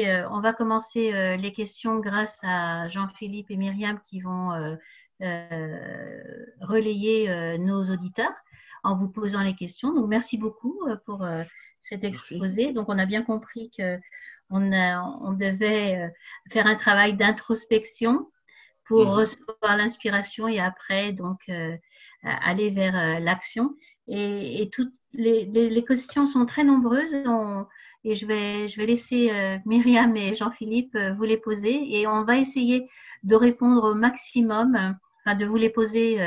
on 0.00 0.40
va 0.40 0.52
commencer 0.52 1.36
les 1.36 1.52
questions 1.52 1.98
grâce 1.98 2.38
à 2.42 2.88
Jean-Philippe 2.88 3.50
et 3.50 3.56
Myriam 3.56 3.98
qui 4.00 4.20
vont 4.20 4.50
relayer 6.60 7.58
nos 7.58 7.84
auditeurs 7.84 8.34
en 8.84 8.96
vous 8.96 9.08
posant 9.08 9.42
les 9.42 9.54
questions. 9.54 9.92
Donc, 9.92 10.08
merci 10.08 10.38
beaucoup 10.38 10.80
pour 11.04 11.26
cet 11.80 12.04
exposé. 12.04 12.72
Donc, 12.72 12.88
on 12.88 12.98
a 12.98 13.06
bien 13.06 13.22
compris 13.22 13.70
que 13.76 13.98
on, 14.50 14.72
on 14.72 15.32
devait 15.32 16.12
faire 16.50 16.66
un 16.66 16.76
travail 16.76 17.14
d'introspection 17.14 18.28
pour 18.88 19.04
mhm. 19.04 19.10
recevoir 19.10 19.76
l'inspiration 19.76 20.48
et 20.48 20.58
après 20.58 21.12
donc 21.12 21.40
euh, 21.48 21.76
aller 22.22 22.70
vers 22.70 22.96
euh, 22.96 23.20
l'action. 23.20 23.74
Et, 24.08 24.62
et, 24.62 24.70
toutes 24.70 24.94
les, 25.12 25.44
les, 25.44 25.84
questions 25.84 26.26
sont 26.26 26.46
très 26.46 26.64
nombreuses 26.64 27.12
et 28.04 28.14
je 28.14 28.26
vais, 28.26 28.68
je 28.68 28.76
vais 28.76 28.86
laisser 28.86 29.30
euh, 29.30 29.58
Myriam 29.66 30.16
et 30.16 30.34
Jean-Philippe 30.34 30.96
vous 31.16 31.24
les 31.24 31.36
poser 31.36 31.98
et 31.98 32.06
on 32.06 32.24
va 32.24 32.36
essayer 32.36 32.88
de 33.22 33.34
répondre 33.34 33.90
au 33.90 33.94
maximum, 33.94 34.96
enfin 35.24 35.36
de 35.36 35.44
vous 35.44 35.56
les 35.56 35.70
poser, 35.70 36.18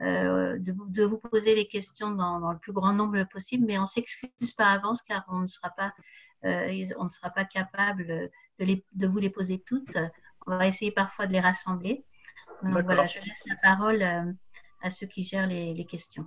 de, 0.00 0.58
de, 0.58 1.04
vous 1.04 1.18
poser 1.18 1.54
les 1.54 1.66
questions 1.68 2.10
dans, 2.12 2.40
dans, 2.40 2.52
le 2.52 2.58
plus 2.58 2.72
grand 2.72 2.92
nombre 2.92 3.22
possible, 3.30 3.66
mais 3.66 3.78
on 3.78 3.86
s'excuse 3.86 4.52
par 4.56 4.68
avance 4.68 5.02
car 5.02 5.24
on 5.28 5.40
ne 5.40 5.46
sera 5.46 5.70
pas, 5.70 5.92
on 6.42 7.04
ne 7.04 7.08
sera 7.08 7.30
pas 7.30 7.44
capable 7.44 8.30
de, 8.58 8.64
les, 8.64 8.84
de 8.94 9.06
vous 9.06 9.18
les 9.18 9.30
poser 9.30 9.62
toutes. 9.66 9.96
On 10.46 10.56
va 10.56 10.66
essayer 10.66 10.90
parfois 10.90 11.26
de 11.26 11.32
les 11.32 11.40
rassembler. 11.40 12.04
voilà, 12.62 13.06
je 13.06 13.20
laisse 13.20 13.44
la 13.46 13.56
parole 13.56 14.02
euh, 14.02 14.32
à 14.82 14.90
ceux 14.90 15.06
qui 15.06 15.24
gèrent 15.24 15.46
les, 15.46 15.86
questions. 15.86 16.26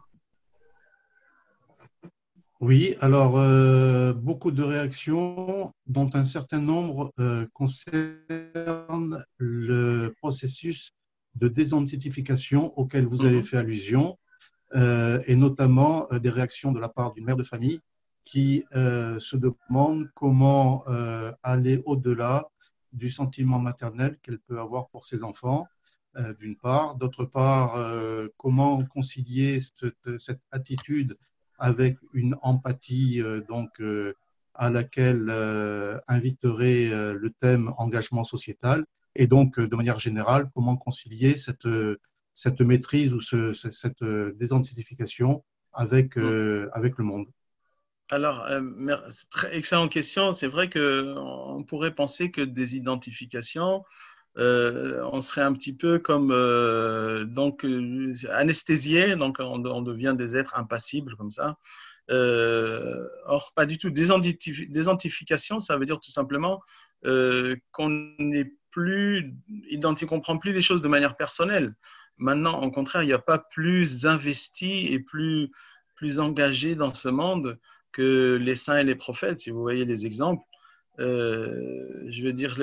Oui, 2.61 2.95
alors 3.01 3.37
euh, 3.37 4.13
beaucoup 4.13 4.51
de 4.51 4.63
réactions, 4.63 5.73
dont 5.87 6.09
un 6.13 6.25
certain 6.25 6.59
nombre 6.59 7.13
euh, 7.19 7.45
concernent 7.53 9.23
le 9.37 10.13
processus 10.21 10.91
de 11.35 11.47
désidentification 11.49 12.77
auquel 12.77 13.05
vous 13.05 13.25
avez 13.25 13.37
mhm. 13.37 13.43
fait 13.43 13.57
allusion, 13.57 14.17
et 14.73 15.35
notamment 15.37 16.07
des 16.11 16.29
réactions 16.29 16.73
de 16.73 16.79
la 16.79 16.89
part 16.89 17.13
d'une 17.13 17.23
mère 17.23 17.37
de 17.37 17.43
famille 17.43 17.79
qui 18.25 18.65
se 18.73 19.37
demande 19.37 20.09
comment 20.15 20.83
aller 21.43 21.81
au-delà 21.85 22.49
du 22.91 23.09
sentiment 23.09 23.59
maternel 23.59 24.17
qu'elle 24.21 24.39
peut 24.39 24.59
avoir 24.59 24.89
pour 24.89 25.05
ses 25.05 25.23
enfants, 25.23 25.65
euh, 26.17 26.33
d'une 26.35 26.55
part. 26.55 26.95
D'autre 26.95 27.25
part, 27.25 27.75
euh, 27.75 28.29
comment 28.37 28.83
concilier 28.85 29.59
cette, 29.59 30.41
attitude 30.51 31.17
avec 31.57 31.97
une 32.13 32.35
empathie 32.41 33.21
euh, 33.21 33.41
donc 33.47 33.81
à 34.53 34.69
laquelle 34.69 35.29
inviterait 36.07 37.13
le 37.13 37.29
thème 37.29 37.73
engagement 37.77 38.23
sociétal 38.23 38.85
et 39.15 39.27
donc 39.27 39.59
de 39.59 39.75
manière 39.75 39.99
générale 39.99 40.49
comment 40.55 40.77
concilier 40.77 41.37
cette 41.37 41.67
cette 42.33 42.61
maîtrise 42.61 43.13
ou 43.13 43.19
ce, 43.19 43.51
cette 43.53 44.03
désidentification 44.03 45.43
avec 45.73 46.17
avec 46.17 46.97
le 46.97 47.03
monde? 47.03 47.27
Alors, 48.09 48.45
euh, 48.45 48.61
très 49.31 49.55
excellente 49.55 49.91
question. 49.91 50.31
C'est 50.31 50.47
vrai 50.47 50.69
qu'on 50.69 51.65
pourrait 51.67 51.93
penser 51.93 52.29
que 52.29 52.41
des 52.41 52.75
identifications, 52.75 53.83
euh, 54.37 55.07
on 55.13 55.21
serait 55.21 55.41
un 55.41 55.53
petit 55.53 55.73
peu 55.73 55.97
comme 55.99 56.31
euh, 56.31 57.23
donc 57.23 57.63
euh, 57.63 58.13
anesthésié, 58.31 59.15
donc 59.15 59.37
on, 59.39 59.59
devient 59.81 60.13
des 60.17 60.35
êtres 60.35 60.57
impassibles 60.57 61.15
comme 61.15 61.31
ça. 61.31 61.57
Or, 62.09 63.53
pas 63.55 63.65
du 63.65 63.77
tout. 63.77 63.89
Désidentification, 63.89 65.59
ça 65.59 65.77
veut 65.77 65.85
dire 65.85 65.99
tout 65.99 66.11
simplement 66.11 66.61
qu'on 67.03 68.13
n'est 68.19 68.51
plus 68.71 69.33
identique, 69.69 70.11
on 70.11 70.19
prend 70.19 70.37
plus 70.37 70.51
les 70.51 70.61
choses 70.61 70.81
de 70.81 70.87
manière 70.87 71.15
personnelle. 71.15 71.75
Maintenant, 72.17 72.61
au 72.61 72.71
contraire, 72.71 73.03
il 73.03 73.07
n'y 73.07 73.13
a 73.13 73.19
pas 73.19 73.39
plus 73.39 74.05
investi 74.05 74.87
et 74.87 74.99
plus 74.99 75.51
plus 75.95 76.19
engagé 76.19 76.75
dans 76.75 76.93
ce 76.93 77.07
monde 77.07 77.57
que 77.93 78.35
les 78.35 78.55
saints 78.55 78.79
et 78.79 78.83
les 78.83 78.95
prophètes, 78.95 79.39
si 79.39 79.49
vous 79.49 79.61
voyez 79.61 79.85
les 79.85 80.05
exemples, 80.05 80.43
je 80.97 82.21
veux 82.21 82.33
dire, 82.33 82.57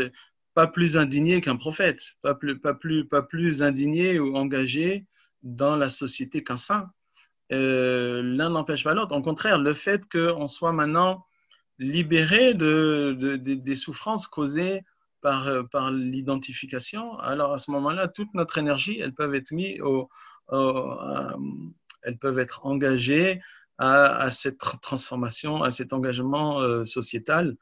pas 0.55 0.67
plus 0.67 0.97
indigné 0.97 1.41
qu'un 1.41 1.57
prophète, 1.57 2.03
pas 2.23 2.35
plus, 2.35 2.59
pas, 2.59 2.75
plus, 2.75 3.07
pas 3.07 3.23
plus 3.23 3.63
indigné 3.63 4.19
ou 4.19 4.37
engagé 4.37 5.07
dans 5.43 5.77
la 5.77 5.91
société 5.91 6.45
qu'un 6.45 6.57
saint. 6.57 6.91
Euh, 7.53 8.23
l'un 8.23 8.51
n'empêche 8.51 8.85
pas 8.85 8.95
l'autre. 8.95 9.17
Au 9.17 9.23
contraire, 9.23 9.59
le 9.59 9.73
fait 9.73 10.03
qu'on 10.11 10.47
soit 10.47 10.73
maintenant 10.73 11.27
libéré 11.79 12.55
de, 12.55 13.37
des 13.37 13.75
souffrances 13.75 14.27
causées 14.27 14.83
par, 15.21 15.51
par 15.71 15.91
l'identification, 15.91 17.19
alors 17.19 17.53
à 17.53 17.59
ce 17.59 17.71
moment-là, 17.73 18.09
toute 18.09 18.33
notre 18.35 18.59
énergie, 18.59 18.99
elles 19.01 19.15
peuvent 19.15 19.35
être 19.35 19.53
mises 19.53 19.81
au, 19.81 20.09
elles 22.03 22.19
peuvent 22.19 22.39
être 22.39 22.67
engagées 22.67 23.41
à, 23.79 24.31
cette 24.31 24.59
transformation, 24.59 25.63
à 25.63 25.71
cet 25.71 25.93
engagement 25.93 26.61
euh, 26.61 26.85
sociétal. 26.85 27.57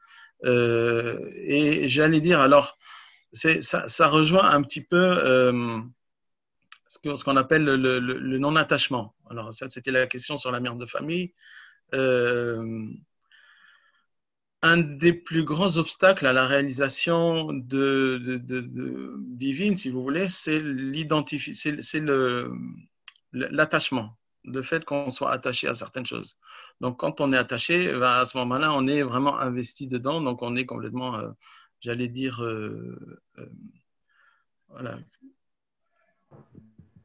Euh, 0.45 1.31
et 1.35 1.89
j'allais 1.89 2.21
dire, 2.21 2.39
alors, 2.39 2.77
ça, 3.33 4.07
rejoint 4.07 4.49
un 4.49 4.61
petit 4.61 4.81
peu 4.81 4.97
euh, 4.97 5.79
ce 6.87 7.23
qu'on 7.23 7.37
appelle 7.37 7.63
le, 7.63 8.37
non-attachement. 8.37 9.15
Alors, 9.29 9.53
ça, 9.53 9.69
c'était 9.69 9.91
la 9.91 10.07
question 10.07 10.37
sur 10.37 10.51
la 10.51 10.59
mère 10.59 10.75
de 10.75 10.85
famille. 10.85 11.33
un 14.63 14.77
des 14.77 15.13
plus 15.13 15.43
grands 15.43 15.77
obstacles 15.77 16.27
à 16.27 16.33
la 16.33 16.45
réalisation 16.45 17.51
divine, 19.33 19.77
si 19.77 19.89
vous 19.89 20.03
voulez, 20.03 20.27
c'est 20.29 20.61
l'attachement 23.33 24.17
le 24.43 24.61
fait 24.61 24.85
qu'on 24.85 25.11
soit 25.11 25.31
attaché 25.31 25.67
à 25.67 25.75
certaines 25.75 26.05
choses. 26.05 26.37
Donc, 26.79 26.99
quand 26.99 27.21
on 27.21 27.31
est 27.33 27.37
attaché, 27.37 27.91
ben, 27.93 28.19
à 28.19 28.25
ce 28.25 28.37
moment-là, 28.37 28.73
on 28.73 28.87
est 28.87 29.03
vraiment 29.03 29.39
investi 29.39 29.87
dedans. 29.87 30.21
Donc, 30.21 30.41
on 30.41 30.55
est 30.55 30.65
complètement, 30.65 31.15
euh, 31.15 31.29
j'allais 31.81 32.07
dire, 32.07 32.43
euh, 32.43 33.19
euh, 33.37 33.45
voilà. 34.69 34.97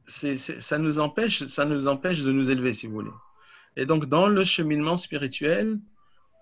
ça 0.07 0.77
nous 0.77 0.99
empêche, 0.99 1.45
ça 1.47 1.65
nous 1.65 1.87
empêche 1.87 2.21
de 2.21 2.31
nous 2.31 2.49
élever, 2.49 2.73
si 2.73 2.87
vous 2.87 2.93
voulez. 2.93 3.11
Et 3.75 3.85
donc, 3.85 4.05
dans 4.05 4.27
le 4.27 4.43
cheminement 4.43 4.95
spirituel, 4.95 5.79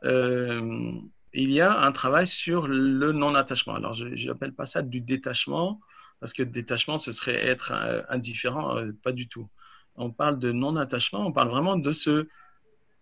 il 0.03 1.51
y 1.51 1.59
a 1.61 1.81
un 1.81 1.91
travail 1.91 2.27
sur 2.27 2.67
le 2.67 3.11
non-attachement. 3.11 3.75
Alors, 3.75 3.93
je 3.93 4.27
n'appelle 4.27 4.53
pas 4.53 4.67
ça 4.67 4.83
du 4.83 5.01
détachement, 5.01 5.81
parce 6.19 6.31
que 6.31 6.43
détachement, 6.43 6.97
ce 6.97 7.11
serait 7.11 7.43
être 7.45 7.73
indifférent, 8.09 8.77
pas 9.03 9.11
du 9.11 9.27
tout 9.27 9.49
on 9.97 10.11
parle 10.11 10.39
de 10.39 10.51
non-attachement, 10.51 11.25
on 11.25 11.31
parle 11.31 11.49
vraiment 11.49 11.77
de 11.77 11.91
se 11.91 12.27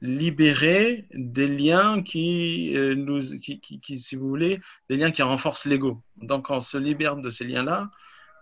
libérer 0.04 1.08
des 1.14 1.48
liens 1.48 2.04
qui 2.04 2.76
euh, 2.76 2.94
nous, 2.94 3.22
qui, 3.40 3.60
qui, 3.62 4.00
si 4.00 4.16
vous 4.18 4.28
voulez, 4.28 4.60
des 4.90 4.98
liens 4.98 5.12
qui 5.12 5.22
renforcent 5.22 5.66
l'ego. 5.66 6.04
Donc 6.18 6.50
on 6.50 6.60
se 6.60 6.78
libère 6.78 7.16
de 7.16 7.30
ces 7.30 7.46
liens-là 7.46 7.90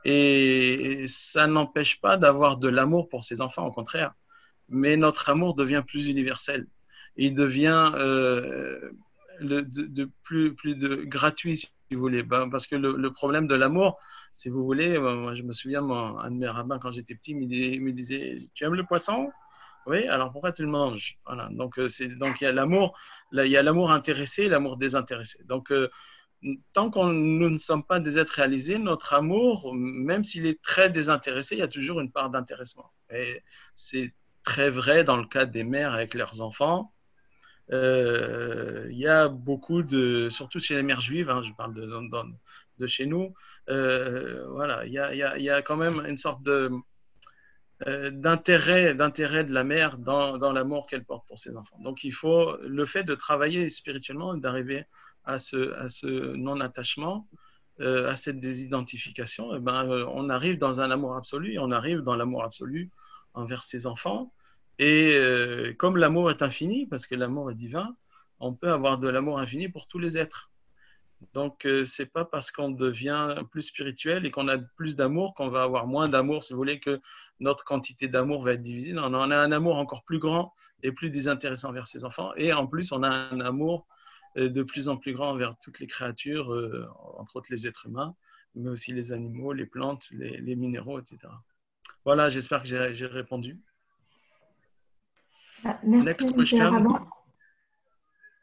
et 0.04 1.06
ça 1.08 1.46
n'empêche 1.46 2.02
pas 2.02 2.18
d'avoir 2.18 2.58
de 2.58 2.68
l'amour 2.68 3.10
pour 3.10 3.24
ses 3.24 3.42
enfants, 3.42 3.68
au 3.68 3.72
contraire. 3.72 4.14
Mais 4.70 4.98
notre 4.98 5.30
amour 5.30 5.54
devient 5.54 5.84
plus 5.86 6.08
universel. 6.08 6.66
Il 7.16 7.36
devient 7.36 7.92
euh, 7.96 8.92
le, 9.40 9.62
de, 9.62 10.10
plus, 10.24 10.56
plus 10.56 10.76
de 10.76 10.96
gratuit, 10.96 11.58
si 11.58 11.70
vous 11.92 12.00
voulez, 12.00 12.24
ben, 12.24 12.50
parce 12.50 12.66
que 12.66 12.76
le 12.76 13.14
problème 13.14 13.48
de 13.48 13.56
l'amour, 13.56 14.00
si 14.34 14.50
vous 14.50 14.64
voulez, 14.64 14.96
euh, 14.98 15.16
moi, 15.16 15.36
je 15.36 15.44
me 15.44 15.54
souviens, 15.54 15.82
moi, 15.82 16.24
un 16.24 16.32
de 16.32 16.38
mes 16.38 16.48
rabbins, 16.48 16.80
quand 16.80 16.92
j'étais 16.92 17.16
petit, 17.16 17.32
il 17.32 17.82
me 17.82 17.92
disait 17.92 18.50
Tu 18.54 18.64
aimes 18.64 18.76
le 18.76 18.86
poisson? 18.86 19.30
Oui, 19.88 20.08
alors 20.08 20.32
pourquoi 20.32 20.52
tu 20.52 20.62
le 20.62 20.68
manges? 20.68 21.18
Donc, 21.52 21.80
euh, 21.80 21.88
donc 22.20 22.42
il 22.42 22.44
y 22.44 22.48
a 22.48 22.52
l'amour, 22.52 22.98
il 23.32 23.46
y 23.48 23.58
a 23.58 23.64
l'amour 23.64 23.92
intéressé 23.92 24.48
l'amour 24.48 24.78
désintéressé. 24.78 25.44
Donc, 25.46 25.72
euh, 25.72 25.90
tant 26.74 26.92
que 26.92 27.00
nous 27.00 27.50
ne 27.50 27.58
sommes 27.58 27.84
pas 27.84 28.00
des 28.00 28.18
êtres 28.18 28.34
réalisés, 28.34 28.78
notre 28.78 29.14
amour, 29.14 29.74
même 29.74 30.24
s'il 30.24 30.46
est 30.46 30.62
très 30.62 30.90
désintéressé, 30.90 31.56
il 31.56 31.60
y 31.60 31.64
a 31.64 31.68
toujours 31.68 32.00
une 32.00 32.12
part 32.12 32.30
d'intéressement. 32.30 32.92
Et 33.10 33.42
c'est 33.76 34.14
très 34.44 34.70
vrai 34.70 35.04
dans 35.04 35.18
le 35.18 35.26
cas 35.28 35.46
des 35.46 35.64
mères 35.64 35.94
avec 35.94 36.14
leurs 36.14 36.42
enfants. 36.42 36.94
il 37.72 38.98
y 38.98 39.08
a 39.08 39.30
beaucoup 39.30 39.84
de, 39.84 40.30
surtout 40.30 40.60
chez 40.60 40.76
les 40.76 40.84
mères 40.84 41.02
juives, 41.02 41.30
hein, 41.30 41.42
je 41.44 41.52
parle 41.54 41.74
de, 41.74 41.88
de 42.78 42.88
chez 42.88 43.06
nous, 43.06 43.34
euh, 43.70 44.48
voilà, 44.50 44.86
il 44.86 44.94
y 44.94 45.00
a, 45.00 45.14
y, 45.38 45.44
y 45.44 45.50
a, 45.50 45.62
quand 45.62 45.78
même 45.78 46.04
une 46.08 46.18
sorte 46.18 46.44
de 46.44 46.52
euh, 46.52 46.78
d'intérêt 48.12 48.94
d'intérêt 48.94 49.44
de 49.44 49.54
la 49.54 49.64
mère 49.64 49.98
dans, 49.98 50.38
dans 50.38 50.52
l'amour 50.52 50.88
qu'elle 50.88 51.04
porte 51.04 51.28
pour 51.28 51.40
ses 51.40 51.56
enfants. 51.58 51.80
Donc 51.80 52.04
il 52.04 52.14
faut 52.14 52.58
le 52.58 52.86
fait 52.86 53.04
de 53.04 53.16
travailler 53.16 53.70
spirituellement, 53.70 54.36
d'arriver 54.36 54.86
à 55.24 55.40
ce, 55.40 55.74
à 55.74 55.90
ce 55.90 56.08
non-attachement, 56.36 57.28
euh, 57.80 58.12
à 58.12 58.16
cette 58.16 58.40
désidentification, 58.40 59.56
eh 59.56 59.60
ben, 59.60 59.86
on 60.14 60.30
arrive 60.30 60.58
dans 60.60 60.82
un 60.82 60.92
amour 60.92 61.16
absolu, 61.16 61.54
et 61.54 61.60
on 61.60 61.72
arrive 61.72 62.02
dans 62.02 62.16
l'amour 62.16 62.44
absolu 62.44 62.92
envers 63.34 63.64
ses 63.64 63.88
enfants. 63.88 64.32
Et 64.80 65.16
comme 65.78 65.98
l'amour 65.98 66.32
est 66.32 66.42
infini, 66.42 66.88
parce 66.88 67.06
que 67.06 67.14
l'amour 67.14 67.52
est 67.52 67.56
divin, 67.56 67.96
on 68.40 68.54
peut 68.54 68.72
avoir 68.72 68.98
de 68.98 69.08
l'amour 69.08 69.40
infini 69.40 69.70
pour 69.70 69.88
tous 69.88 70.00
les 70.00 70.18
êtres. 70.18 70.50
Donc, 71.34 71.66
euh, 71.66 71.86
c'est 71.86 72.08
pas 72.08 72.26
parce 72.26 72.52
qu'on 72.52 72.72
devient 72.72 73.36
plus 73.52 73.62
spirituel 73.62 74.26
et 74.26 74.32
qu'on 74.32 74.48
a 74.48 74.58
plus 74.58 74.96
d'amour 74.96 75.36
qu'on 75.36 75.50
va 75.50 75.62
avoir 75.62 75.86
moins 75.86 76.10
d'amour, 76.10 76.44
si 76.44 76.54
vous 76.54 76.58
voulez, 76.58 76.80
que 76.80 77.00
notre 77.42 77.66
quantité 77.66 78.08
d'amour 78.08 78.44
va 78.44 78.54
être 78.54 78.62
divisée. 78.62 78.94
Non, 78.94 79.14
on 79.14 79.32
a 79.32 79.38
un 79.38 79.52
amour 79.52 79.78
encore 79.78 80.04
plus 80.04 80.20
grand 80.20 80.54
et 80.84 80.92
plus 80.92 81.10
désintéressant 81.10 81.72
vers 81.74 81.88
ses 81.88 82.06
enfants. 82.06 82.32
Et 82.38 82.54
en 82.54 82.68
plus, 82.68 82.92
on 82.92 83.04
a 83.04 83.10
un 83.10 83.42
amour 83.42 83.88
euh, 84.38 84.48
de 84.48 84.64
plus 84.64 84.88
en 84.88 84.96
plus 84.96 85.14
grand 85.14 85.32
envers 85.32 85.58
toutes 85.58 85.80
les 85.80 85.88
créatures, 85.88 86.54
euh, 86.54 86.88
entre 87.18 87.38
autres 87.38 87.48
les 87.50 87.68
êtres 87.68 87.88
humains, 87.88 88.16
mais 88.56 88.70
aussi 88.70 88.94
les 88.94 89.12
animaux, 89.12 89.54
les 89.54 89.66
plantes, 89.66 90.08
les, 90.12 90.56
minéraux, 90.56 91.00
etc. 91.00 91.18
Voilà, 92.06 92.30
j'espère 92.30 92.62
que 92.62 92.68
j'ai 92.68 93.06
répondu. 93.08 93.60
Ah, 95.66 95.80
merci, 95.84 96.06
Next 96.06 96.36
question. 96.36 97.00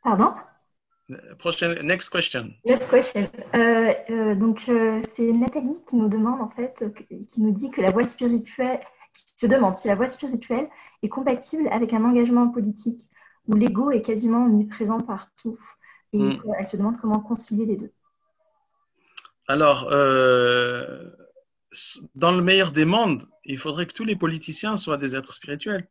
Pardon? 0.02 0.34
Prochaine, 1.38 1.80
next 1.82 2.10
question. 2.10 2.52
Next 2.66 2.90
question. 2.90 3.30
Euh, 3.54 3.94
euh, 4.10 4.34
donc, 4.34 4.68
euh, 4.68 5.00
c'est 5.16 5.32
Nathalie 5.32 5.82
qui 5.88 5.96
nous 5.96 6.08
demande, 6.08 6.42
en 6.42 6.50
fait, 6.50 6.84
qui 7.30 7.40
nous 7.40 7.52
dit 7.52 7.70
que 7.70 7.80
la 7.80 7.90
voie 7.90 8.04
spirituelle, 8.04 8.80
qui 9.14 9.24
se 9.36 9.46
demande 9.46 9.76
si 9.76 9.88
la 9.88 9.94
voie 9.94 10.06
spirituelle 10.06 10.68
est 11.02 11.08
compatible 11.08 11.66
avec 11.70 11.94
un 11.94 12.04
engagement 12.04 12.48
politique 12.48 13.00
où 13.46 13.54
l'ego 13.54 13.90
est 13.90 14.02
quasiment 14.02 14.44
omniprésent 14.44 15.00
partout. 15.00 15.58
Et 16.12 16.18
hmm. 16.18 16.42
elle 16.58 16.66
se 16.66 16.76
demande 16.76 17.00
comment 17.00 17.20
concilier 17.20 17.64
les 17.64 17.76
deux. 17.76 17.92
Alors, 19.46 19.88
dans 22.14 22.32
le 22.32 22.42
meilleur 22.42 22.70
des 22.70 22.84
mondes, 22.84 23.26
il 23.44 23.56
faudrait 23.56 23.86
que 23.86 23.94
tous 23.94 24.04
les 24.04 24.16
politiciens 24.16 24.76
soient 24.76 24.98
des 24.98 25.16
êtres 25.16 25.32
spirituels, 25.32 25.88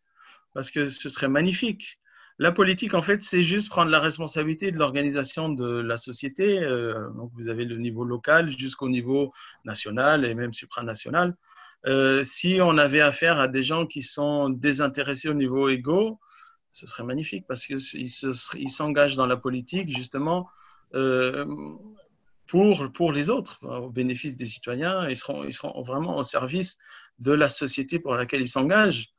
parce 0.53 0.69
que 0.69 0.91
ce 0.91 1.09
serait 1.09 1.27
magnifique. 1.27 1.99
La 2.39 2.51
politique, 2.51 2.93
en 2.93 3.01
fait, 3.01 3.23
c'est 3.23 3.41
juste 3.41 3.67
prendre 3.67 3.89
la 3.89 3.99
responsabilité 3.99 4.71
de 4.71 4.77
l'organisation 4.77 5.49
de 5.49 5.79
la 5.79 5.97
société. 5.97 6.59
Euh, 6.59 7.09
donc, 7.15 7.31
vous 7.33 7.47
avez 7.47 7.65
le 7.65 7.77
niveau 7.77 8.03
local 8.03 8.55
jusqu'au 8.55 8.89
niveau 8.89 9.33
national 9.65 10.23
et 10.23 10.35
même 10.35 10.53
supranational. 10.53 11.35
Euh, 11.87 12.23
si 12.23 12.59
on 12.61 12.77
avait 12.77 13.01
affaire 13.01 13.39
à 13.39 13.47
des 13.47 13.63
gens 13.63 13.87
qui 13.87 14.03
sont 14.03 14.49
désintéressés 14.49 15.29
au 15.29 15.33
niveau 15.33 15.67
égo, 15.69 16.19
ce 16.71 16.85
serait 16.85 17.03
magnifique 17.03 17.45
parce 17.47 17.65
qu'ils 17.65 18.69
s'engagent 18.69 19.15
dans 19.15 19.25
la 19.25 19.37
politique 19.37 19.89
justement 19.95 20.47
euh, 20.93 21.45
pour, 22.47 23.11
les 23.11 23.31
autres, 23.31 23.59
au 23.63 23.89
bénéfice 23.89 24.37
des 24.37 24.45
citoyens. 24.45 25.09
Ils 25.09 25.15
seront, 25.15 25.43
ils 25.43 25.53
seront 25.53 25.81
vraiment 25.81 26.17
au 26.17 26.23
service 26.23 26.77
de 27.17 27.31
la 27.31 27.49
société 27.49 27.97
pour 27.99 28.13
laquelle 28.13 28.41
ils 28.41 28.47
s'engagent. 28.47 29.09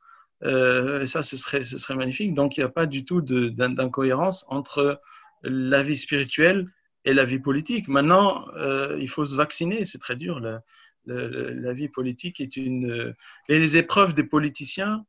Euh, 0.43 1.05
ça, 1.05 1.21
ce 1.21 1.37
serait, 1.37 1.63
ce 1.63 1.77
serait 1.77 1.95
magnifique. 1.95 2.33
Donc, 2.33 2.57
il 2.57 2.61
n'y 2.61 2.65
a 2.65 2.69
pas 2.69 2.85
du 2.85 3.05
tout 3.05 3.21
d'incohérence 3.21 4.45
entre 4.47 5.01
la 5.43 5.83
vie 5.83 5.97
spirituelle 5.97 6.67
et 7.05 7.13
la 7.13 7.25
vie 7.25 7.39
politique. 7.39 7.87
Maintenant, 7.87 8.47
euh, 8.55 8.97
il 8.99 9.09
faut 9.09 9.25
se 9.25 9.35
vacciner, 9.35 9.83
c'est 9.85 9.97
très 9.97 10.15
dur. 10.15 10.39
La, 10.39 10.61
la, 11.05 11.73
vie 11.73 11.89
politique 11.89 12.39
est 12.39 12.55
une. 12.55 13.15
Les 13.47 13.77
épreuves 13.77 14.13
des 14.13 14.23
politiciens, 14.23 15.05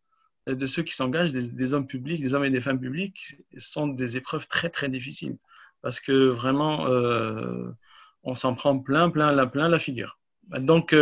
de 0.47 0.67
ceux 0.67 0.82
qui 0.82 0.94
s'engagent, 0.94 1.33
des, 1.33 1.75
hommes 1.75 1.87
publics, 1.87 2.23
des 2.23 2.35
hommes 2.35 2.44
et 2.44 2.50
des 2.50 2.61
femmes 2.61 2.81
publics, 2.81 3.37
sont 3.56 3.88
des 3.88 4.17
épreuves 4.17 4.49
très, 4.49 4.71
très 4.71 4.88
difficiles. 4.88 5.37
Parce 5.83 6.00
que 6.00 6.29
vraiment, 6.29 6.87
euh, 6.88 7.71
on 8.23 8.35
s'en 8.35 8.55
prend 8.55 8.79
plein, 8.79 9.11
plein, 9.11 9.47
plein 9.47 9.69
la 9.69 9.79
figure. 9.79 10.19
Donc, 10.59 10.94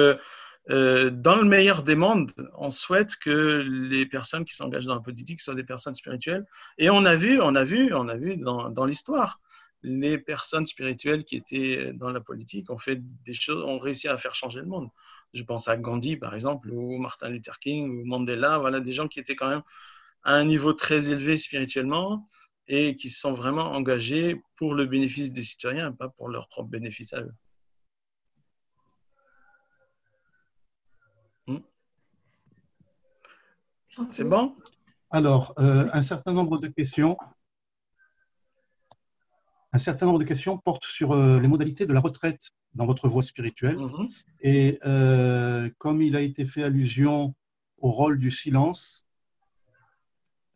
euh, 0.71 1.11
dans 1.11 1.37
le 1.37 1.45
meilleur 1.45 1.83
des 1.83 1.97
mondes, 1.97 2.33
on 2.57 2.71
souhaite 2.71 3.17
que 3.17 3.65
les 3.67 4.07
personnes 4.07 4.45
qui 4.45 4.55
s'engagent 4.55 4.87
dans 4.87 4.95
la 4.95 5.01
politique 5.01 5.41
soient 5.41 5.55
des 5.55 5.65
personnes 5.65 5.95
spirituelles. 5.95 6.47
Et 6.77 6.91
on 6.91 7.05
a 7.05 7.17
vu, 7.17 7.41
on 7.41 7.55
a 7.55 7.65
vu, 7.65 7.95
on 7.95 8.09
a 8.09 8.17
vu 8.17 8.37
dans, 8.37 8.69
dans 8.69 8.85
l'histoire, 8.85 9.41
les 9.83 10.19
personnes 10.19 10.67
spirituelles 10.67 11.25
qui 11.25 11.37
étaient 11.37 11.93
dans 11.95 12.11
la 12.11 12.21
politique 12.21 12.71
ont 12.71 12.79
fait 12.79 13.01
des 13.25 13.35
choses, 13.35 13.65
ont 13.65 13.79
réussi 13.79 14.09
à 14.09 14.19
faire 14.19 14.35
changer 14.35 14.61
le 14.61 14.67
monde. 14.67 14.91
Je 15.35 15.43
pense 15.43 15.69
à 15.69 15.77
Gandhi, 15.77 16.17
par 16.17 16.35
exemple, 16.35 16.71
ou 16.71 16.99
Martin 16.99 17.29
Luther 17.29 17.59
King, 17.61 17.89
ou 17.89 18.05
Mandela, 18.05 18.59
voilà, 18.59 18.81
des 18.81 18.93
gens 18.93 19.09
qui 19.09 19.21
étaient 19.21 19.37
quand 19.37 19.49
même 19.49 19.63
à 20.25 20.35
un 20.35 20.45
niveau 20.45 20.73
très 20.73 21.11
élevé 21.11 21.39
spirituellement 21.39 22.29
et 22.67 22.97
qui 22.97 23.09
se 23.09 23.21
sont 23.21 23.33
vraiment 23.33 23.73
engagés 23.73 24.43
pour 24.57 24.75
le 24.75 24.85
bénéfice 24.85 25.33
des 25.33 25.43
citoyens, 25.43 25.93
pas 25.93 26.09
pour 26.09 26.29
leur 26.29 26.49
propre 26.49 26.69
bénéfice 26.69 27.13
à 27.13 27.21
eux. 27.21 27.33
C'est 34.11 34.25
bon? 34.25 34.55
Alors, 35.11 35.55
euh, 35.59 35.89
un 35.93 36.03
certain 36.03 36.33
nombre 36.33 36.59
de 36.59 36.69
questions. 36.69 37.17
Un 39.73 39.79
certain 39.79 40.07
nombre 40.07 40.19
de 40.19 40.25
questions 40.25 40.59
portent 40.59 40.85
sur 40.85 41.13
euh, 41.13 41.41
les 41.41 41.49
modalités 41.49 41.87
de 41.87 41.93
la 41.93 42.01
retraite 42.01 42.51
dans 42.75 42.87
votre 42.87 43.09
voie 43.09 43.23
spirituelle. 43.23 43.79
Mhm. 43.79 44.09
Et 44.41 44.79
euh, 44.85 45.71
comme 45.79 46.03
il 46.03 46.17
a 46.17 46.21
été 46.21 46.47
fait 46.47 46.63
allusion 46.63 47.35
au 47.79 47.91
rôle 47.91 48.19
du 48.19 48.31
silence, 48.31 49.07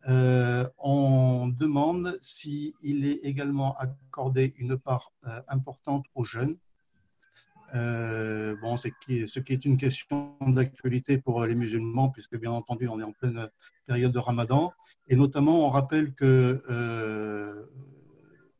on 0.04 1.52
demande 1.56 2.18
s'il 2.22 3.06
est 3.06 3.20
également 3.22 3.76
accordé 3.76 4.52
une 4.58 4.76
part 4.76 5.12
importante 5.46 6.04
aux 6.16 6.24
jeunes 6.24 6.58
euh, 7.74 8.54
bon, 8.60 8.76
c'est 8.76 8.92
ce 9.26 9.38
qui 9.40 9.52
est 9.52 9.64
une 9.64 9.76
question 9.76 10.36
d'actualité 10.40 11.19
pour 11.19 11.44
les 11.46 11.54
musulmans, 11.54 12.10
puisque 12.10 12.36
bien 12.38 12.50
entendu, 12.50 12.88
on 12.88 13.00
est 13.00 13.04
en 13.04 13.12
pleine 13.12 13.48
période 13.86 14.12
de 14.12 14.19
ramadan. 14.19 14.72
Et 15.08 15.16
notamment, 15.16 15.66
on 15.66 15.70
rappelle 15.70 16.12
que 16.14 16.62
euh, 16.69 17.64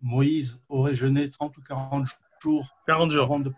Moïse 0.01 0.63
aurait 0.69 0.95
jeûné 0.95 1.31
30 1.31 1.57
ou 1.59 1.63
40 1.63 2.07
jours, 2.41 2.71
40 2.87 3.11
jours. 3.11 3.25
Avant 3.25 3.41
de, 3.41 3.53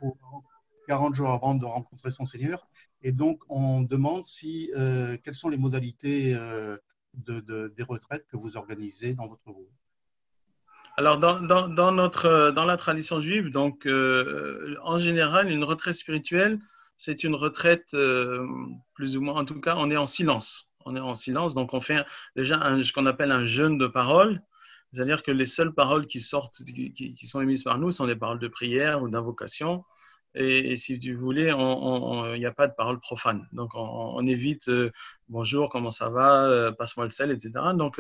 40 0.89 1.15
jours 1.15 1.31
avant 1.31 1.55
de 1.55 1.65
rencontrer 1.65 2.11
son 2.11 2.27
Seigneur. 2.27 2.69
Et 3.03 3.13
donc, 3.13 3.41
on 3.49 3.83
demande 3.83 4.25
si, 4.25 4.71
euh, 4.77 5.17
quelles 5.23 5.35
sont 5.35 5.49
les 5.49 5.57
modalités 5.57 6.35
de, 6.35 7.41
de, 7.41 7.73
des 7.77 7.83
retraites 7.85 8.27
que 8.27 8.37
vous 8.37 8.57
organisez 8.57 9.15
dans 9.15 9.29
votre 9.29 9.45
groupe. 9.45 9.71
Alors, 10.97 11.19
dans, 11.19 11.41
dans, 11.41 11.67
dans, 11.67 11.91
notre, 11.91 12.53
dans 12.53 12.65
la 12.65 12.77
tradition 12.77 13.21
juive, 13.21 13.51
donc, 13.51 13.85
euh, 13.87 14.77
en 14.83 15.01
général, 15.01 15.51
une 15.51 15.65
retraite 15.65 15.97
spirituelle, 15.97 16.61
c'est 16.97 17.25
une 17.25 17.35
retraite, 17.35 17.89
euh, 17.95 18.47
plus 18.95 19.17
ou 19.17 19.21
moins, 19.21 19.35
en 19.35 19.45
tout 19.45 19.61
cas, 19.61 19.75
on 19.77 19.91
est 19.91 19.97
en 19.97 20.07
silence. 20.07 20.71
On 20.85 20.95
est 20.95 21.01
en 21.01 21.17
silence, 21.17 21.55
donc 21.55 21.75
on 21.75 21.81
fait 21.81 22.05
déjà 22.37 22.61
un, 22.61 22.83
ce 22.83 22.93
qu'on 22.93 23.07
appelle 23.07 23.33
un 23.33 23.45
jeûne 23.45 23.77
de 23.77 23.89
parole. 23.89 24.41
C'est-à-dire 24.93 25.25
que 25.25 25.33
les 25.33 25.47
seules 25.47 25.75
paroles 25.75 26.07
qui 26.07 26.21
sortent, 26.21 26.63
qui, 26.63 26.93
qui, 26.93 27.27
sont 27.27 27.41
émises 27.41 27.65
par 27.65 27.79
nous, 27.79 27.91
sont 27.91 28.07
des 28.07 28.15
paroles 28.15 28.39
de 28.39 28.47
prière 28.49 29.03
ou 29.03 29.09
d'invocation. 29.09 29.85
Et, 30.37 30.77
si 30.77 30.99
tu 31.01 31.15
voulez, 31.15 31.53
il 31.53 32.39
n'y 32.39 32.47
a 32.47 32.53
pas 32.53 32.69
de 32.69 32.75
paroles 32.75 33.01
profanes. 33.01 33.49
Donc, 33.53 33.71
on, 33.75 34.25
évite 34.27 34.69
euh, 34.69 34.93
bonjour, 35.29 35.71
comment 35.71 35.91
ça 35.91 36.09
va, 36.09 36.73
passe-moi 36.79 37.07
le 37.07 37.11
sel, 37.11 37.33
etc. 37.33 37.53
Donc, 37.75 37.99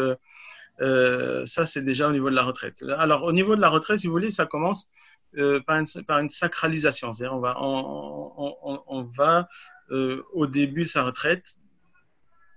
euh, 0.80 1.46
ça, 1.46 1.66
c'est 1.66 1.82
déjà 1.82 2.08
au 2.08 2.12
niveau 2.12 2.30
de 2.30 2.34
la 2.34 2.42
retraite. 2.42 2.82
Alors, 2.96 3.24
au 3.24 3.32
niveau 3.32 3.56
de 3.56 3.60
la 3.60 3.68
retraite, 3.68 3.98
si 3.98 4.06
vous 4.06 4.12
voulez, 4.12 4.30
ça 4.30 4.46
commence 4.46 4.90
euh, 5.36 5.60
par, 5.60 5.78
une, 6.18 6.30
sacralisation. 6.30 7.12
C'est-à-dire, 7.12 7.34
on 7.36 9.02
va, 9.16 9.48
euh, 9.90 10.22
au 10.32 10.46
début 10.46 10.84
de 10.84 10.88
sa 10.88 11.04
retraite, 11.04 11.44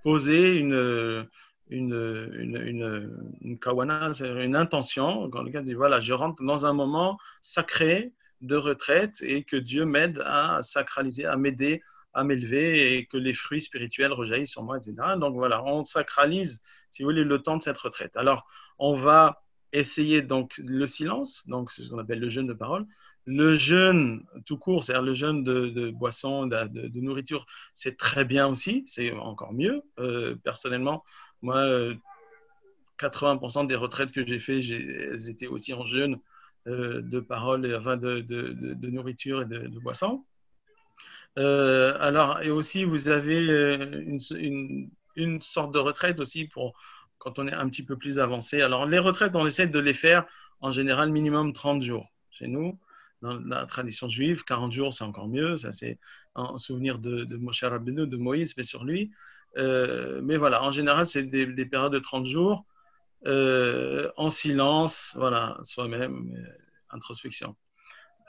poser 0.04 0.56
une, 0.56 1.28
une, 1.70 2.30
une, 2.34 3.18
une, 3.42 3.60
kawana, 3.60 4.12
une 4.22 4.56
intention, 4.56 5.28
dans 5.28 5.44
le 5.44 5.62
dit 5.62 5.74
voilà, 5.74 6.00
je 6.00 6.14
rentre 6.14 6.44
dans 6.44 6.66
un 6.66 6.74
moment 6.74 7.18
sacré 7.42 8.14
de 8.42 8.56
retraite 8.56 9.18
et 9.22 9.44
que 9.44 9.58
Dieu 9.58 9.86
m'aide 9.86 10.24
à 10.26 10.62
sacraliser, 10.62 11.26
à 11.26 11.36
m'aider 11.36 11.82
à 12.18 12.24
m'élever 12.24 12.96
et 12.98 13.06
que 13.06 13.18
les 13.18 13.34
fruits 13.34 13.62
spirituels 13.62 14.12
rejaillissent 14.12 14.52
sur 14.52 14.64
moi, 14.64 14.78
etc. 14.78 14.96
Donc 15.20 15.36
voilà, 15.36 15.64
on 15.64 15.84
sacralise, 15.84 16.62
si 16.90 17.04
vous 17.04 17.10
voulez, 17.10 17.24
le 17.24 17.40
temps 17.40 17.58
de 17.58 17.62
cette 17.62 17.78
retraite. 17.78 18.18
Alors, 18.18 18.48
on 18.80 18.96
va 18.96 19.44
essayer 19.72 20.24
donc 20.24 20.58
le 20.58 20.88
silence, 20.88 21.44
donc 21.48 21.72
ce 21.72 21.88
qu'on 21.88 22.00
appelle 22.00 22.20
le 22.20 22.30
jeûne 22.30 22.48
de 22.48 22.54
parole. 22.54 22.88
Le 23.26 23.58
jeûne 23.58 24.26
tout 24.46 24.58
court, 24.58 24.84
c'est-à-dire 24.84 25.04
le 25.04 25.14
jeûne 25.14 25.44
de, 25.44 25.68
de 25.68 25.92
boisson, 25.92 26.48
de, 26.48 27.00
nourriture, 27.00 27.46
c'est 27.76 27.98
très 27.98 28.26
bien 28.26 28.48
aussi, 28.48 28.86
c'est 28.88 29.12
encore 29.12 29.54
mieux. 29.54 29.84
Euh, 30.00 30.36
personnellement, 30.44 31.04
moi, 31.42 31.66
80% 33.00 33.64
euh, 33.64 33.68
des 33.68 33.76
retraites 33.76 34.12
que 34.12 34.26
j'ai 34.26 34.40
fait, 34.40 34.60
elles 34.60 35.30
étaient 35.30 35.48
aussi 35.48 35.74
en 35.74 35.86
jeûne 35.86 36.18
euh, 36.68 37.02
de 37.02 37.20
parole, 37.20 37.72
enfin 37.76 37.96
de, 37.96 38.90
nourriture 38.90 39.44
et 39.44 39.46
de, 39.46 39.80
boisson. 39.80 40.26
Euh, 41.38 41.96
alors, 42.00 42.42
et 42.42 42.50
aussi, 42.50 42.84
vous 42.84 43.10
avez 43.10 43.48
euh, 43.48 44.04
une, 44.32 44.90
une, 45.16 45.42
sorte 45.42 45.72
de 45.74 45.80
retraite 45.80 46.20
aussi 46.20 46.46
pour 46.46 46.74
quand 47.20 47.38
on 47.40 47.48
est 47.48 47.54
un 47.54 47.70
petit 47.70 47.84
peu 47.84 47.96
plus 47.96 48.20
avancé. 48.20 48.62
Alors, 48.62 48.86
les 48.86 49.00
retraites, 49.00 49.36
on 49.36 49.46
essaie 49.46 49.68
de 49.68 49.80
les 49.80 49.94
faire 49.94 50.26
en 50.62 50.72
général 50.72 51.12
minimum 51.12 51.54
30 51.54 51.82
jours. 51.84 52.12
Chez 52.32 52.48
nous, 52.48 52.80
dans 53.22 53.40
la 53.40 53.66
tradition 53.66 54.10
juive, 54.10 54.44
40 54.46 54.72
jours, 54.72 54.94
c'est 54.94 55.04
encore 55.04 55.28
mieux. 55.28 55.58
Ça, 55.58 55.72
c'est 55.72 56.00
en 56.34 56.58
souvenir 56.58 56.98
de, 57.00 57.24
de 57.24 57.38
Moshe 57.38 57.64
Rabbeinu, 57.64 58.08
de 58.08 58.18
Moïse, 58.18 58.56
mais 58.58 58.64
sur 58.64 58.84
lui. 58.84 59.12
Euh, 59.58 60.22
mais 60.24 60.38
voilà, 60.38 60.64
en 60.64 60.72
général, 60.72 61.08
c'est 61.08 61.24
des, 61.24 61.46
des, 61.46 61.66
périodes 61.66 61.94
de 61.94 62.00
30 62.00 62.26
jours 62.26 62.66
en 63.26 64.30
silence, 64.30 65.14
voilà, 65.18 65.58
soi-même, 65.64 66.32
introspection. 66.92 67.56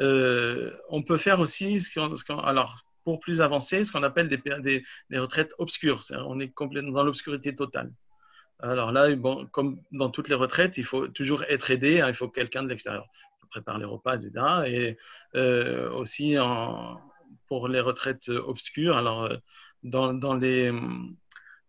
on 0.01 1.03
peut 1.07 1.19
faire 1.19 1.41
aussi 1.41 1.81
ce 1.81 2.25
qu'on, 2.25 2.39
alors 2.39 2.88
pour 3.09 3.21
plus 3.21 3.41
avancer, 3.41 3.85
ce 3.85 3.91
qu'on 3.91 4.03
appelle 4.03 4.29
des, 4.29 4.85
des, 5.09 5.19
retraites 5.19 5.55
obscures. 5.57 6.05
On 6.11 6.41
est 6.41 6.51
complètement 6.51 6.93
dans 6.93 7.05
l'obscurité 7.05 7.55
totale. 7.55 7.91
Alors 8.59 8.93
là, 8.93 9.07
comme 9.51 9.81
dans 9.93 10.11
toutes 10.11 10.29
les 10.29 10.35
retraites, 10.35 10.77
il 10.77 10.85
faut 10.85 11.09
toujours 11.09 11.43
être 11.45 11.71
aidé. 11.71 12.03
Hein, 12.03 12.11
il 12.11 12.15
faut 12.15 12.29
quelqu'un 12.29 12.63
de 12.63 12.69
l'extérieur 12.69 13.09
pour 13.41 13.49
préparer 13.49 13.79
les 13.79 13.87
repas, 13.87 14.17
etc. 14.17 14.31
Et 14.67 14.99
euh, 15.37 15.91
aussi 15.93 16.37
pour 17.47 17.69
les 17.69 17.81
retraites 17.81 18.29
obscures. 18.29 18.99
Alors 18.99 19.25
euh, 19.25 19.37
dans, 19.85 20.35
les 20.35 20.71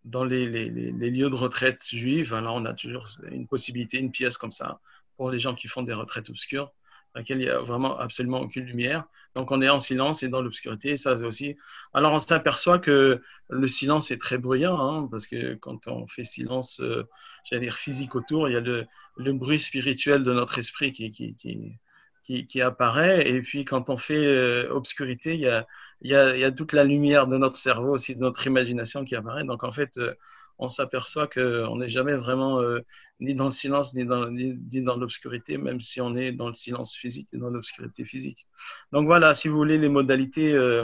dans 0.03 0.25
les, 0.25 0.45
lieux 0.45 1.29
de 1.29 1.35
retraite 1.35 1.85
juives, 1.87 2.33
alors 2.33 2.55
on 2.55 2.65
a 2.65 2.73
toujours 2.73 3.07
une 3.31 3.47
possibilité, 3.47 3.97
une 3.97 4.11
pièce 4.11 4.37
comme 4.37 4.51
ça 4.51 4.81
pour 5.15 5.31
les 5.31 5.39
gens 5.39 5.55
qui 5.55 5.69
font 5.69 5.83
des 5.83 5.93
retraites 5.93 6.29
obscures 6.29 6.69
dans 7.13 7.19
laquelle 7.21 7.39
il 7.39 7.45
n'y 7.45 7.49
a 7.49 7.59
vraiment 7.59 7.97
absolument 7.97 8.41
aucune 8.41 8.65
lumière. 8.65 9.05
Donc 9.35 9.51
on 9.51 9.61
est 9.61 9.69
en 9.69 9.79
silence 9.79 10.23
et 10.23 10.29
dans 10.29 10.41
l'obscurité, 10.41 10.97
ça 10.97 11.15
aussi. 11.15 11.55
Alors 11.93 12.13
on 12.13 12.19
s'aperçoit 12.19 12.79
que 12.79 13.21
le 13.49 13.67
silence 13.67 14.11
est 14.11 14.17
très 14.17 14.37
bruyant, 14.37 14.79
hein, 14.79 15.07
parce 15.09 15.27
que 15.27 15.55
quand 15.55 15.87
on 15.87 16.07
fait 16.07 16.23
silence, 16.23 16.79
euh, 16.81 17.07
j'allais 17.43 17.61
dire 17.65 17.75
physique 17.75 18.15
autour, 18.15 18.49
il 18.49 18.53
y 18.53 18.57
a 18.57 18.61
le, 18.61 18.85
le, 19.17 19.33
bruit 19.33 19.59
spirituel 19.59 20.23
de 20.23 20.33
notre 20.33 20.57
esprit 20.57 20.91
qui, 20.91 21.11
qui, 21.11 21.35
qui, 21.35 22.47
qui, 22.47 22.61
apparaît, 22.61 23.27
et 23.27 23.41
puis 23.41 23.65
quand 23.65 23.89
on 23.89 23.97
fait 23.97 24.25
euh, 24.25 24.69
obscurité, 24.71 25.33
il 25.33 25.41
y, 25.41 25.47
a, 25.47 25.65
il, 26.01 26.11
y 26.11 26.15
a, 26.15 26.35
il 26.35 26.39
y 26.41 26.43
a 26.43 26.51
toute 26.51 26.73
la 26.73 26.83
lumière 26.83 27.27
de 27.27 27.37
notre 27.37 27.57
cerveau 27.57 27.93
aussi, 27.93 28.15
de 28.15 28.21
notre 28.21 28.45
imagination 28.47 29.03
qui 29.03 29.15
apparaît. 29.15 29.43
Donc 29.43 29.63
en 29.63 29.71
fait, 29.71 29.97
euh, 29.97 30.13
on 30.59 30.67
s'aperçoit 30.67 31.27
qu'on 31.27 31.77
n'est 31.77 31.89
jamais 31.89 32.13
vraiment 32.13 32.61
euh, 32.61 32.81
ni 33.21 33.33
dans 33.33 33.45
le 33.45 33.51
silence 33.51 33.93
ni 33.93 34.05
dans, 34.05 34.29
ni, 34.29 34.55
dans 34.81 34.97
l'obscurité, 34.97 35.57
même 35.57 35.79
si 35.79 36.01
on 36.01 36.15
est 36.15 36.33
dans 36.33 36.49
le 36.49 36.53
silence 36.53 36.95
physique 36.95 37.29
et 37.33 37.37
dans 37.37 37.49
l'obscurité 37.49 38.03
physique. 38.05 38.45
Donc 38.91 39.05
voilà, 39.05 39.33
si 39.33 39.47
vous 39.47 39.55
voulez, 39.55 39.77
les 39.77 39.89
modalités 39.89 40.53
euh, 40.53 40.83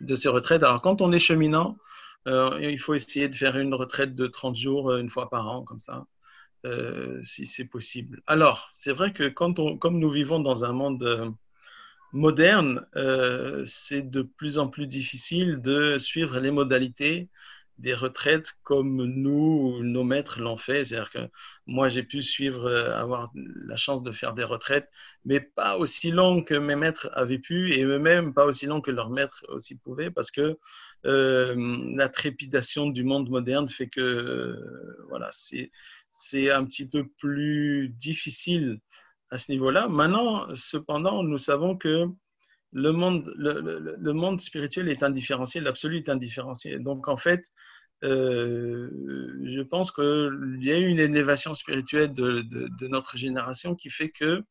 de 0.00 0.14
ces 0.14 0.28
retraites. 0.28 0.62
Alors 0.62 0.80
quand 0.80 1.02
on 1.02 1.12
est 1.12 1.18
cheminant, 1.18 1.76
euh, 2.26 2.58
il 2.60 2.80
faut 2.80 2.94
essayer 2.94 3.28
de 3.28 3.36
faire 3.36 3.58
une 3.58 3.74
retraite 3.74 4.14
de 4.14 4.26
30 4.26 4.56
jours 4.56 4.96
une 4.96 5.10
fois 5.10 5.28
par 5.28 5.46
an, 5.48 5.62
comme 5.64 5.80
ça, 5.80 6.06
si 7.22 7.46
c'est 7.46 7.64
possible. 7.64 8.22
Alors, 8.26 8.72
c'est 8.76 8.92
vrai 8.92 9.12
que 9.12 9.24
quand 9.24 9.58
on, 9.58 9.76
comme 9.76 9.98
nous 9.98 10.10
vivons 10.10 10.38
dans 10.38 10.64
un 10.64 10.72
monde 10.72 11.34
moderne, 12.12 12.86
c'est 13.66 14.08
de 14.08 14.22
plus 14.22 14.58
en 14.58 14.68
plus 14.68 14.86
difficile 14.86 15.60
de 15.60 15.98
suivre 15.98 16.38
les 16.38 16.52
modalités 16.52 17.28
des 17.82 17.94
retraites 17.94 18.52
comme 18.62 19.04
nous, 19.04 19.82
nos 19.82 20.04
maîtres 20.04 20.40
l'ont 20.40 20.56
fait. 20.56 20.84
C'est-à-dire 20.84 21.10
que 21.10 21.28
moi, 21.66 21.88
j'ai 21.88 22.04
pu 22.04 22.22
suivre, 22.22 22.66
euh, 22.66 22.96
avoir 22.96 23.32
la 23.34 23.76
chance 23.76 24.02
de 24.02 24.12
faire 24.12 24.34
des 24.34 24.44
retraites, 24.44 24.88
mais 25.24 25.40
pas 25.40 25.76
aussi 25.76 26.12
longues 26.12 26.46
que 26.46 26.54
mes 26.54 26.76
maîtres 26.76 27.10
avaient 27.12 27.40
pu, 27.40 27.74
et 27.74 27.82
eux-mêmes 27.82 28.32
pas 28.34 28.44
aussi 28.46 28.66
longues 28.66 28.84
que 28.84 28.92
leurs 28.92 29.10
maîtres 29.10 29.44
aussi 29.48 29.74
pouvaient, 29.76 30.10
parce 30.10 30.30
que 30.30 30.58
euh, 31.06 31.94
la 31.96 32.08
trépidation 32.08 32.88
du 32.88 33.02
monde 33.02 33.28
moderne 33.28 33.68
fait 33.68 33.88
que, 33.88 34.00
euh, 34.00 35.06
voilà, 35.08 35.30
c'est, 35.32 36.50
un 36.50 36.64
petit 36.64 36.88
peu 36.88 37.08
plus 37.18 37.88
difficile 37.88 38.78
à 39.30 39.38
ce 39.38 39.50
niveau-là. 39.50 39.88
Maintenant, 39.88 40.46
cependant, 40.54 41.24
nous 41.24 41.38
savons 41.38 41.76
que 41.76 42.06
le 42.72 42.92
monde, 42.92 43.32
le, 43.36 43.96
le, 43.98 44.12
monde 44.12 44.40
spirituel 44.40 44.88
est 44.88 45.02
indifférencié, 45.02 45.60
l'absolu 45.60 45.98
est 45.98 46.08
indifférencié. 46.08 46.78
Donc, 46.78 47.08
en 47.08 47.16
fait, 47.16 47.44
euh, 48.02 48.90
je 49.44 49.60
pense 49.62 49.92
qu'il 49.92 50.58
y 50.60 50.72
a 50.72 50.78
eu 50.78 50.88
une 50.88 50.98
élévation 50.98 51.54
spirituelle 51.54 52.12
de, 52.12 52.88
notre 52.88 53.16
génération 53.16 53.74
qui 53.74 53.90
fait 53.90 54.10
que 54.10 54.42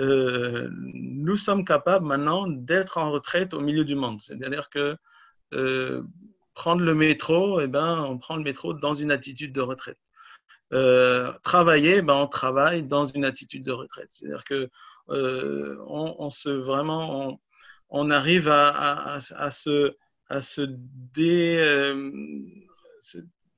euh, 0.00 0.68
nous 0.72 1.36
sommes 1.36 1.64
capables 1.64 2.04
maintenant 2.04 2.46
d'être 2.46 2.98
en 2.98 3.10
retraite 3.10 3.54
au 3.54 3.60
milieu 3.60 3.84
du 3.84 3.94
monde. 3.94 4.20
C'est-à-dire 4.20 4.68
que 4.68 4.96
euh, 5.54 6.02
prendre 6.54 6.82
le 6.82 6.94
métro, 6.94 7.60
eh 7.60 7.68
ben, 7.68 8.00
on 8.00 8.18
prend 8.18 8.36
le 8.36 8.42
métro 8.42 8.74
dans 8.74 8.94
une 8.94 9.10
attitude 9.10 9.52
de 9.52 9.60
retraite. 9.60 9.98
Travailler, 11.42 12.02
ben, 12.02 12.14
on 12.14 12.26
travaille 12.26 12.82
dans 12.82 13.06
une 13.06 13.24
attitude 13.24 13.62
de 13.62 13.72
retraite. 13.72 14.08
C'est-à-dire 14.10 14.44
que 14.44 14.68
on, 15.08 16.30
se 16.30 16.48
vraiment, 16.48 17.40
on, 17.88 18.10
arrive 18.10 18.48
à, 18.48 19.18
se, 19.20 20.66
dé, 21.14 21.58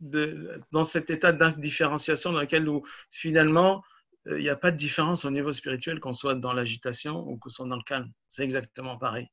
dans 0.01 0.85
cet 0.85 1.11
état 1.11 1.33
d'indifférenciation 1.33 2.33
dans 2.33 2.41
lequel 2.41 2.69
finalement 3.11 3.83
euh, 4.29 4.39
il 4.39 4.43
n'y 4.43 4.49
a 4.49 4.57
pas 4.57 4.71
de 4.71 4.77
différence 4.77 5.25
au 5.25 5.31
niveau 5.31 5.53
spirituel 5.53 6.01
qu'on 6.01 6.13
soit 6.13 6.35
dans 6.35 6.53
l'agitation 6.53 7.27
ou 7.29 7.37
qu'on 7.37 7.51
soit 7.51 7.67
dans 7.67 7.77
le 7.77 7.83
calme. 7.83 8.11
C'est 8.29 8.45
exactement 8.45 8.99
pareil. 8.99 9.29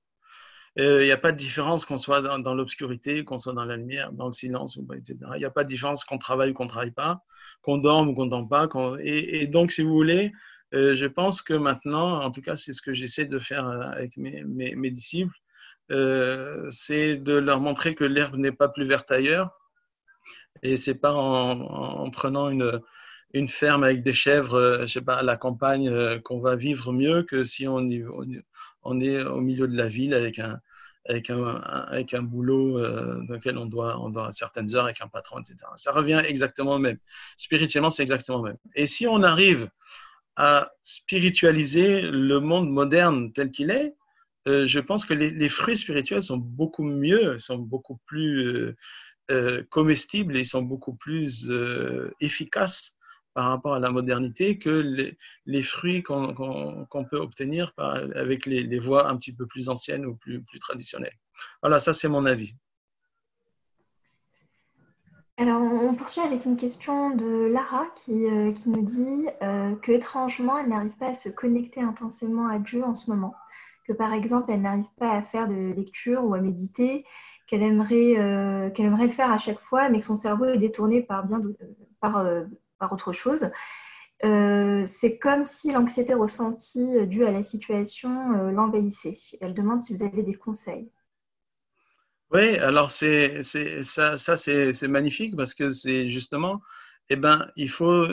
Euh, 0.80 1.04
il 1.04 1.06
n'y 1.06 1.12
a 1.12 1.18
pas 1.18 1.32
de 1.32 1.38
différence 1.38 1.86
qu'on 1.86 1.98
soit 1.98 2.22
dans, 2.22 2.56
l'obscurité, 2.56 3.24
qu'on 3.24 3.38
soit 3.38 3.54
dans 3.54 3.66
la 3.66 3.78
lumière, 3.78 4.12
dans 4.12 4.26
le 4.28 4.32
silence, 4.32 4.80
etc. 4.96 5.18
Il 5.36 5.40
n'y 5.40 5.46
a 5.46 5.52
pas 5.52 5.64
de 5.64 5.70
différence 5.70 6.04
qu'on 6.04 6.18
travaille 6.18 6.52
ou 6.52 6.54
qu'on 6.54 6.66
ne 6.66 6.70
travaille 6.70 6.92
pas, 6.92 7.24
qu'on 7.62 7.78
dorme 7.78 8.10
ou 8.10 8.16
qu'on 8.16 8.26
ne 8.26 8.32
dorme 8.32 8.50
pas. 8.50 8.68
Et, 9.02 9.46
donc, 9.46 9.72
si 9.72 9.84
vous 9.84 9.94
voulez, 9.94 10.32
euh, 10.74 10.96
je 10.96 11.06
pense 11.06 11.44
que 11.44 11.54
maintenant, 11.54 12.22
en 12.22 12.32
tout 12.32 12.42
cas, 12.42 12.56
c'est 12.56 12.74
ce 12.74 12.82
que 12.82 12.94
j'essaie 12.94 13.26
de 13.26 13.38
faire 13.38 13.68
avec 13.68 14.18
mes, 14.18 14.92
disciples, 14.92 15.38
c'est 16.72 17.18
de 17.18 17.34
leur 17.34 17.60
montrer 17.60 17.94
que 17.94 18.04
l'herbe 18.04 18.36
n'est 18.38 18.52
pas 18.52 18.68
plus 18.70 18.86
verte 18.86 19.12
ailleurs. 19.12 19.52
Et 20.62 20.78
c'est 20.78 21.00
pas 21.00 21.14
en, 21.14 21.60
en, 21.60 22.10
prenant 22.12 22.50
une, 22.50 22.82
une 23.34 23.50
ferme 23.50 23.84
avec 23.84 24.04
des 24.04 24.14
chèvres, 24.14 24.56
euh, 24.56 24.82
je 24.82 24.94
sais 24.94 25.02
pas, 25.02 25.16
à 25.16 25.24
la 25.24 25.38
campagne, 25.38 25.90
euh, 25.90 26.20
qu'on 26.20 26.40
va 26.40 26.56
vivre 26.56 26.94
mieux 26.94 27.24
que 27.24 27.44
si 27.44 27.68
on, 27.68 27.90
est 27.90 28.04
au 29.24 29.42
milieu 29.42 29.68
de 29.68 29.76
la 29.76 29.88
ville 29.88 30.14
avec 30.14 30.40
un, 30.40 30.60
avec 31.10 31.30
un, 31.30 31.44
avec 31.44 32.14
un 32.14 32.22
boulot 32.22 32.78
euh, 32.78 33.22
dans 33.28 33.34
lequel 33.34 33.58
on 33.58 33.66
doit, 33.66 34.00
on 34.00 34.10
doit 34.10 34.28
à 34.28 34.32
certaines 34.32 34.76
heures 34.76 34.86
avec 34.86 35.02
un 35.02 35.08
patron, 35.08 35.40
etc. 35.40 35.58
Ça 35.76 35.92
revient 35.92 36.22
exactement 36.26 36.76
au 36.76 36.80
même. 36.80 37.00
Spirituellement, 37.38 37.90
c'est 37.90 38.04
exactement 38.04 38.38
le 38.38 38.50
même. 38.50 38.58
Et 38.76 38.86
si 38.86 39.08
on 39.08 39.24
arrive 39.24 39.70
à 40.36 40.72
spiritualiser 40.82 42.02
le 42.02 42.40
monde 42.40 42.70
moderne 42.70 43.34
tel 43.34 43.52
qu'il 43.52 43.72
est, 43.72 43.96
je 44.46 44.80
pense 44.80 45.06
que 45.06 45.14
les, 45.14 45.50
fruits 45.50 45.78
spirituels 45.78 46.24
sont 46.24 46.38
beaucoup 46.38 46.84
mieux, 46.84 47.38
sont 47.38 47.58
beaucoup 47.58 48.00
plus 48.06 48.76
euh, 49.34 49.64
comestibles 49.70 50.38
et 50.38 50.46
sont 50.46 50.62
beaucoup 50.62 50.94
plus 50.94 51.50
euh, 51.50 52.14
efficaces 52.20 52.96
par 53.34 53.50
rapport 53.50 53.74
à 53.74 53.80
la 53.80 53.90
modernité 53.90 54.60
que 54.60 55.16
les, 55.46 55.64
fruits 55.64 56.04
qu'on 56.04 56.34
qu 56.34 56.88
qu 56.92 57.10
peut 57.10 57.18
obtenir 57.18 57.74
avec 57.78 58.46
les, 58.46 58.80
voies 58.80 59.10
un 59.10 59.18
petit 59.18 59.36
peu 59.36 59.48
plus 59.48 59.70
anciennes 59.70 60.06
ou 60.06 60.16
plus, 60.16 60.44
traditionnelles. 60.60 61.18
Voilà, 61.62 61.80
ça 61.80 61.94
c'est 61.94 62.08
mon 62.08 62.26
avis. 62.26 62.54
Alors, 65.38 65.62
on 65.62 65.96
poursuit 65.96 66.22
avec 66.22 66.46
une 66.46 66.58
question 66.58 67.10
de 67.10 67.48
Lara 67.48 67.88
qui, 67.96 68.28
euh, 68.28 68.52
qui 68.52 68.70
nous 68.70 68.84
dit 68.84 69.28
euh, 69.42 69.76
que 69.78 69.92
étrangement, 69.92 70.60
elle 70.60 70.70
n'arrive 70.70 70.96
pas 70.98 71.08
à 71.08 71.16
se 71.16 71.30
connecter 71.30 71.82
intensément 71.82 72.48
à 72.48 72.60
Dieu 72.60 72.84
en 72.84 72.94
ce 72.94 73.10
moment. 73.10 73.34
Que 73.88 73.94
par 73.94 74.14
exemple, 74.14 74.52
elle 74.52 74.62
n'arrive 74.62 74.94
pas 74.98 75.10
à 75.10 75.24
faire 75.24 75.48
de 75.48 75.74
lecture 75.76 76.24
ou 76.24 76.36
à 76.36 76.40
méditer, 76.40 77.04
qu'elle 77.48 77.64
aimerait, 77.64 78.18
euh, 78.18 78.70
aimerait 78.78 79.10
faire 79.10 79.32
à 79.32 79.38
chaque 79.38 79.60
fois, 79.62 79.90
mais 79.90 80.00
que 80.00 80.06
son 80.06 80.16
cerveau 80.16 80.46
est 80.46 80.58
détourné 80.58 81.02
par, 81.02 81.26
bien 81.26 81.42
par, 82.00 82.18
euh, 82.18 82.44
par 82.80 82.92
autre 82.94 83.14
chose. 83.14 83.50
Euh, 84.24 84.84
c'est 84.86 85.18
comme 85.18 85.46
si 85.46 85.72
l'anxiété 85.72 86.14
ressentie 86.14 87.08
due 87.08 87.26
à 87.26 87.32
la 87.32 87.44
situation 87.44 88.32
l'envahissait. 88.52 89.18
Elle 89.42 89.54
demande 89.54 89.82
si 89.82 89.96
vous 89.96 90.04
avez 90.04 90.24
des 90.24 90.36
conseils. 90.36 90.90
Oui, 92.32 92.58
alors 92.58 92.90
c'est, 92.90 93.42
ça, 93.84 94.18
ça 94.18 94.38
c'est 94.38 94.88
magnifique 94.88 95.36
parce 95.36 95.54
que 95.54 95.72
c'est 95.72 96.10
justement, 96.10 96.62
eh 97.10 97.16
ben, 97.16 97.52
il 97.56 97.70
faut 97.70 98.08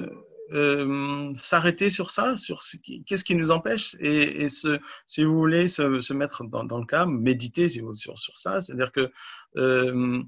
euh, 0.53 1.33
s'arrêter 1.37 1.91
sur 1.91 2.11
ça, 2.11 2.37
sur 2.37 2.63
qu'est-ce 3.07 3.25
qui 3.25 3.35
nous 3.35 3.51
empêche, 3.51 3.97
et, 4.01 4.49
si 4.49 5.25
vous 5.25 5.37
voulez 5.37 5.69
se, 5.69 6.13
mettre 6.13 6.45
dans, 6.45 6.79
le 6.79 6.87
cas, 6.87 7.07
méditer 7.07 7.69
sur, 7.69 7.97
sur 7.97 8.39
ça, 8.39 8.61
c'est-à-dire 8.61 8.93
que 8.93 9.13
euh, 9.57 10.23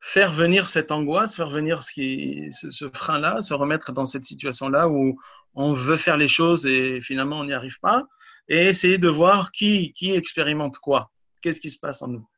faire 0.00 0.32
venir 0.32 0.68
cette 0.68 0.90
angoisse, 0.90 1.36
faire 1.36 1.50
venir 1.50 1.82
ce, 1.82 2.50
ce, 2.70 2.88
frein-là, 2.88 3.40
se 3.40 3.54
remettre 3.54 3.92
dans 3.92 4.04
cette 4.04 4.24
situation-là 4.24 4.88
où 4.88 5.20
on 5.54 5.72
veut 5.72 5.96
faire 5.96 6.16
les 6.16 6.28
choses 6.28 6.66
et 6.66 7.00
finalement 7.00 7.40
on 7.40 7.44
n'y 7.44 7.52
arrive 7.52 7.78
pas, 7.80 8.04
et 8.48 8.66
essayer 8.66 8.98
de 8.98 9.08
voir 9.08 9.52
qui, 9.52 9.92
qui 9.92 10.12
expérimente 10.12 10.78
quoi, 10.78 11.12
qu'est-ce 11.42 11.60
qui 11.60 11.70
se 11.70 11.78
passe 11.78 12.02
en 12.02 12.08
nous? 12.08 12.28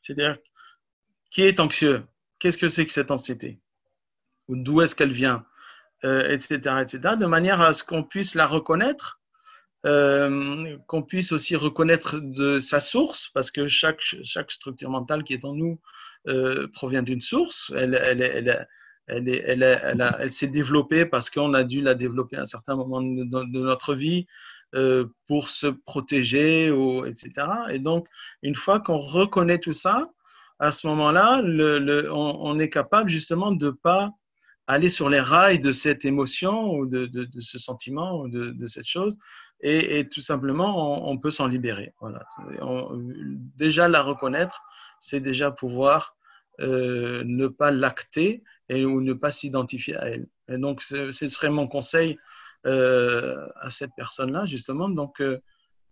C'est-à-dire 0.00 0.38
qui 1.30 1.42
est 1.42 1.60
anxieux? 1.60 2.06
Qu'est-ce 2.38 2.58
que 2.58 2.68
c'est 2.68 2.86
que 2.86 2.92
cette 2.92 3.10
anxiété? 3.10 3.60
D'où 4.48 4.80
est-ce 4.80 4.94
qu'elle 4.94 5.12
vient? 5.12 5.44
Euh, 6.06 6.28
etc., 6.30 6.76
etc., 6.82 7.16
de 7.18 7.26
manière 7.26 7.60
à 7.60 7.72
ce 7.72 7.82
qu'on 7.82 8.04
puisse 8.04 8.36
la 8.36 8.46
reconnaître, 8.46 9.20
euh, 9.84 10.76
qu'on 10.86 11.02
puisse 11.02 11.32
aussi 11.32 11.56
reconnaître 11.56 12.20
de 12.20 12.60
sa 12.60 12.78
source, 12.78 13.28
parce 13.34 13.50
que 13.50 13.66
chaque, 13.66 14.00
chaque 14.00 14.52
structure 14.52 14.88
mentale 14.88 15.24
qui 15.24 15.32
est 15.34 15.44
en 15.44 15.54
nous 15.54 15.80
euh, 16.28 16.68
provient 16.72 17.02
d'une 17.02 17.20
source. 17.20 17.72
Elle, 17.74 18.00
elle, 18.00 18.22
elle, 18.22 18.68
elle, 19.08 19.28
elle, 19.28 19.62
elle, 19.62 20.16
elle 20.20 20.30
s'est 20.30 20.46
développée 20.46 21.06
parce 21.06 21.28
qu'on 21.28 21.54
a 21.54 21.64
dû 21.64 21.80
la 21.80 21.94
développer 21.94 22.36
à 22.36 22.42
un 22.42 22.46
certain 22.46 22.76
moment 22.76 23.02
de, 23.02 23.58
notre 23.58 23.94
vie, 23.94 24.26
pour 25.26 25.48
se 25.48 25.66
protéger, 25.66 26.70
ou, 26.70 27.04
etc. 27.06 27.32
Et 27.70 27.78
donc, 27.78 28.06
une 28.42 28.54
fois 28.54 28.78
qu'on 28.80 28.98
reconnaît 28.98 29.58
tout 29.58 29.72
ça, 29.72 30.10
à 30.58 30.72
ce 30.72 30.86
moment-là, 30.86 31.40
le, 31.42 32.10
on, 32.12 32.58
est 32.58 32.70
capable 32.70 33.10
justement 33.10 33.52
de 33.52 33.66
ne 33.66 33.70
pas 33.70 34.12
aller 34.66 34.88
sur 34.88 35.08
les 35.08 35.20
rails 35.20 35.60
de 35.60 35.72
cette 35.72 36.04
émotion 36.04 36.74
ou 36.74 36.86
de, 36.86 37.28
ce 37.40 37.58
sentiment 37.58 38.20
ou 38.20 38.28
de, 38.28 38.66
cette 38.66 38.86
chose. 38.86 39.18
Et, 39.60 40.08
tout 40.08 40.20
simplement, 40.20 41.08
on, 41.08 41.18
peut 41.18 41.30
s'en 41.30 41.46
libérer. 41.46 41.94
Voilà. 42.00 42.24
déjà 43.56 43.88
la 43.88 44.02
reconnaître, 44.02 44.60
c'est 45.00 45.20
déjà 45.20 45.50
pouvoir 45.50 46.16
euh, 46.60 47.22
ne 47.26 47.48
pas 47.48 47.70
l'acter 47.70 48.42
et, 48.68 48.84
ou 48.84 49.00
ne 49.00 49.12
pas 49.12 49.30
s'identifier 49.30 49.96
à 49.96 50.08
elle. 50.08 50.26
Et 50.48 50.58
donc, 50.58 50.82
ce, 50.82 51.10
serait 51.10 51.50
mon 51.50 51.68
conseil 51.68 52.18
euh, 52.66 53.46
à 53.60 53.70
cette 53.70 53.92
personne-là, 53.96 54.46
justement. 54.46 54.88
Donc, 54.88 55.20
euh, 55.20 55.42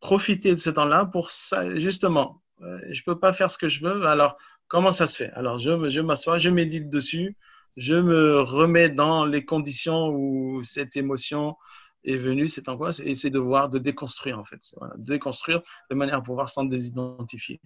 profiter 0.01 0.55
de 0.55 0.61
ce 0.61 0.71
temps-là 0.71 1.07
pour 1.07 1.31
ça, 1.31 1.79
justement. 1.79 2.43
je 2.61 2.67
ne 2.67 3.05
peux 3.05 3.19
pas 3.19 3.33
faire 3.33 3.51
ce 3.51 3.59
que 3.59 3.69
je 3.69 3.85
veux, 3.85 4.07
alors 4.07 4.37
comment 4.69 4.91
ça 4.91 5.07
se 5.07 5.17
fait? 5.17 5.31
Alors, 5.33 5.59
je, 5.59 5.91
je 5.91 6.01
m'assois, 6.01 6.39
je 6.39 6.51
médite 6.51 6.89
dessus, 6.89 7.37
je 7.77 7.95
me 7.95 8.41
remets 8.41 8.89
dans 8.89 9.25
les 9.25 9.45
conditions 9.45 10.09
où 10.09 10.63
cette 10.65 10.97
émotion 10.97 11.57
est 12.05 12.17
venue, 12.17 12.49
cette 12.49 12.69
angoisse, 12.69 13.01
et 13.01 13.15
c'est 13.15 13.31
de 13.31 13.39
voir, 13.39 13.69
de 13.69 13.79
déconstruire 13.79 14.39
en 14.39 14.45
fait. 14.45 14.75
De 14.97 15.13
déconstruire 15.13 15.63
de 15.91 15.95
manière 15.95 16.17
à 16.17 16.23
pouvoir 16.23 16.49
s'en 16.49 16.65
désidentifier. 16.65 17.61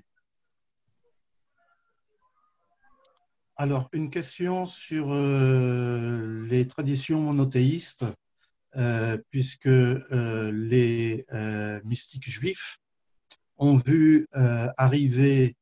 Alors, 3.60 3.88
une 3.92 4.08
question 4.08 4.66
sur 4.66 5.08
euh, 5.10 6.46
les 6.48 6.68
traditions 6.68 7.20
monothéistes, 7.20 8.04
euh, 8.76 9.18
puisque 9.30 9.66
euh, 9.66 10.52
les 10.52 11.26
mystiques 11.84 12.30
juifs 12.30 12.78
ont 13.56 13.76
vu 13.76 14.28
arriver 14.32 15.56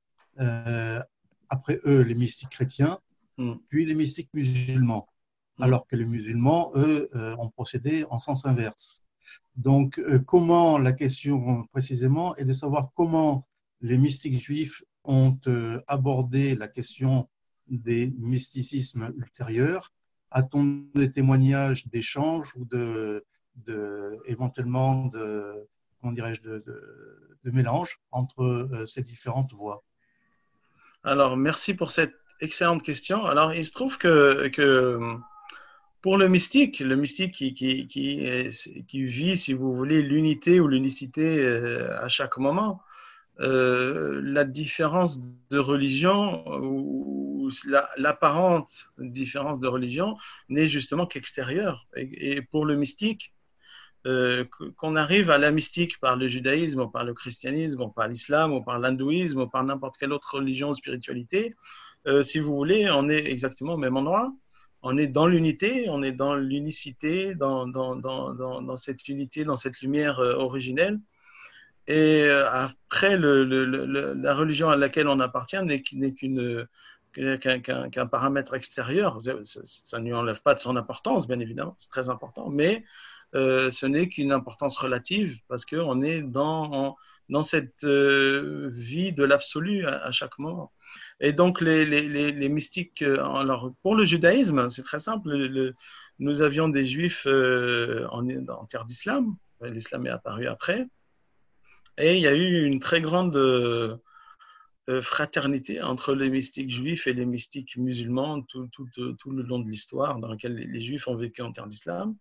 après 1.49 1.81
eux 1.87 2.03
les 2.03 2.15
mystiques 2.15 2.51
chrétiens, 2.51 2.99
hmm. 3.39 3.55
puis 3.69 3.87
les 3.87 3.95
mystiques 3.95 4.31
musulmans, 4.35 5.09
hmm. 5.59 5.63
alors 5.65 5.87
que 5.87 5.97
les 5.97 6.07
musulmans, 6.07 6.73
eux, 6.77 7.11
ont 7.39 7.51
procédé 7.51 8.05
en 8.11 8.19
sens 8.19 8.47
inverse. 8.47 9.03
Donc, 9.57 10.01
comment, 10.27 10.79
la 10.79 10.93
question 10.93 11.67
précisément 11.73 12.37
est 12.37 12.45
de 12.45 12.53
savoir 12.53 12.91
comment 12.95 13.47
les 13.81 13.99
mystiques 13.99 14.39
juifs 14.39 14.85
ont 15.05 15.39
abordé 15.89 16.55
la 16.55 16.69
question 16.69 17.29
des 17.69 18.13
mysticismes 18.19 19.13
ultérieurs? 19.17 19.93
A-t-on 20.31 20.87
des 20.95 21.11
témoignages 21.11 21.87
d'échanges 21.89 22.55
ou 22.57 22.65
de, 22.65 23.25
de, 23.57 24.19
éventuellement 24.27 25.07
de, 25.07 25.69
comment 26.01 26.13
dirais-je, 26.13 26.43
de, 26.43 26.65
de, 27.45 27.51
mélange 27.53 28.01
entre 28.11 28.43
euh, 28.43 28.87
ces 28.87 29.03
différentes 29.03 29.53
voies? 29.53 29.85
Alors, 31.05 31.37
merci 31.37 31.75
pour 31.75 31.93
cette 31.93 32.15
excellente 32.41 32.83
question. 32.83 33.25
Alors, 33.25 33.55
il 33.55 33.65
se 33.65 33.73
trouve 33.73 33.99
que, 33.99 34.51
pour 36.03 36.19
le 36.19 36.29
mystique, 36.29 36.81
le 36.81 36.97
mystique 36.97 37.33
qui, 37.33 39.07
vit, 39.07 39.37
si 39.37 39.53
vous 39.53 39.75
voulez, 39.75 40.03
l'unité 40.03 40.61
ou 40.61 40.69
l'unicité 40.69 41.39
euh, 41.41 41.99
à 42.01 42.09
chaque 42.09 42.39
moment, 42.39 42.81
euh, 43.41 44.21
la 44.23 44.45
différence 44.45 45.21
de 45.51 45.59
religion 45.59 46.45
ou 46.63 47.51
l'apparente 47.97 48.89
différence 48.99 49.61
de 49.61 49.69
religion 49.69 50.17
n'est 50.49 50.69
justement 50.69 51.07
qu'extérieure. 51.07 51.87
Et, 51.97 52.43
pour 52.43 52.65
le 52.65 52.77
mystique, 52.77 53.33
euh, 54.07 54.45
qu'on 54.77 54.95
arrive 54.95 55.31
à 55.31 55.39
la 55.39 55.51
mystique 55.51 55.99
par 55.99 56.17
le 56.17 56.29
judaïsme, 56.29 56.89
par 56.91 57.05
le 57.05 57.13
christianisme, 57.13 57.91
par 57.95 58.07
l'islam, 58.07 58.53
ou 58.53 58.63
par 58.63 58.79
l'hindouisme, 58.79 59.41
ou 59.41 59.47
par 59.49 59.65
n'importe 59.65 59.97
quelle 59.99 60.13
autre 60.13 60.37
religion 60.37 60.71
ou 60.71 60.75
spiritualité, 60.75 61.57
euh, 62.07 62.23
si 62.23 62.39
vous 62.39 62.55
voulez, 62.55 62.89
on 62.91 63.09
est 63.09 63.27
exactement 63.27 63.75
au 63.75 63.79
même 63.79 63.97
endroit. 63.97 64.33
On 64.83 64.97
est 64.99 65.07
dans 65.09 65.27
l'unité, 65.27 65.87
on 65.89 66.03
est 66.03 66.13
dans 66.13 66.35
l'unicité, 66.37 67.35
dans, 67.35 68.77
cette 68.77 69.09
unité, 69.09 69.45
dans 69.45 69.57
cette 69.57 69.81
lumière 69.81 70.19
originelle. 70.19 71.01
Et 71.89 72.25
euh, 72.25 72.49
après, 72.51 73.17
la 73.17 74.35
religion 74.35 74.69
à 74.71 74.77
laquelle 74.77 75.09
on 75.09 75.21
appartient 75.21 75.63
n'est 75.63 75.83
qu'un 77.13 78.07
paramètre 78.07 78.55
extérieur. 78.55 79.21
Ça, 79.23 79.99
ne 80.01 80.05
lui 80.05 80.13
enlève 80.13 80.43
pas 80.43 80.55
de 80.55 80.61
son 80.61 80.77
importance, 80.77 81.29
bien 81.29 81.39
évidemment, 81.39 81.75
c'est 81.79 81.91
très 81.91 82.09
important, 82.09 82.51
mais 82.51 82.85
euh, 83.35 83.71
ce 83.71 83.87
n'est 83.87 84.09
qu'une 84.09 84.33
importance 84.33 84.79
relative 84.79 85.39
parce 85.49 85.65
qu'on 85.65 86.03
est 86.03 86.23
dans, 86.23 86.97
dans 87.29 87.43
cette 87.43 87.85
euh, 87.85 88.71
vie 88.73 89.13
de 89.13 89.25
l'absolu 89.25 89.87
à, 89.87 90.11
chaque 90.11 90.39
moment. 90.39 90.73
Et 91.21 91.33
donc, 91.33 91.61
les, 91.61 91.85
les, 91.85 92.33
les, 92.33 92.49
mystiques, 92.49 93.03
alors, 93.03 93.73
pour 93.83 93.95
le 93.95 94.05
judaïsme, 94.05 94.69
c'est 94.69 94.83
très 94.83 95.01
simple. 95.01 95.75
nous 96.19 96.43
avions 96.43 96.69
des 96.69 96.85
juifs 96.85 97.27
en, 97.27 98.29
en 98.49 98.65
terre 98.67 98.85
d'islam, 98.85 99.37
l'islam 99.63 100.07
est 100.07 100.11
apparu 100.11 100.47
après. 100.47 100.87
Et 101.99 102.17
il 102.17 102.21
y 102.21 102.27
a 102.27 102.35
eu 102.35 102.65
une 102.65 102.81
très 102.81 103.01
grande 103.01 103.37
euh, 103.37 103.97
euh, 104.89 105.01
fraternité 105.01 105.81
entre 105.83 106.15
les 106.15 106.29
mystiques 106.29 106.71
juifs 106.71 107.07
et 107.07 107.15
les 107.15 107.25
mystiques 107.25 107.77
musulmans 107.77 108.43
tout, 108.43 108.69
tout, 108.73 108.87
tout 109.15 109.31
le 109.31 109.43
long 109.43 109.61
de 109.61 109.69
l'histoire 109.69 110.19
dans 110.19 110.29
laquelle 110.29 110.55
les, 110.55 110.81
juifs 110.81 111.09
ont 111.09 111.17
vécu 111.17 111.43
en 111.43 111.53
terre 111.53 111.67
d'islam. 111.67 112.15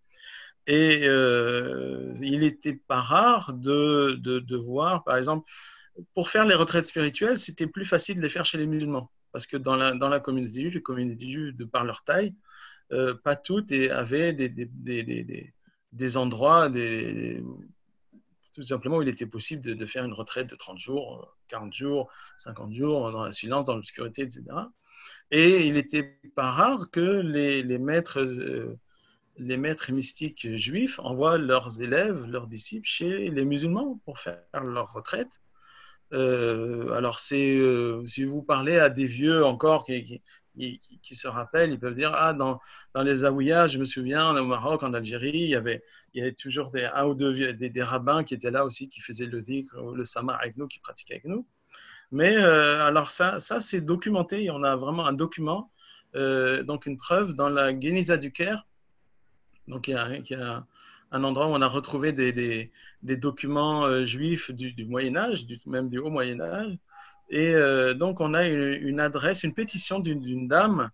Et 0.68 1.02
euh, 1.08 2.14
il 2.22 2.40
n'était 2.40 2.74
pas 2.74 3.02
rare 3.02 3.54
de, 3.54 4.18
de, 4.20 4.40
de, 4.40 4.58
voir, 4.58 5.04
par 5.04 5.18
exemple, 5.18 5.50
pour 6.14 6.30
faire 6.30 6.46
les 6.46 6.56
retraites 6.56 6.86
spirituelles, 6.86 7.38
c'était 7.40 7.68
plus 7.68 7.86
facile 7.86 8.18
de 8.18 8.22
les 8.22 8.30
faire 8.30 8.46
chez 8.46 8.58
les 8.58 8.68
musulmans. 8.68 9.12
Parce 9.32 9.48
que 9.48 9.58
dans 9.58 9.76
la, 9.76 9.94
dans 9.94 10.10
la 10.10 10.20
communauté 10.20 10.62
juive, 10.62 10.74
les 10.74 10.82
communautés 10.82 11.30
juives, 11.32 11.56
de 11.56 11.66
par 11.66 11.84
leur 11.84 12.04
taille, 12.04 12.34
pas 13.24 13.36
toutes 13.36 13.72
avaient 13.72 14.34
des, 14.34 14.50
des, 14.50 14.66
des, 14.68 15.54
des 15.92 16.18
endroits, 16.18 16.70
tout 18.56 18.64
simplement, 18.64 19.02
il 19.02 19.10
était 19.10 19.26
possible 19.26 19.62
de, 19.76 19.86
faire 19.86 20.06
une 20.06 20.14
retraite 20.14 20.48
de 20.48 20.56
30 20.56 20.80
jours, 20.80 21.36
40 21.50 21.74
jours, 21.74 22.10
50 22.38 22.74
jours 22.74 23.12
dans 23.12 23.26
la 23.26 23.34
silence, 23.34 23.66
dans 23.66 23.76
l'obscurité, 23.76 24.22
etc. 24.22 24.44
Et 25.30 25.68
il 25.68 25.74
n'était 25.74 26.18
pas 26.36 26.52
rare 26.52 26.90
que 26.90 27.02
les, 27.02 27.78
maîtres, 27.78 28.22
euh, 28.22 28.80
les 29.38 29.58
maîtres 29.58 29.92
mystiques 29.92 30.48
juifs 30.58 31.00
envoient 31.00 31.38
leurs 31.38 31.82
élèves, 31.82 32.26
leurs 32.26 32.48
disciples 32.48 32.88
chez 32.88 33.30
les 33.30 33.46
musulmans 33.46 34.00
pour 34.06 34.20
faire 34.20 34.64
leur 34.64 34.94
retraite. 34.94 35.42
Euh, 36.14 36.92
alors, 36.92 37.20
c'est 37.20 37.58
euh, 37.58 38.06
si 38.08 38.24
vous 38.24 38.42
parlez 38.42 38.78
à 38.78 38.90
des 38.90 39.08
vieux 39.08 39.44
encore 39.46 39.86
qui, 39.86 40.22
qui, 40.56 41.16
se 41.16 41.28
rappellent, 41.28 41.72
ils 41.72 41.80
peuvent 41.80 41.96
dire 41.96 42.14
Ah, 42.16 42.34
dans, 42.34 42.62
dans 42.94 43.04
les 43.04 43.18
Zaouïas, 43.18 43.68
je 43.68 43.80
me 43.80 43.86
souviens, 43.86 44.36
au 44.36 44.46
Maroc, 44.46 44.84
en 44.84 44.94
Algérie, 44.94 45.32
il 45.34 45.50
y 45.50 45.56
avait, 45.56 45.84
il 46.14 46.20
y 46.20 46.22
avait 46.22 46.34
toujours 46.34 46.72
des, 46.72 46.86
un 46.86 47.06
ou 47.06 47.16
deux 47.16 47.54
des, 47.54 47.84
rabbins 47.84 48.24
qui 48.24 48.34
étaient 48.36 48.52
là 48.52 48.66
aussi, 48.66 48.88
qui 48.88 49.02
faisaient 49.02 49.26
le 49.26 49.42
dhikr, 49.42 49.76
le 49.94 50.06
samar 50.06 50.40
avec 50.42 50.58
nous, 50.58 50.68
qui 50.68 50.80
pratiquaient 50.80 51.16
avec 51.16 51.26
nous. 51.26 51.46
Mais 52.12 52.38
euh, 52.38 52.86
alors, 52.86 53.12
ça, 53.12 53.40
ça 53.40 53.60
c'est 53.60 53.82
documenté, 53.82 54.50
on 54.52 54.64
a 54.64 54.76
vraiment 54.76 55.06
un 55.06 55.14
document, 55.14 55.72
donc 56.14 56.86
une 56.86 56.98
preuve 56.98 57.34
dans 57.34 57.50
la 57.50 57.78
Geniza 57.78 58.16
du 58.16 58.32
Caire. 58.32 58.66
Donc, 59.68 59.88
il 59.88 59.92
y 59.92 60.36
a, 60.36 60.66
un 61.12 61.24
endroit 61.24 61.48
où 61.48 61.52
on 61.52 61.62
a 61.62 61.68
retrouvé 61.68 62.12
des, 62.12 62.72
documents 63.02 63.86
euh, 63.86 64.06
juifs 64.06 64.52
du, 64.52 64.74
du 64.74 64.86
Moyen-Âge, 64.86 65.46
même 65.66 65.90
du 65.90 66.00
Haut 66.00 66.10
Moyen-Âge. 66.10 66.78
Et 67.30 67.56
euh, 67.56 67.94
donc, 67.94 68.20
on 68.20 68.34
a 68.34 68.46
une, 68.46 69.00
adresse, 69.00 69.44
une 69.44 69.54
pétition 69.54 70.00
d'une 70.00 70.48
dame 70.48 70.92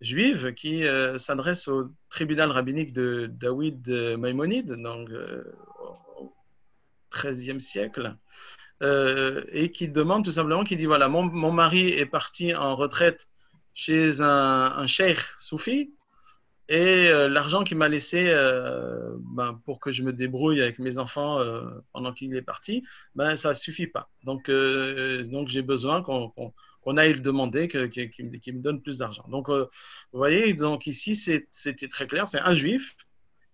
juive 0.00 0.52
qui 0.54 0.84
euh, 0.84 1.18
s'adresse 1.18 1.66
au 1.66 1.90
tribunal 2.08 2.50
rabbinique 2.50 2.92
de 2.92 3.28
David 3.30 3.88
Maïmonide, 4.18 4.72
donc 4.72 5.08
au 6.20 6.32
XIIIe 7.12 7.60
siècle, 7.60 8.14
et 8.80 9.72
qui 9.72 9.88
demande 9.88 10.24
tout 10.24 10.32
simplement, 10.32 10.62
qui 10.62 10.76
dit 10.76 10.86
voilà, 10.86 11.08
mon, 11.08 11.24
mon 11.24 11.50
mari 11.50 11.88
est 11.88 12.06
parti 12.06 12.54
en 12.54 12.76
retraite 12.76 13.28
chez 13.74 14.20
un, 14.20 14.72
un 14.76 14.86
cheikh 14.86 15.18
soufi, 15.38 15.92
et 16.68 17.08
euh, 17.08 17.28
l'argent 17.28 17.64
qu'il 17.64 17.78
m'a 17.78 17.88
laissé 17.88 18.26
euh, 18.28 19.16
ben, 19.20 19.60
pour 19.64 19.80
que 19.80 19.90
je 19.90 20.02
me 20.02 20.12
débrouille 20.12 20.60
avec 20.60 20.78
mes 20.78 20.98
enfants 20.98 21.40
euh, 21.40 21.62
pendant 21.92 22.12
qu'il 22.12 22.34
est 22.36 22.42
parti, 22.42 22.84
ben, 23.14 23.36
ça 23.36 23.50
ne 23.50 23.54
suffit 23.54 23.86
pas. 23.86 24.10
Donc, 24.24 24.50
donc 24.50 25.48
j'ai 25.48 25.62
besoin 25.62 26.02
qu'on 26.02 26.96
aille 26.98 27.14
le 27.14 27.20
demander, 27.20 27.68
qu'il 27.68 28.54
me 28.54 28.62
donne 28.62 28.82
plus 28.82 28.98
d'argent. 28.98 29.24
Donc, 29.28 29.48
vous 29.48 29.66
voyez, 30.12 30.52
donc 30.52 30.86
ici, 30.86 31.16
c'était 31.16 31.88
très 31.88 32.06
clair, 32.06 32.28
c'est 32.28 32.40
un 32.40 32.54
juif 32.54 32.96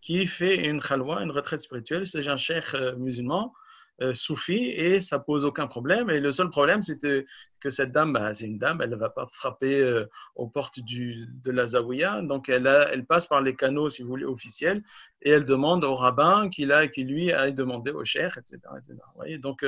qui 0.00 0.26
fait 0.26 0.66
une 0.66 0.80
khalwa, 0.80 1.22
une 1.22 1.30
retraite 1.30 1.60
spirituelle, 1.60 2.06
c'est 2.06 2.26
un 2.28 2.36
cheikh 2.36 2.74
musulman, 2.98 3.54
euh, 4.02 4.12
soufis 4.12 4.70
et 4.70 5.00
ça 5.00 5.20
pose 5.20 5.44
aucun 5.44 5.68
problème. 5.68 6.10
Et 6.10 6.18
le 6.18 6.32
seul 6.32 6.50
problème, 6.50 6.82
c'était 6.82 7.26
que 7.60 7.70
cette 7.70 7.92
dame, 7.92 8.12
bah, 8.12 8.34
c'est 8.34 8.46
une 8.46 8.58
dame, 8.58 8.80
elle 8.82 8.90
ne 8.90 8.96
va 8.96 9.08
pas 9.08 9.28
frapper 9.30 9.80
euh, 9.80 10.06
aux 10.34 10.48
portes 10.48 10.80
du, 10.80 11.28
de 11.44 11.52
la 11.52 11.66
Zawiya, 11.66 12.22
donc 12.22 12.48
elle, 12.48 12.66
elle 12.66 13.06
passe 13.06 13.28
par 13.28 13.40
les 13.40 13.54
canaux, 13.54 13.88
si 13.90 14.02
vous 14.02 14.08
voulez, 14.08 14.24
officiels, 14.24 14.82
et 15.22 15.30
elle 15.30 15.44
demande 15.44 15.84
au 15.84 15.94
rabbin 15.94 16.50
qu'il 16.50 16.72
a, 16.72 16.88
qui 16.88 17.04
lui 17.04 17.30
aille 17.30 17.54
demander 17.54 17.92
au 17.92 18.04
cher, 18.04 18.36
etc. 18.36 18.58
etc. 18.78 19.38
donc 19.38 19.64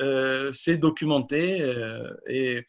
euh, 0.00 0.52
c'est 0.52 0.76
documenté 0.76 1.72
et, 2.26 2.66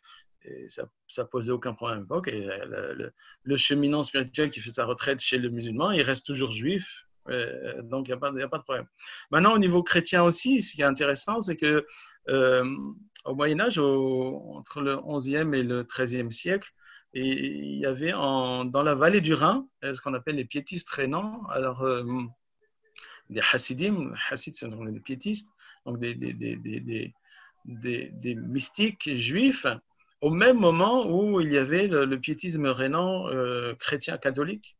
ça, 0.68 0.88
ça 1.08 1.26
posait 1.26 1.52
aucun 1.52 1.74
problème. 1.74 2.08
Et 2.28 2.40
le, 2.42 3.12
le, 3.44 3.58
cheminant 3.58 4.04
spirituel 4.04 4.50
qui 4.50 4.62
fait 4.62 4.72
sa 4.72 4.86
retraite 4.86 5.20
chez 5.20 5.38
le 5.38 5.50
musulman, 5.50 5.92
il 5.92 6.02
reste 6.02 6.26
toujours 6.26 6.54
juif, 6.54 7.09
donc, 7.84 8.08
il 8.08 8.12
n'y 8.12 8.42
a, 8.44 8.48
pas, 8.48 8.58
de 8.58 8.64
problème. 8.64 8.86
Maintenant, 9.32 9.54
au 9.54 9.58
niveau 9.58 9.84
chrétien 9.84 10.24
aussi, 10.24 10.62
ce 10.62 10.74
qui 10.74 10.82
est 10.82 10.86
intéressant, 10.86 11.40
c'est 11.40 11.56
que 11.56 11.86
euh, 12.30 12.66
au 13.26 13.36
Moyen 13.36 13.60
Âge, 13.60 13.78
entre 13.80 14.82
le 14.82 14.96
11e 14.96 15.54
et 15.54 15.64
le 15.64 15.84
13e 15.84 16.32
siècle, 16.32 16.70
il 17.14 17.80
y 17.80 17.86
avait 17.86 18.12
dans 18.12 18.84
la 18.84 18.96
vallée 18.96 19.22
du 19.22 19.34
Rhin 19.34 19.68
euh, 19.84 19.94
ce 19.94 20.02
qu'on 20.02 20.14
appelle 20.14 20.36
les 20.36 20.46
piétistes 20.46 20.90
rénants. 20.90 21.44
Alors, 21.50 21.86
des 23.30 23.42
hassidim, 23.52 24.14
hassids 24.30 24.56
sont 24.56 24.86
des 24.86 25.00
piétistes, 25.00 25.50
donc 25.86 26.00
des, 26.00 26.16
des, 26.16 27.14
des, 27.66 28.36
mystiques 28.36 29.16
juifs, 29.18 29.68
au 30.22 30.32
même 30.32 30.58
moment 30.58 31.08
où 31.08 31.40
il 31.42 31.52
y 31.52 31.58
avait 31.58 31.88
le, 31.88 32.20
piétisme 32.20 32.68
rénan 32.68 33.28
chrétien 33.78 34.18
catholique. 34.18 34.79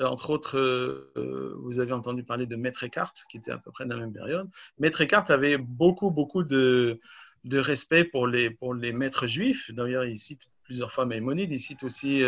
Euh, 0.00 0.06
entre 0.06 0.30
autres, 0.30 0.58
euh, 0.58 1.12
euh, 1.16 1.54
vous 1.58 1.78
avez 1.78 1.92
entendu 1.92 2.24
parler 2.24 2.46
de 2.46 2.56
Maître 2.56 2.84
Eckhart, 2.84 3.12
qui 3.30 3.36
était 3.36 3.50
à 3.50 3.58
peu 3.58 3.70
près 3.70 3.84
de 3.84 3.90
la 3.90 3.96
même 3.96 4.12
période. 4.12 4.48
Maître 4.78 5.00
Eckhart 5.02 5.30
avait 5.30 5.58
beaucoup, 5.58 6.10
beaucoup 6.10 6.42
de, 6.42 7.00
respect 7.52 8.04
pour 8.04 8.26
les, 8.26 8.50
pour 8.50 8.74
les 8.74 8.92
maîtres 8.92 9.26
juifs. 9.26 9.70
D'ailleurs, 9.72 10.04
il 10.04 10.18
cite 10.18 10.42
plusieurs 10.64 10.92
fois 10.92 11.04
Maïmonide, 11.04 11.52
il 11.52 11.58
cite 11.58 11.82
aussi 11.82 12.22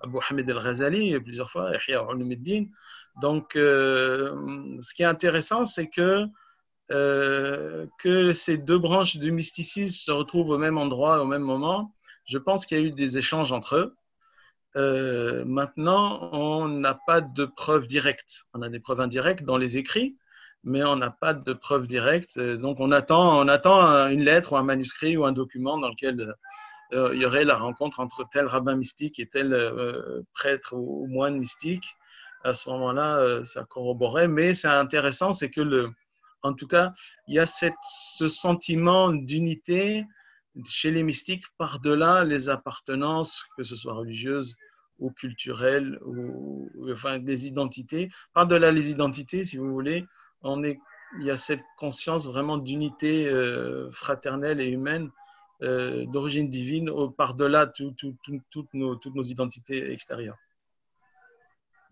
Abu 0.00 0.18
Hamid 0.28 0.48
al-Ghazali 0.48 1.18
plusieurs 1.20 1.50
fois, 1.50 1.72
Ihya 1.88 2.06
al-Din. 2.08 2.66
Donc, 3.20 3.52
ce 3.54 4.94
qui 4.94 5.02
est 5.02 5.06
intéressant, 5.06 5.64
c'est 5.64 5.88
que, 5.88 6.26
que 6.88 8.32
ces 8.32 8.58
deux 8.58 8.78
branches 8.78 9.16
du 9.16 9.32
mysticisme 9.32 9.98
se 9.98 10.12
retrouvent 10.12 10.50
au 10.50 10.58
même 10.58 10.78
endroit, 10.78 11.20
au 11.20 11.26
même 11.26 11.42
moment. 11.42 11.92
Je 12.26 12.38
pense 12.38 12.64
qu'il 12.64 12.78
y 12.78 12.80
a 12.80 12.84
eu 12.84 12.92
des 12.92 13.18
échanges 13.18 13.50
entre 13.50 13.74
eux. 13.74 13.96
Euh, 14.76 15.44
maintenant, 15.44 16.30
on 16.32 16.68
n'a 16.68 16.94
pas 17.06 17.20
de 17.20 17.44
preuves 17.44 17.86
directes. 17.86 18.44
On 18.54 18.62
a 18.62 18.68
des 18.68 18.80
preuves 18.80 19.00
indirectes 19.00 19.44
dans 19.44 19.56
les 19.56 19.76
écrits, 19.76 20.16
mais 20.64 20.84
on 20.84 20.96
n'a 20.96 21.10
pas 21.10 21.34
de 21.34 21.52
preuves 21.52 21.86
directes. 21.86 22.36
Euh, 22.36 22.56
donc, 22.56 22.78
on 22.80 22.92
attend, 22.92 23.40
on 23.40 23.48
attend 23.48 24.08
une 24.08 24.22
lettre 24.22 24.52
ou 24.52 24.56
un 24.56 24.62
manuscrit 24.62 25.16
ou 25.16 25.24
un 25.24 25.32
document 25.32 25.78
dans 25.78 25.88
lequel 25.88 26.34
euh, 26.92 27.10
il 27.14 27.20
y 27.20 27.24
aurait 27.24 27.44
la 27.44 27.56
rencontre 27.56 28.00
entre 28.00 28.24
tel 28.32 28.46
rabbin 28.46 28.76
mystique 28.76 29.18
et 29.18 29.26
tel 29.26 29.54
prêtre 30.34 30.74
ou, 30.74 31.06
moine 31.08 31.38
mystique. 31.38 31.86
À 32.42 32.54
ce 32.54 32.70
moment-là, 32.70 33.44
ça 33.44 33.64
corroborait. 33.64 34.28
Mais 34.28 34.54
c'est 34.54 34.68
intéressant, 34.68 35.32
c'est 35.32 35.50
que 35.50 35.60
le, 35.60 35.90
en 36.42 36.54
tout 36.54 36.66
cas, 36.66 36.94
il 37.28 37.34
y 37.34 37.38
a 37.38 37.46
ce 37.46 38.28
sentiment 38.28 39.10
d'unité 39.10 40.06
chez 40.66 40.90
les 40.90 41.02
mystiques, 41.02 41.44
par-delà 41.58 42.24
les 42.24 42.48
appartenances, 42.48 43.44
que 43.56 43.62
ce 43.62 43.76
soit 43.76 43.94
religieuses 43.94 44.56
ou 44.98 45.10
culturelles, 45.10 45.98
ou, 46.04 46.70
enfin 46.92 47.18
des 47.18 47.46
identités, 47.46 48.10
par-delà 48.34 48.70
les 48.70 48.90
identités, 48.90 49.44
si 49.44 49.56
vous 49.56 49.72
voulez, 49.72 50.04
on 50.42 50.62
est, 50.62 50.78
il 51.18 51.26
y 51.26 51.30
a 51.30 51.36
cette 51.36 51.62
conscience 51.78 52.26
vraiment 52.26 52.58
d'unité 52.58 53.26
euh, 53.26 53.90
fraternelle 53.90 54.60
et 54.60 54.68
humaine 54.68 55.10
euh, 55.62 56.06
d'origine 56.06 56.48
divine, 56.48 56.90
par-delà 57.16 57.66
toutes, 57.66 58.02
nos, 58.72 59.22
identités 59.22 59.92
extérieures. 59.92 60.38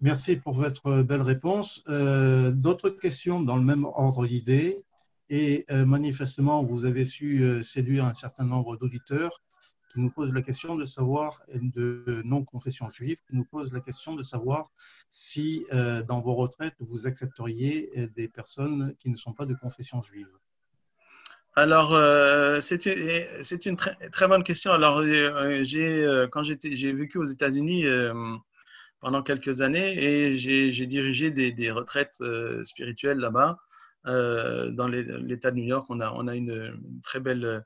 Merci 0.00 0.36
pour 0.36 0.54
votre 0.54 1.02
belle 1.02 1.22
réponse. 1.22 1.82
Euh, 1.88 2.50
d'autres 2.50 2.88
questions 2.88 3.42
dans 3.42 3.56
le 3.56 3.64
même 3.64 3.84
ordre 3.84 4.26
d'idées? 4.26 4.84
Et 5.30 5.66
euh, 5.70 5.84
manifestement, 5.84 6.64
vous 6.64 6.84
avez 6.84 7.04
su 7.04 7.42
euh, 7.42 7.62
séduire 7.62 8.04
un 8.04 8.14
certain 8.14 8.44
nombre 8.44 8.76
d'auditeurs 8.76 9.42
qui 9.90 10.00
nous 10.00 10.10
posent 10.10 10.34
la 10.34 10.42
question 10.42 10.76
de 10.76 10.84
savoir, 10.84 11.40
de 11.54 12.20
non-confession 12.24 12.90
juive, 12.90 13.16
qui 13.26 13.36
nous 13.36 13.44
posent 13.44 13.72
la 13.72 13.80
question 13.80 14.14
de 14.14 14.22
savoir 14.22 14.70
si 15.08 15.64
euh, 15.72 16.02
dans 16.02 16.20
vos 16.20 16.34
retraites, 16.34 16.74
vous 16.78 17.06
accepteriez 17.06 17.90
des 18.14 18.28
personnes 18.28 18.94
qui 18.98 19.08
ne 19.08 19.16
sont 19.16 19.32
pas 19.32 19.46
de 19.46 19.54
confession 19.54 20.02
juive. 20.02 20.28
Alors, 21.56 21.90
c'est 22.60 22.84
une, 22.84 23.78
très, 23.78 24.28
bonne 24.28 24.44
question. 24.44 24.72
Alors, 24.72 25.02
j'ai, 25.64 26.28
quand 26.30 26.42
j'ai 26.42 26.92
vécu 26.92 27.16
aux 27.16 27.24
États-Unis 27.24 27.86
pendant 29.00 29.22
quelques 29.22 29.62
années 29.62 30.04
et 30.04 30.36
j'ai 30.36 30.86
dirigé 30.86 31.30
des 31.30 31.70
retraites 31.70 32.22
spirituelles 32.62 33.18
là-bas. 33.18 33.58
Euh, 34.06 34.70
dans 34.70 34.88
l'État 34.88 35.50
de 35.50 35.56
New 35.56 35.64
York, 35.64 35.86
on 35.88 36.00
a, 36.00 36.10
on 36.12 36.28
a 36.28 36.34
une, 36.34 36.80
très 37.02 37.20
belle, 37.20 37.64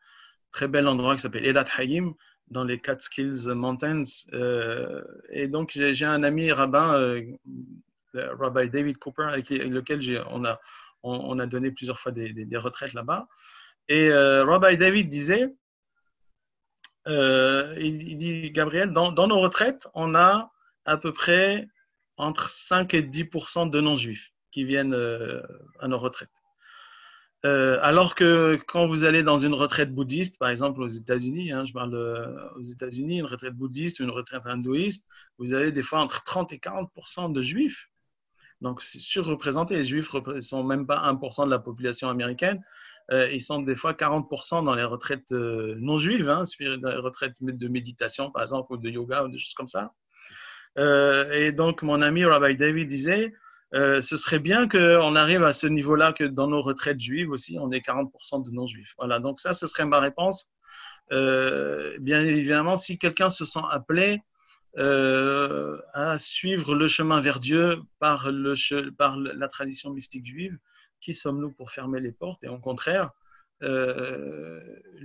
très 0.50 0.68
bel 0.68 0.88
endroit 0.88 1.14
qui 1.14 1.22
s'appelle 1.22 1.44
Elat 1.44 1.66
Hayim, 1.78 2.14
dans 2.48 2.64
les 2.64 2.80
Catskills 2.80 3.48
Mountains. 3.48 4.02
Euh, 4.32 5.02
et 5.30 5.48
donc, 5.48 5.72
j'ai 5.74 6.04
un 6.04 6.22
ami 6.22 6.50
rabbin, 6.52 6.94
euh, 6.94 7.22
Rabbi 8.14 8.70
David 8.70 8.98
Cooper, 8.98 9.24
avec 9.24 9.50
lequel 9.50 10.24
on 10.30 10.44
a, 10.44 10.60
on, 11.02 11.38
a 11.38 11.46
donné 11.46 11.70
plusieurs 11.70 11.98
fois 11.98 12.12
des, 12.12 12.56
retraites 12.56 12.92
là-bas. 12.92 13.26
Et 13.88 14.12
Rabbi 14.12 14.76
David 14.76 15.08
disait, 15.08 15.48
il, 17.06 18.16
dit, 18.16 18.50
Gabriel, 18.50 18.92
dans, 18.92 19.12
nos 19.12 19.40
retraites, 19.40 19.88
on 19.94 20.14
a 20.14 20.50
à 20.84 20.96
peu 20.96 21.12
près 21.12 21.68
entre 22.16 22.50
5 22.50 22.92
et 22.94 23.02
10% 23.02 23.70
de 23.70 23.80
non-juifs 23.80 24.31
qui 24.52 24.64
viennent 24.64 24.94
euh, 24.94 25.42
à 25.80 25.88
nos 25.88 25.98
retraites. 25.98 26.30
Euh, 27.44 27.78
alors 27.82 28.14
que 28.14 28.56
quand 28.68 28.86
vous 28.86 29.02
allez 29.02 29.24
dans 29.24 29.38
une 29.38 29.54
retraite 29.54 29.92
bouddhiste, 29.92 30.38
par 30.38 30.50
exemple 30.50 30.80
aux 30.80 30.88
États-Unis, 30.88 31.50
hein, 31.50 31.64
je 31.64 31.72
parle 31.72 31.94
euh, 31.94 32.48
aux 32.54 32.62
États-Unis, 32.62 33.18
une 33.18 33.26
retraite 33.26 33.54
bouddhiste 33.54 33.98
ou 33.98 34.04
une 34.04 34.10
retraite 34.10 34.46
hindouiste, 34.46 35.04
vous 35.38 35.52
avez 35.52 35.72
des 35.72 35.82
fois 35.82 35.98
entre 36.00 36.22
30 36.22 36.52
et 36.52 36.60
40 36.60 37.32
de 37.32 37.42
juifs. 37.42 37.88
Donc 38.60 38.80
c'est 38.80 39.00
surreprésenté. 39.00 39.74
Les 39.74 39.84
juifs 39.84 40.14
ne 40.14 40.40
sont 40.40 40.62
même 40.62 40.86
pas 40.86 41.00
1% 41.12 41.46
de 41.46 41.50
la 41.50 41.58
population 41.58 42.08
américaine. 42.08 42.62
ils 43.10 43.42
sont 43.42 43.60
des 43.60 43.74
fois 43.74 43.92
40% 43.92 44.64
dans 44.64 44.76
les 44.76 44.84
retraites 44.84 45.32
non 45.32 45.98
juives, 45.98 46.28
hein, 46.28 46.44
dans 46.60 46.90
les 46.90 46.96
retraites 46.96 47.34
de 47.40 47.68
méditation 47.68 48.30
par 48.30 48.42
exemple, 48.42 48.72
ou 48.72 48.76
de 48.76 48.88
yoga 48.88 49.24
ou 49.24 49.28
des 49.28 49.40
choses 49.40 49.54
comme 49.54 49.66
ça. 49.66 49.92
et 50.78 51.50
donc 51.50 51.82
mon 51.82 52.00
ami 52.02 52.24
Rabbi 52.24 52.56
David 52.56 52.88
disait, 52.88 53.32
euh, 53.74 54.02
ce 54.02 54.16
serait 54.16 54.38
bien 54.38 54.68
qu'on 54.68 55.16
arrive 55.16 55.44
à 55.44 55.52
ce 55.52 55.66
niveau-là, 55.66 56.12
que 56.12 56.24
dans 56.24 56.46
nos 56.46 56.60
retraites 56.60 57.00
juives 57.00 57.30
aussi, 57.30 57.58
on 57.58 57.72
ait 57.72 57.78
40% 57.78 58.44
de 58.44 58.50
non-juifs. 58.50 58.94
Voilà, 58.98 59.18
donc 59.18 59.40
ça, 59.40 59.54
ce 59.54 59.66
serait 59.66 59.86
ma 59.86 59.98
réponse. 59.98 60.50
Euh, 61.10 61.96
bien 61.98 62.22
évidemment, 62.22 62.76
si 62.76 62.98
quelqu'un 62.98 63.30
se 63.30 63.44
sent 63.44 63.62
appelé 63.70 64.20
euh, 64.78 65.80
à 65.94 66.18
suivre 66.18 66.74
le 66.74 66.88
chemin 66.88 67.20
vers 67.20 67.40
Dieu 67.40 67.80
par, 67.98 68.30
le, 68.30 68.90
par 68.90 69.16
la 69.16 69.48
tradition 69.48 69.90
mystique 69.90 70.26
juive, 70.26 70.58
qui 71.00 71.14
sommes-nous 71.14 71.52
pour 71.52 71.70
fermer 71.70 72.00
les 72.00 72.12
portes? 72.12 72.44
Et 72.44 72.48
au 72.48 72.58
contraire, 72.58 73.10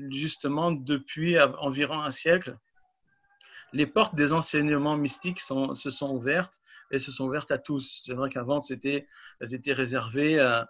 justement, 0.10 0.72
depuis 0.72 1.40
environ 1.40 2.02
un 2.02 2.12
siècle, 2.12 2.58
les 3.72 3.86
portes 3.86 4.16
des 4.16 4.34
enseignements 4.34 4.98
mystiques 4.98 5.40
se 5.40 5.90
sont 5.90 6.10
ouvertes 6.12 6.60
elles 6.90 7.02
se 7.02 7.12
sont 7.12 7.26
ouvertes 7.26 7.52
à 7.52 7.58
tous. 7.58 8.02
C'est 8.04 8.14
vrai 8.14 8.30
qu'avant, 8.30 8.62
c'était, 8.62 9.08
elles 9.40 9.54
étaient 9.54 9.74
réservées 9.74 10.40
à, 10.40 10.70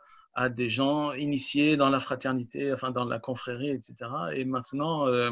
des 0.49 0.69
gens 0.69 1.13
initiés 1.13 1.77
dans 1.77 1.89
la 1.89 1.99
fraternité, 1.99 2.71
enfin 2.71 2.91
dans 2.91 3.05
la 3.05 3.17
confrérie, 3.17 3.71
etc. 3.71 3.95
Et 4.35 4.45
maintenant, 4.45 5.07
euh, 5.07 5.31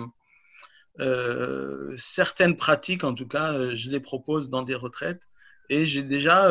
euh, 0.99 1.93
certaines 1.95 2.57
pratiques, 2.57 3.03
en 3.03 3.13
tout 3.13 3.27
cas, 3.27 3.53
euh, 3.53 3.75
je 3.75 3.91
les 3.91 3.99
propose 3.99 4.49
dans 4.49 4.63
des 4.63 4.73
retraites. 4.73 5.21
Et 5.69 5.85
j'ai 5.85 6.01
déjà 6.01 6.49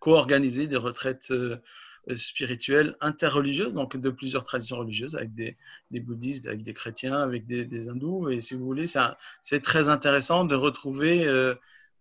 co-organisé 0.00 0.66
des 0.66 0.76
retraites 0.76 1.32
spirituelles 2.14 2.96
interreligieuses, 3.00 3.72
donc 3.72 3.96
de 3.96 4.10
plusieurs 4.10 4.44
traditions 4.44 4.78
religieuses, 4.78 5.16
avec 5.16 5.34
des, 5.34 5.56
bouddhistes, 6.00 6.46
avec 6.46 6.62
des 6.62 6.74
chrétiens, 6.74 7.18
avec 7.18 7.46
des, 7.46 7.88
hindous. 7.88 8.30
Et 8.30 8.40
si 8.40 8.54
vous 8.54 8.64
voulez, 8.64 8.86
c'est 9.42 9.62
très 9.62 9.88
intéressant 9.88 10.44
de 10.44 10.54
retrouver 10.54 11.24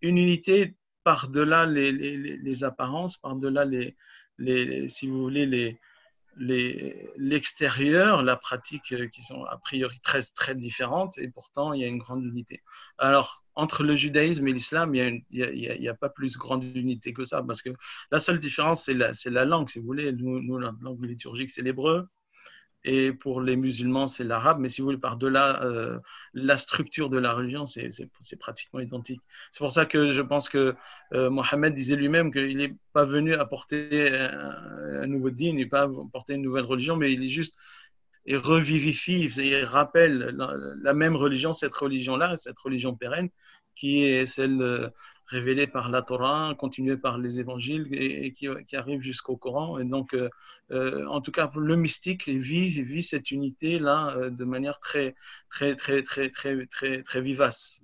une 0.01 0.17
unité 0.17 0.75
par-delà 1.03 1.65
les, 1.65 1.91
les, 1.91 2.17
les, 2.17 2.63
apparences, 2.63 3.17
par-delà 3.17 3.65
les, 3.65 3.95
les, 4.37 4.87
si 4.87 5.07
vous 5.07 5.21
voulez, 5.21 5.45
les, 5.45 5.79
l'extérieur, 7.17 8.23
la 8.23 8.35
pratique 8.35 8.91
euh, 8.91 9.07
qui 9.07 9.21
sont 9.23 9.43
a 9.45 9.57
priori 9.57 9.99
très, 10.01 10.21
très 10.21 10.55
différentes 10.55 11.17
et 11.17 11.29
pourtant 11.29 11.73
il 11.73 11.81
y 11.81 11.83
a 11.83 11.87
une 11.87 11.97
grande 11.97 12.25
unité. 12.25 12.61
Alors, 12.97 13.43
entre 13.55 13.83
le 13.83 13.95
judaïsme 13.95 14.47
et 14.47 14.53
l'islam, 14.53 14.93
il 14.95 15.23
n'y 15.31 15.87
a, 15.87 15.91
a, 15.91 15.93
a, 15.93 15.95
pas 15.95 16.09
plus 16.09 16.37
grande 16.37 16.63
unité 16.63 17.13
que 17.13 17.23
ça 17.23 17.41
parce 17.41 17.61
que 17.61 17.69
la 18.11 18.19
seule 18.19 18.39
différence, 18.39 18.83
c'est 18.83 18.93
la, 18.93 19.11
la, 19.25 19.45
langue, 19.45 19.69
si 19.69 19.79
vous 19.79 19.85
voulez. 19.85 20.11
Nous, 20.11 20.41
nous 20.41 20.57
la 20.57 20.73
langue 20.81 21.05
liturgique, 21.05 21.51
c'est 21.51 21.61
l'hébreu 21.61 22.09
et 22.87 23.11
pour 23.11 23.41
les 23.41 23.55
musulmans, 23.55 24.07
c'est 24.07 24.23
l'arabe. 24.23 24.59
Mais 24.59 24.69
si 24.69 24.79
vous 24.79 24.85
voulez, 24.85 24.97
par-delà, 24.97 25.63
euh, 25.63 25.97
la 26.33 26.57
structure 26.57 27.09
de 27.09 27.17
la 27.17 27.33
religion, 27.33 27.65
c'est 27.65 27.89
pratiquement 28.39 28.79
identique. 28.79 29.21
C'est 29.51 29.59
pour 29.59 29.71
ça 29.71 29.87
que 29.87 30.13
je 30.13 30.21
pense 30.21 30.49
que 30.49 30.75
euh, 31.13 31.31
Mohammed 31.31 31.73
disait 31.73 31.95
lui-même 31.95 32.31
qu'il 32.31 32.57
n'est 32.57 32.75
pas 32.93 33.03
venu 33.03 33.33
apporter 33.33 34.11
un, 34.11 35.07
nouveau 35.07 35.31
din, 35.31 35.47
il 35.47 35.55
n'est 35.55 35.65
pas 35.65 35.83
apporter 35.83 36.35
une 36.35 36.43
nouvelle 36.43 36.65
religion, 36.65 36.95
mais 36.95 37.11
il 37.11 37.23
est 37.25 37.29
juste 37.29 37.55
et 38.27 38.37
revivifie, 38.37 39.25
il 39.25 39.63
rappelle 39.63 40.35
la, 40.81 40.93
même 40.93 41.15
religion, 41.15 41.53
cette 41.53 41.75
religion-là, 41.75 42.37
cette 42.37 42.57
religion 42.57 42.95
pérenne, 42.95 43.29
qui 43.75 44.03
est 44.03 44.25
celle 44.25 44.61
euh, 44.61 44.89
révélé 45.27 45.67
par 45.67 45.89
la 45.89 46.01
Torah, 46.01 46.53
continué 46.57 46.97
par 46.97 47.17
les 47.17 47.39
évangiles 47.39 47.87
et, 47.91 48.31
qui, 48.31 48.47
arrive 48.75 49.01
jusqu'au 49.01 49.37
Coran. 49.37 49.79
Et 49.79 49.85
donc, 49.85 50.13
euh, 50.13 50.29
euh, 50.71 51.05
en 51.07 51.21
tout 51.21 51.31
cas, 51.31 51.51
le 51.55 51.75
mystique 51.75 52.27
vit, 52.27 52.83
vit 52.83 53.03
cette 53.03 53.31
unité-là 53.31 54.15
euh, 54.17 54.29
de 54.29 54.45
manière 54.45 54.79
très, 54.79 55.15
très, 55.49 55.75
très, 55.75 56.03
très, 56.03 56.29
très, 56.29 56.65
très, 56.67 57.03
très 57.03 57.21
vivace. 57.21 57.83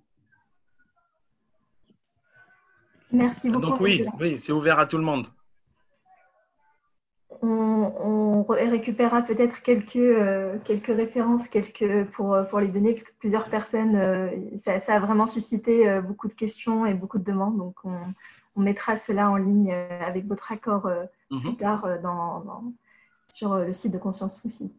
Merci 3.11 3.49
beaucoup. 3.49 3.65
Donc 3.65 3.81
oui, 3.81 4.05
oui 4.19 4.39
c'est 4.41 4.53
ouvert 4.53 4.79
à 4.79 4.85
tout 4.85 4.97
le 4.97 5.03
monde 5.03 5.27
on, 7.41 8.45
récupérera 8.47 9.21
peut-être 9.21 9.61
quelques, 9.61 9.95
euh, 9.95 10.57
quelques 10.63 10.87
références 10.87 11.47
quelques, 11.47 12.05
pour, 12.11 12.37
pour 12.49 12.59
les 12.59 12.67
donner, 12.67 12.93
parce 12.93 13.03
que 13.03 13.13
plusieurs 13.19 13.49
personnes, 13.49 13.95
euh, 13.95 14.29
ça, 14.63 14.93
a 14.93 14.99
vraiment 14.99 15.25
suscité 15.25 15.89
euh, 15.89 16.01
beaucoup 16.01 16.27
de 16.27 16.33
questions 16.33 16.85
et 16.85 16.93
beaucoup 16.93 17.17
de 17.17 17.23
demandes. 17.23 17.57
Donc, 17.57 17.75
on, 17.83 17.99
mettra 18.57 18.97
cela 18.97 19.31
en 19.31 19.37
ligne 19.37 19.73
avec 20.05 20.27
votre 20.27 20.51
accord 20.51 20.87
mhm. 21.31 21.39
plus 21.39 21.55
tard 21.55 21.87
dans, 22.03 22.43
sur 23.29 23.57
le 23.57 23.73
site 23.73 23.93
de 23.93 23.97
Conscience 23.97 24.41
Sophie. 24.41 24.71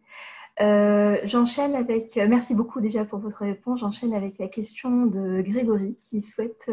J'enchaîne 1.24 1.74
avec, 1.74 2.14
merci 2.16 2.54
beaucoup 2.54 2.80
déjà 2.80 3.04
pour 3.04 3.18
votre 3.18 3.38
réponse, 3.38 3.80
j'enchaîne 3.80 4.14
avec 4.14 4.38
la 4.38 4.46
question 4.46 5.06
de 5.06 5.40
Grégory 5.40 5.96
qui 6.04 6.20
souhaite 6.20 6.70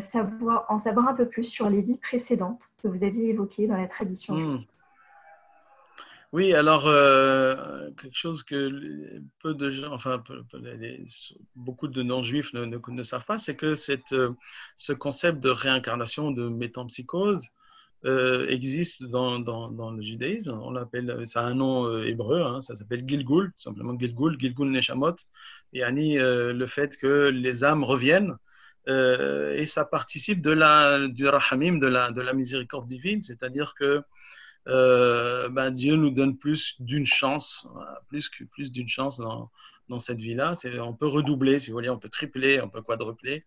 savoir, 0.00 0.64
en 0.68 0.78
savoir 0.78 1.06
un 1.06 1.14
peu 1.14 1.26
plus 1.26 1.44
sur 1.44 1.68
les 1.68 1.82
vies 1.82 1.98
précédentes 1.98 2.70
que 2.82 2.88
vous 2.88 3.04
aviez 3.04 3.28
évoquées 3.28 3.68
dans 3.68 3.76
la 3.76 3.86
tradition. 3.86 4.34
Mhm. 4.34 4.58
Oui, 6.36 6.52
alors 6.52 6.86
euh, 6.86 7.90
quelque 7.98 8.14
chose 8.14 8.42
que 8.42 9.22
peu 9.40 9.54
de 9.54 9.70
gens, 9.70 9.90
enfin 9.90 10.22
beaucoup 11.54 11.88
de 11.88 12.02
non-juifs 12.02 12.52
ne, 12.52 13.02
savent 13.04 13.24
pas, 13.24 13.38
c'est 13.38 13.56
que 13.56 13.72
euh, 14.12 14.30
ce 14.76 14.92
concept 14.92 15.40
de 15.40 15.48
réincarnation, 15.48 16.32
de 16.32 16.50
métampsychose, 16.50 17.40
euh, 18.04 18.46
existe 18.48 19.02
dans, 19.04 19.38
le 19.90 20.02
judaïsme. 20.02 20.50
On 20.50 20.72
l'appelle, 20.72 21.26
ça 21.26 21.40
a 21.40 21.44
un 21.46 21.54
nom 21.54 22.02
hébreu, 22.02 22.42
hein, 22.42 22.60
ça 22.60 22.76
s'appelle 22.76 23.08
Gilgul, 23.08 23.50
simplement 23.56 23.98
Gilgul, 23.98 24.38
Gilgul 24.38 24.70
Neshamot, 24.70 25.16
et 25.72 25.82
Annie, 25.84 26.16
le 26.18 26.66
fait 26.66 26.98
que 26.98 27.30
les 27.30 27.64
âmes 27.64 27.82
reviennent. 27.82 28.36
et 28.88 29.64
ça 29.64 29.86
participe 29.86 30.42
de 30.42 30.50
la, 30.50 31.08
du 31.08 31.26
rahamim, 31.26 31.78
de 31.78 31.86
la 31.86 32.32
miséricorde 32.34 32.88
divine, 32.88 33.22
c'est-à-dire 33.22 33.72
que 33.74 34.02
euh, 34.66 35.48
ben 35.48 35.70
Dieu 35.70 35.96
nous 35.96 36.10
donne 36.10 36.36
plus 36.36 36.74
d'une 36.80 37.06
chance, 37.06 37.66
plus, 38.08 38.30
plus 38.50 38.72
d'une 38.72 38.88
chance 38.88 39.18
dans, 39.18 39.50
dans 39.88 40.00
cette 40.00 40.18
vie-là. 40.18 40.52
On 40.80 40.94
peut 40.94 41.06
redoubler, 41.06 41.58
si 41.60 41.70
vous 41.70 41.76
voulez, 41.76 41.90
on 41.90 41.98
peut 41.98 42.08
tripler, 42.08 42.60
on 42.60 42.68
peut 42.68 42.82
quadrupler. 42.82 43.44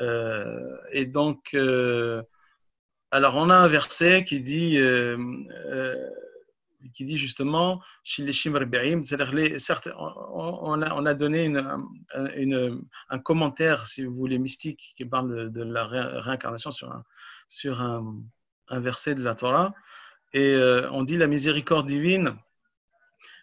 Euh, 0.00 0.76
et 0.90 1.06
donc, 1.06 1.50
euh, 1.54 2.22
alors 3.10 3.36
on 3.36 3.50
a 3.50 3.54
un 3.56 3.68
verset 3.68 4.24
qui 4.24 4.40
dit, 4.40 4.78
qui 6.92 7.04
dit 7.04 7.16
justement, 7.16 7.80
c'est-à-dire 8.04 9.60
certes, 9.60 9.88
on, 9.96 10.82
a, 10.82 10.94
on 10.94 11.06
a 11.06 11.14
donné 11.14 11.44
une, 11.44 12.82
un 13.08 13.18
commentaire, 13.18 13.86
si 13.86 14.04
vous 14.04 14.14
voulez, 14.14 14.38
mystique 14.38 14.92
qui 14.96 15.04
parle 15.04 15.34
de, 15.34 15.48
de 15.48 15.62
la 15.62 15.84
réincarnation 15.84 16.70
sur 16.70 16.90
un, 16.90 17.04
sur 17.48 17.80
un, 17.80 18.16
un 18.68 18.80
verset 18.80 19.14
de 19.14 19.22
la 19.22 19.34
Torah. 19.34 19.74
Et 20.34 20.52
euh, 20.54 20.90
on 20.90 21.04
dit 21.04 21.16
la 21.16 21.28
miséricorde 21.28 21.86
divine, 21.86 22.36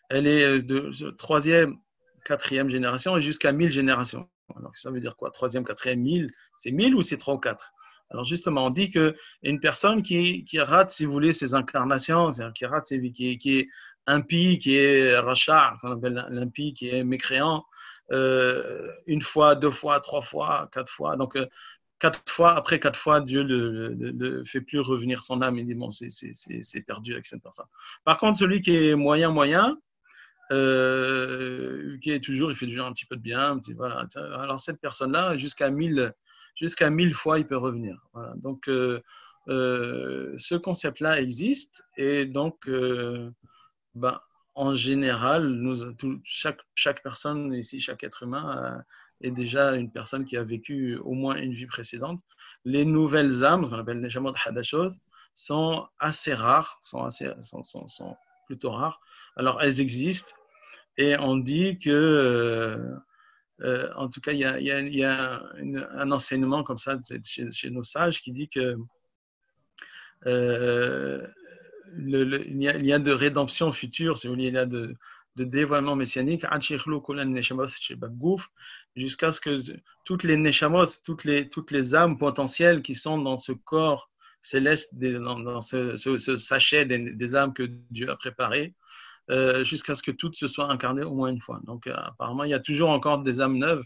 elle 0.09 0.27
est 0.27 0.43
euh, 0.43 0.61
de 0.61 1.09
troisième, 1.11 1.77
quatrième 2.25 2.69
génération 2.69 3.17
et 3.17 3.21
jusqu'à 3.21 3.51
mille 3.53 3.71
générations. 3.71 4.29
Alors 4.55 4.75
ça 4.75 4.91
veut 4.91 4.99
dire 4.99 5.15
quoi? 5.15 5.31
Troisième, 5.31 5.63
quatrième, 5.63 6.01
mille? 6.01 6.29
C'est 6.57 6.71
mille 6.71 6.93
ou 6.93 7.01
c'est 7.01 7.17
trois 7.17 7.35
ou 7.35 7.39
quatre? 7.39 7.71
Alors 8.09 8.25
justement, 8.25 8.65
on 8.65 8.69
dit 8.69 8.89
que 8.89 9.15
une 9.41 9.61
personne 9.61 10.03
qui, 10.03 10.43
qui 10.43 10.59
rate, 10.59 10.91
si 10.91 11.05
vous 11.05 11.13
voulez, 11.13 11.31
ses 11.31 11.55
incarnations, 11.55 12.29
c'est-à-dire 12.29 12.53
qui 12.53 12.65
rate 12.65 12.87
qui 12.87 13.59
est 13.59 13.67
impie, 14.05 14.59
qui 14.59 14.75
est 14.75 15.17
rachat, 15.17 15.77
qu'on 15.79 15.93
appelle 15.93 16.25
l'impie, 16.29 16.73
qui 16.73 16.89
est 16.89 17.05
mécréant, 17.05 17.63
euh, 18.11 18.91
une 19.07 19.21
fois, 19.21 19.55
deux 19.55 19.71
fois, 19.71 20.01
trois 20.01 20.21
fois, 20.21 20.69
quatre 20.73 20.91
fois. 20.91 21.15
Donc, 21.15 21.37
quatre 22.01 22.23
fois, 22.27 22.53
après 22.55 22.79
quatre 22.79 22.97
fois, 22.97 23.21
Dieu 23.21 23.43
ne 23.43 24.43
fait 24.43 24.61
plus 24.61 24.79
revenir 24.79 25.23
son 25.23 25.41
âme. 25.41 25.57
Il 25.59 25.67
dit, 25.67 25.75
bon, 25.75 25.91
c'est 25.91 26.81
perdu 26.81 27.13
avec 27.13 27.27
cette 27.27 27.43
personne. 27.43 27.67
Par 28.03 28.17
contre, 28.17 28.39
celui 28.39 28.59
qui 28.59 28.75
est 28.75 28.95
moyen, 28.95 29.29
moyen, 29.29 29.77
euh, 30.51 31.97
qui 32.01 32.11
est 32.11 32.19
toujours, 32.19 32.51
il 32.51 32.57
fait 32.57 32.65
toujours 32.65 32.87
un 32.87 32.93
petit 32.93 33.05
peu 33.05 33.15
de 33.15 33.21
bien. 33.21 33.61
voilà. 33.75 34.07
Alors, 34.15 34.59
cette 34.59 34.81
personne-là, 34.81 35.37
jusqu'à 35.37 35.69
mille, 35.69 36.11
jusqu'à 36.59 36.89
mille 36.89 37.13
fois, 37.13 37.37
il 37.37 37.45
peut 37.45 37.55
revenir. 37.55 38.03
Donc, 38.37 38.67
euh, 38.67 38.99
euh, 39.47 40.33
ce 40.37 40.55
concept-là 40.55 41.21
existe 41.21 41.83
et 41.97 42.25
donc, 42.25 42.67
ben, 43.93 44.19
en 44.55 44.73
général, 44.73 45.47
nous, 45.47 45.93
chaque, 46.23 46.61
chaque 46.73 47.03
personne 47.03 47.53
ici, 47.53 47.79
chaque 47.79 48.03
être 48.03 48.23
humain 48.23 48.83
est 49.21 49.31
déjà 49.31 49.75
une 49.75 49.91
personne 49.91 50.25
qui 50.25 50.37
a 50.37 50.43
vécu 50.43 50.97
au 50.97 51.13
moins 51.13 51.35
une 51.35 51.53
vie 51.53 51.67
précédente. 51.67 52.19
Les 52.65 52.85
nouvelles 52.85 53.43
âmes, 53.43 53.69
qu'on 53.69 53.77
appelle 53.77 54.01
Neshamot 54.01 54.33
Hadashot, 54.45 54.91
sont 55.35 55.87
assez 55.99 56.33
rares, 56.33 56.79
sont, 56.83 57.03
assez, 57.03 57.29
sont, 57.41 57.63
sont, 57.63 58.15
plutôt 58.47 58.71
rares. 58.71 58.99
Alors, 59.35 59.61
elles 59.61 59.79
existent 59.79 60.33
et 60.97 61.17
on 61.17 61.37
dit 61.37 61.79
que, 61.79 61.89
euh, 61.89 62.95
euh, 63.61 63.89
en 63.95 64.09
tout 64.09 64.21
cas, 64.21 64.33
il 64.33 64.39
y 64.39 64.45
a, 64.45 64.59
y 64.59 64.97
y 64.97 65.03
a 65.03 65.43
un 65.93 66.11
enseignement 66.11 66.63
comme 66.63 66.77
ça 66.77 66.97
chez, 67.23 67.69
nos 67.69 67.83
sages 67.83 68.21
qui 68.21 68.31
dit 68.31 68.49
que 68.49 68.75
euh, 70.25 71.25
le, 71.93 72.23
le, 72.23 72.47
il, 72.47 72.61
y 72.61 72.69
a, 72.69 72.75
il, 72.77 72.85
y 72.85 72.93
a, 72.93 72.99
de 72.99 73.11
rédemption 73.11 73.71
future, 73.71 74.17
si 74.17 74.27
vous 74.27 74.33
voulez, 74.33 74.47
il 74.47 74.53
y 74.53 74.57
a 74.57 74.65
de, 74.65 74.95
de 75.35 75.43
dévoilement 75.43 75.95
messianique, 75.95 76.45
jusqu'à 78.95 79.31
ce 79.31 79.39
que 79.39 79.59
toutes 80.03 80.23
les 80.23 80.37
neshamos, 80.37 80.85
toutes 81.03 81.23
les, 81.23 81.49
toutes 81.49 81.71
les 81.71 81.95
âmes 81.95 82.17
potentielles 82.17 82.81
qui 82.81 82.95
sont 82.95 83.17
dans 83.17 83.37
ce 83.37 83.51
corps 83.51 84.09
céleste, 84.41 84.93
dans, 84.95 85.61
ce, 85.61 85.97
sachet 86.37 86.85
des, 86.85 87.35
âmes 87.35 87.53
que 87.53 87.63
Dieu 87.91 88.09
a 88.09 88.15
préparé, 88.15 88.73
euh, 89.29 89.63
jusqu'à 89.63 89.95
ce 89.95 90.03
que 90.03 90.11
toutes 90.11 90.35
se 90.35 90.47
soient 90.47 90.71
incarnées 90.71 91.03
au 91.03 91.13
moins 91.13 91.29
une 91.29 91.41
fois. 91.41 91.61
Donc, 91.63 91.87
euh, 91.87 91.93
apparemment, 91.95 92.43
il 92.43 92.49
y 92.49 92.55
a 92.55 92.59
toujours 92.59 92.89
encore 92.89 93.19
des 93.19 93.39
âmes 93.39 93.57
neuves 93.57 93.83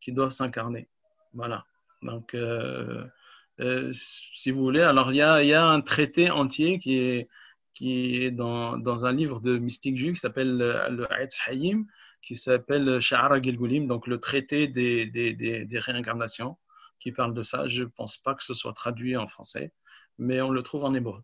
qui 0.00 0.12
doivent 0.12 0.30
s'incarner. 0.30 0.88
Voilà. 1.34 1.64
Donc, 2.02 2.34
euh, 2.34 3.04
si 3.92 4.50
vous 4.50 4.60
voulez, 4.60 4.80
alors 4.80 5.12
il 5.12 5.16
y 5.16 5.22
a, 5.22 5.42
il 5.42 5.48
y 5.48 5.54
a 5.54 5.64
un 5.64 5.80
traité 5.80 6.30
entier 6.30 6.78
qui 6.78 6.98
est 6.98 7.28
qui 7.78 8.16
est 8.16 8.32
dans, 8.32 8.76
dans 8.76 9.06
un 9.06 9.12
livre 9.12 9.38
de 9.38 9.56
mystique 9.56 9.96
juif 9.96 10.14
qui 10.14 10.20
s'appelle 10.20 10.56
le 10.58 11.06
Haetz 11.12 11.36
Hayim, 11.46 11.86
qui 12.22 12.34
s'appelle 12.34 13.00
Sha'ara 13.00 13.40
Gilgulim, 13.40 13.86
donc 13.86 14.08
le 14.08 14.18
traité 14.18 14.66
des, 14.66 15.06
des, 15.06 15.32
des, 15.32 15.64
des, 15.64 15.78
réincarnations, 15.78 16.56
qui 16.98 17.12
parle 17.12 17.34
de 17.34 17.44
ça. 17.44 17.68
Je 17.68 17.84
ne 17.84 17.88
pense 17.88 18.18
pas 18.18 18.34
que 18.34 18.42
ce 18.42 18.52
soit 18.52 18.72
traduit 18.72 19.16
en 19.16 19.28
français, 19.28 19.72
mais 20.18 20.40
on 20.40 20.50
le 20.50 20.64
trouve 20.64 20.82
en 20.82 20.92
hébreu. 20.92 21.22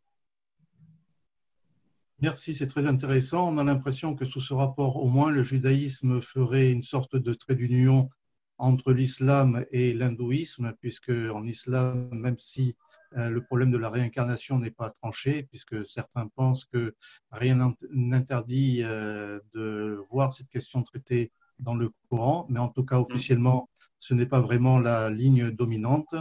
Merci, 2.21 2.55
c'est 2.55 2.69
très 2.69 2.87
intéressant. 2.87 3.53
On 3.53 3.59
a 3.59 3.65
l'impression 3.65 4.15
que 4.15 4.25
sous 4.25 4.41
ce 4.41 4.55
rapport, 4.55 5.03
au 5.03 5.09
moins, 5.09 5.33
le 5.33 5.43
judaïsme 5.43 6.21
ferait 6.21 6.71
une 6.71 6.83
sorte 6.83 7.17
de 7.17 7.35
trait 7.35 7.57
d'union 7.57 8.11
entre 8.59 8.93
l'islam 8.93 9.65
et 9.71 9.93
l'hindouisme, 9.93 10.75
puisque 10.81 11.11
en 11.11 11.45
islam, 11.47 12.09
même 12.13 12.39
si 12.39 12.77
euh, 13.17 13.29
le 13.29 13.43
problème 13.43 13.71
de 13.71 13.79
la 13.79 13.91
réincarnation 13.91 14.59
n'est 14.59 14.71
pas 14.71 14.91
tranché, 14.91 15.45
puisque 15.45 15.87
certains 15.87 16.29
pensent 16.29 16.65
que 16.65 16.95
rien 17.31 17.75
n'interdit 17.91 18.83
euh, 18.83 19.39
de 19.55 20.01
voir 20.11 20.33
cette 20.33 20.49
question 20.49 20.83
traitée 20.83 21.31
dans 21.59 21.75
le 21.75 21.91
Coran, 22.09 22.47
mais 22.49 22.59
en 22.61 22.69
tout 22.69 22.85
cas 22.85 22.99
officiellement, 22.99 23.69
ce 23.99 24.15
n'est 24.15 24.27
pas 24.27 24.41
vraiment 24.41 24.81
la 24.81 25.11
ligne 25.11 25.51
dominante. 25.51 26.15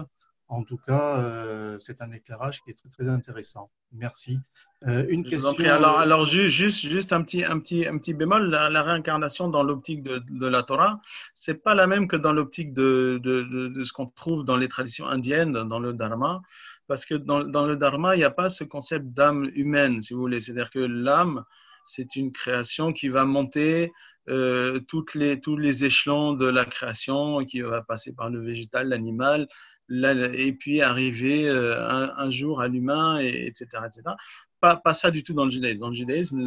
En 0.54 0.64
tout 0.64 0.78
cas, 0.78 1.20
euh, 1.20 1.78
c'est 1.80 2.02
un 2.02 2.12
éclairage 2.12 2.62
qui 2.62 2.70
est 2.70 2.76
très, 2.76 2.90
très 2.90 3.10
intéressant. 3.10 3.72
Merci. 3.92 4.40
Euh, 4.88 5.04
une 5.10 5.26
question. 5.26 5.54
Alors, 5.66 6.00
alors 6.00 6.26
juste, 6.28 6.80
juste 6.80 7.12
un 7.12 7.24
petit, 7.24 7.44
un 7.44 7.60
petit, 7.60 7.88
un 7.88 7.98
petit 7.98 8.14
bémol. 8.14 8.50
La, 8.50 8.84
réincarnation 8.84 9.48
dans 9.48 9.64
l'optique 9.64 10.04
de, 10.04 10.22
de, 10.30 10.48
la 10.48 10.62
Torah, 10.62 11.02
c'est 11.34 11.64
pas 11.64 11.74
la 11.74 11.88
même 11.88 12.08
que 12.08 12.16
dans 12.16 12.34
l'optique 12.34 12.72
de, 12.72 13.20
de, 13.24 13.42
de, 13.70 13.84
ce 13.84 13.94
qu'on 13.94 14.08
trouve 14.08 14.44
dans 14.44 14.58
les 14.58 14.68
traditions 14.68 15.08
indiennes, 15.08 15.54
dans 15.54 15.80
le 15.80 15.94
Dharma, 15.94 16.42
parce 16.88 17.06
que 17.06 17.16
dans, 17.16 17.44
dans 17.44 17.66
le 17.66 17.76
Dharma, 17.76 18.16
il 18.16 18.20
n'y 18.20 18.24
a 18.24 18.32
pas 18.32 18.50
ce 18.50 18.64
concept 18.64 19.08
d'âme 19.08 19.50
humaine, 19.56 20.02
si 20.02 20.14
vous 20.14 20.20
voulez. 20.20 20.40
C'est-à-dire 20.40 20.70
que 20.70 20.80
l'âme, 20.80 21.44
c'est 21.88 22.16
une 22.16 22.32
création 22.32 22.94
qui 22.94 23.10
va 23.10 23.26
monter 23.26 23.92
euh, 24.30 24.80
toutes 24.88 25.16
les, 25.16 25.42
tous 25.42 25.58
les 25.58 25.84
échelons 25.84 26.34
de 26.34 26.48
la 26.48 26.66
création, 26.66 27.44
qui 27.46 27.62
va 27.62 27.82
passer 27.82 28.14
par 28.14 28.30
le 28.30 28.40
végétal, 28.40 28.90
l'animal, 28.90 29.48
et 29.90 30.54
puis 30.54 30.82
arriver 30.82 31.48
euh, 31.48 31.88
un, 31.88 32.30
jour 32.30 32.62
à 32.62 32.68
l'humain, 32.68 33.20
et, 33.20 33.48
etc. 33.48 33.68
etc. 33.86 34.16
Pas, 34.60 34.94
ça 34.94 35.12
du 35.12 35.24
tout 35.24 35.34
dans 35.34 35.46
le 35.46 35.52
judaïsme. 35.52 35.80
Dans 35.80 35.90
le 35.90 35.96
judaïsme, 35.96 36.40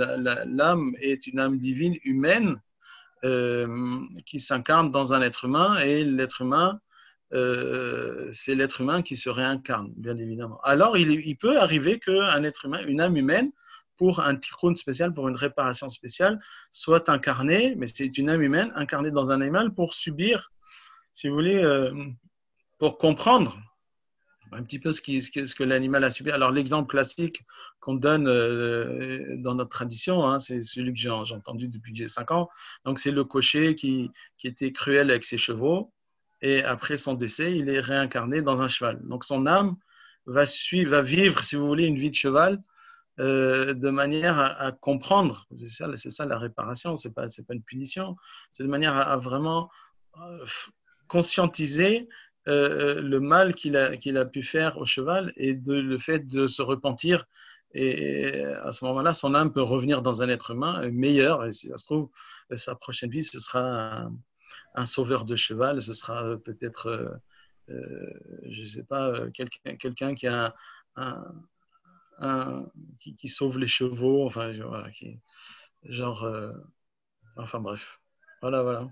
l'âme 0.47 0.95
est 1.01 1.27
une 1.27 1.39
âme 1.39 1.59
divine 1.59 1.97
humaine 2.03 2.61
euh, 3.25 4.01
qui 4.25 4.41
s'incarne 4.41 4.91
dans 4.91 5.13
un 5.13 5.21
être 5.21 5.45
humain, 5.45 5.79
et 5.81 6.03
l'être 6.03 6.41
humain, 6.41 6.81
euh, 7.35 8.31
c'est 8.33 8.55
l'être 8.55 8.81
humain 8.81 9.03
qui 9.03 9.17
se 9.17 9.29
réincarne, 9.29 9.93
bien 9.97 10.17
évidemment. 10.17 10.61
Alors, 10.63 10.97
il, 10.97 11.37
peut 11.37 11.59
arriver 11.59 11.99
qu'un 11.99 12.43
être 12.43 12.65
humain, 12.65 12.81
une 12.87 13.01
âme 13.01 13.17
humaine, 13.17 13.51
pour 13.99 14.21
un 14.21 14.37
tikkun 14.37 14.77
spécial, 14.77 15.13
pour 15.13 15.29
une 15.29 15.37
réparation 15.37 15.89
spéciale, 15.89 16.39
soit 16.73 17.09
incarné, 17.09 17.75
mais 17.77 17.87
c'est 17.87 18.17
une 18.19 18.29
âme 18.29 18.43
humaine 18.43 18.73
incarnée 18.77 19.11
dans 19.11 19.31
un 19.31 19.41
animal 19.41 19.73
pour 19.73 19.95
subir, 19.95 20.53
si 21.15 21.29
vous 21.29 21.35
voulez, 21.35 21.63
pour 22.79 22.99
comprendre 22.99 23.59
un 24.53 24.63
petit 24.63 24.79
peu 24.79 24.93
ce, 24.93 25.01
que, 25.01 25.65
l'animal 25.65 26.05
a 26.05 26.11
subi. 26.11 26.31
Alors 26.31 26.51
l'exemple 26.51 26.89
classique 26.89 27.43
qu'on 27.81 27.95
donne 27.95 28.29
euh, 28.29 29.37
dans 29.39 29.55
notre 29.55 29.71
tradition, 29.71 30.27
hein, 30.27 30.39
c'est 30.39 30.63
celui 30.63 30.93
que 30.93 30.99
j'ai 30.99 31.11
entendu 31.11 31.69
depuis 31.69 31.93
que 31.93 31.99
j'ai 31.99 32.09
5 32.09 32.31
ans. 32.31 32.49
Donc 32.85 32.99
c'est 32.99 33.11
le 33.11 33.25
cocher 33.25 33.75
qui, 33.75 34.11
était 34.45 34.73
cruel 34.73 35.11
avec 35.11 35.25
ses 35.25 35.39
chevaux 35.39 35.93
et 36.41 36.63
après 36.63 36.97
son 36.97 37.15
décès, 37.15 37.57
il 37.57 37.69
est 37.69 37.81
réincarné 37.81 38.43
dans 38.43 38.63
un 38.63 38.69
cheval. 38.69 39.01
Donc 39.05 39.25
son 39.25 39.47
âme 39.47 39.77
va, 40.27 40.47
suivre, 40.47 40.91
va 40.91 41.03
vivre, 41.03 41.43
si 41.43 41.57
vous 41.57 41.67
voulez, 41.67 41.87
une 41.87 41.99
vie 41.99 42.11
de 42.11 42.17
cheval 42.17 42.63
euh, 43.19 43.73
de 43.73 43.91
manière 43.91 44.39
à, 44.39 44.73
comprendre. 44.73 45.47
C'est 45.57 45.69
ça, 45.69 45.89
ça 45.97 46.27
la 46.27 46.39
réparation, 46.39 46.97
c'est 46.97 47.15
pas, 47.15 47.27
pas 47.27 47.55
une 47.55 47.63
punition. 47.63 48.17
C'est 48.53 48.63
de 48.63 48.69
manière 48.69 48.97
à, 48.97 49.17
vraiment 49.17 49.71
euh, 50.19 50.47
conscientiser 51.09 52.09
euh, 52.49 53.01
le 53.01 53.21
mal 53.21 53.55
qu'il 53.55 53.77
a, 53.77 53.97
qu'il 53.97 54.17
a 54.17 54.25
pu 54.25 54.43
faire 54.43 54.79
au 54.79 54.87
cheval 54.87 55.33
et 55.37 55.55
de, 55.55 55.75
le 55.75 55.99
fait 55.99 56.27
de 56.27 56.47
se 56.47 56.63
repentir. 56.63 57.27
Et 57.75 58.45
à 58.45 58.73
ce 58.73 58.85
moment-là, 58.87 59.13
son 59.13 59.35
âme 59.35 59.53
peut 59.53 59.63
revenir 59.63 60.01
dans 60.01 60.23
un 60.23 60.29
être 60.29 60.53
humain 60.53 60.89
meilleur. 60.91 61.45
Et 61.45 61.53
si 61.53 61.69
ça 61.69 61.79
se 61.79 61.85
trouve, 61.85 62.11
sa 62.55 62.75
prochaine 62.75 63.11
vie, 63.11 63.25
ce 63.25 63.39
sera 63.39 64.09
un, 64.75 64.87
sauveur 64.87 65.25
de 65.25 65.37
cheval, 65.37 65.83
ce 65.83 65.93
sera 65.93 66.37
peut-être, 66.39 67.19
je 67.69 68.63
ne 68.63 68.67
sais 68.67 68.85
pas, 68.85 69.13
quelqu'un, 69.33 70.15
qui 73.19 73.29
sauve 73.29 73.59
les 73.59 73.69
chevaux, 73.69 74.27
enfin, 74.27 74.53
genre, 75.89 76.25
euh, 76.25 76.53
enfin 77.37 77.61
bref, 77.61 78.01
voilà, 78.41 78.63
voilà. 78.63 78.89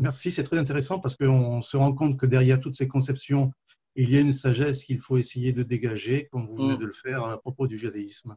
Merci, 0.00 0.32
c'est 0.32 0.42
très 0.42 0.58
intéressant 0.58 1.00
parce 1.00 1.16
qu'on 1.16 1.62
se 1.62 1.76
rend 1.76 1.94
compte 1.94 2.18
que 2.18 2.26
derrière 2.26 2.60
toutes 2.60 2.74
ces 2.74 2.88
conceptions, 2.88 3.52
il 3.96 4.10
y 4.10 4.16
a 4.16 4.20
une 4.20 4.32
sagesse 4.32 4.84
qu'il 4.84 5.00
faut 5.00 5.18
essayer 5.18 5.52
de 5.52 5.62
dégager, 5.62 6.28
comme 6.32 6.46
vous 6.46 6.56
venez 6.56 6.74
mm. 6.74 6.78
de 6.78 6.86
le 6.86 6.92
faire 6.92 7.24
à 7.24 7.38
propos 7.38 7.66
du 7.66 7.78
judaïsme. 7.78 8.36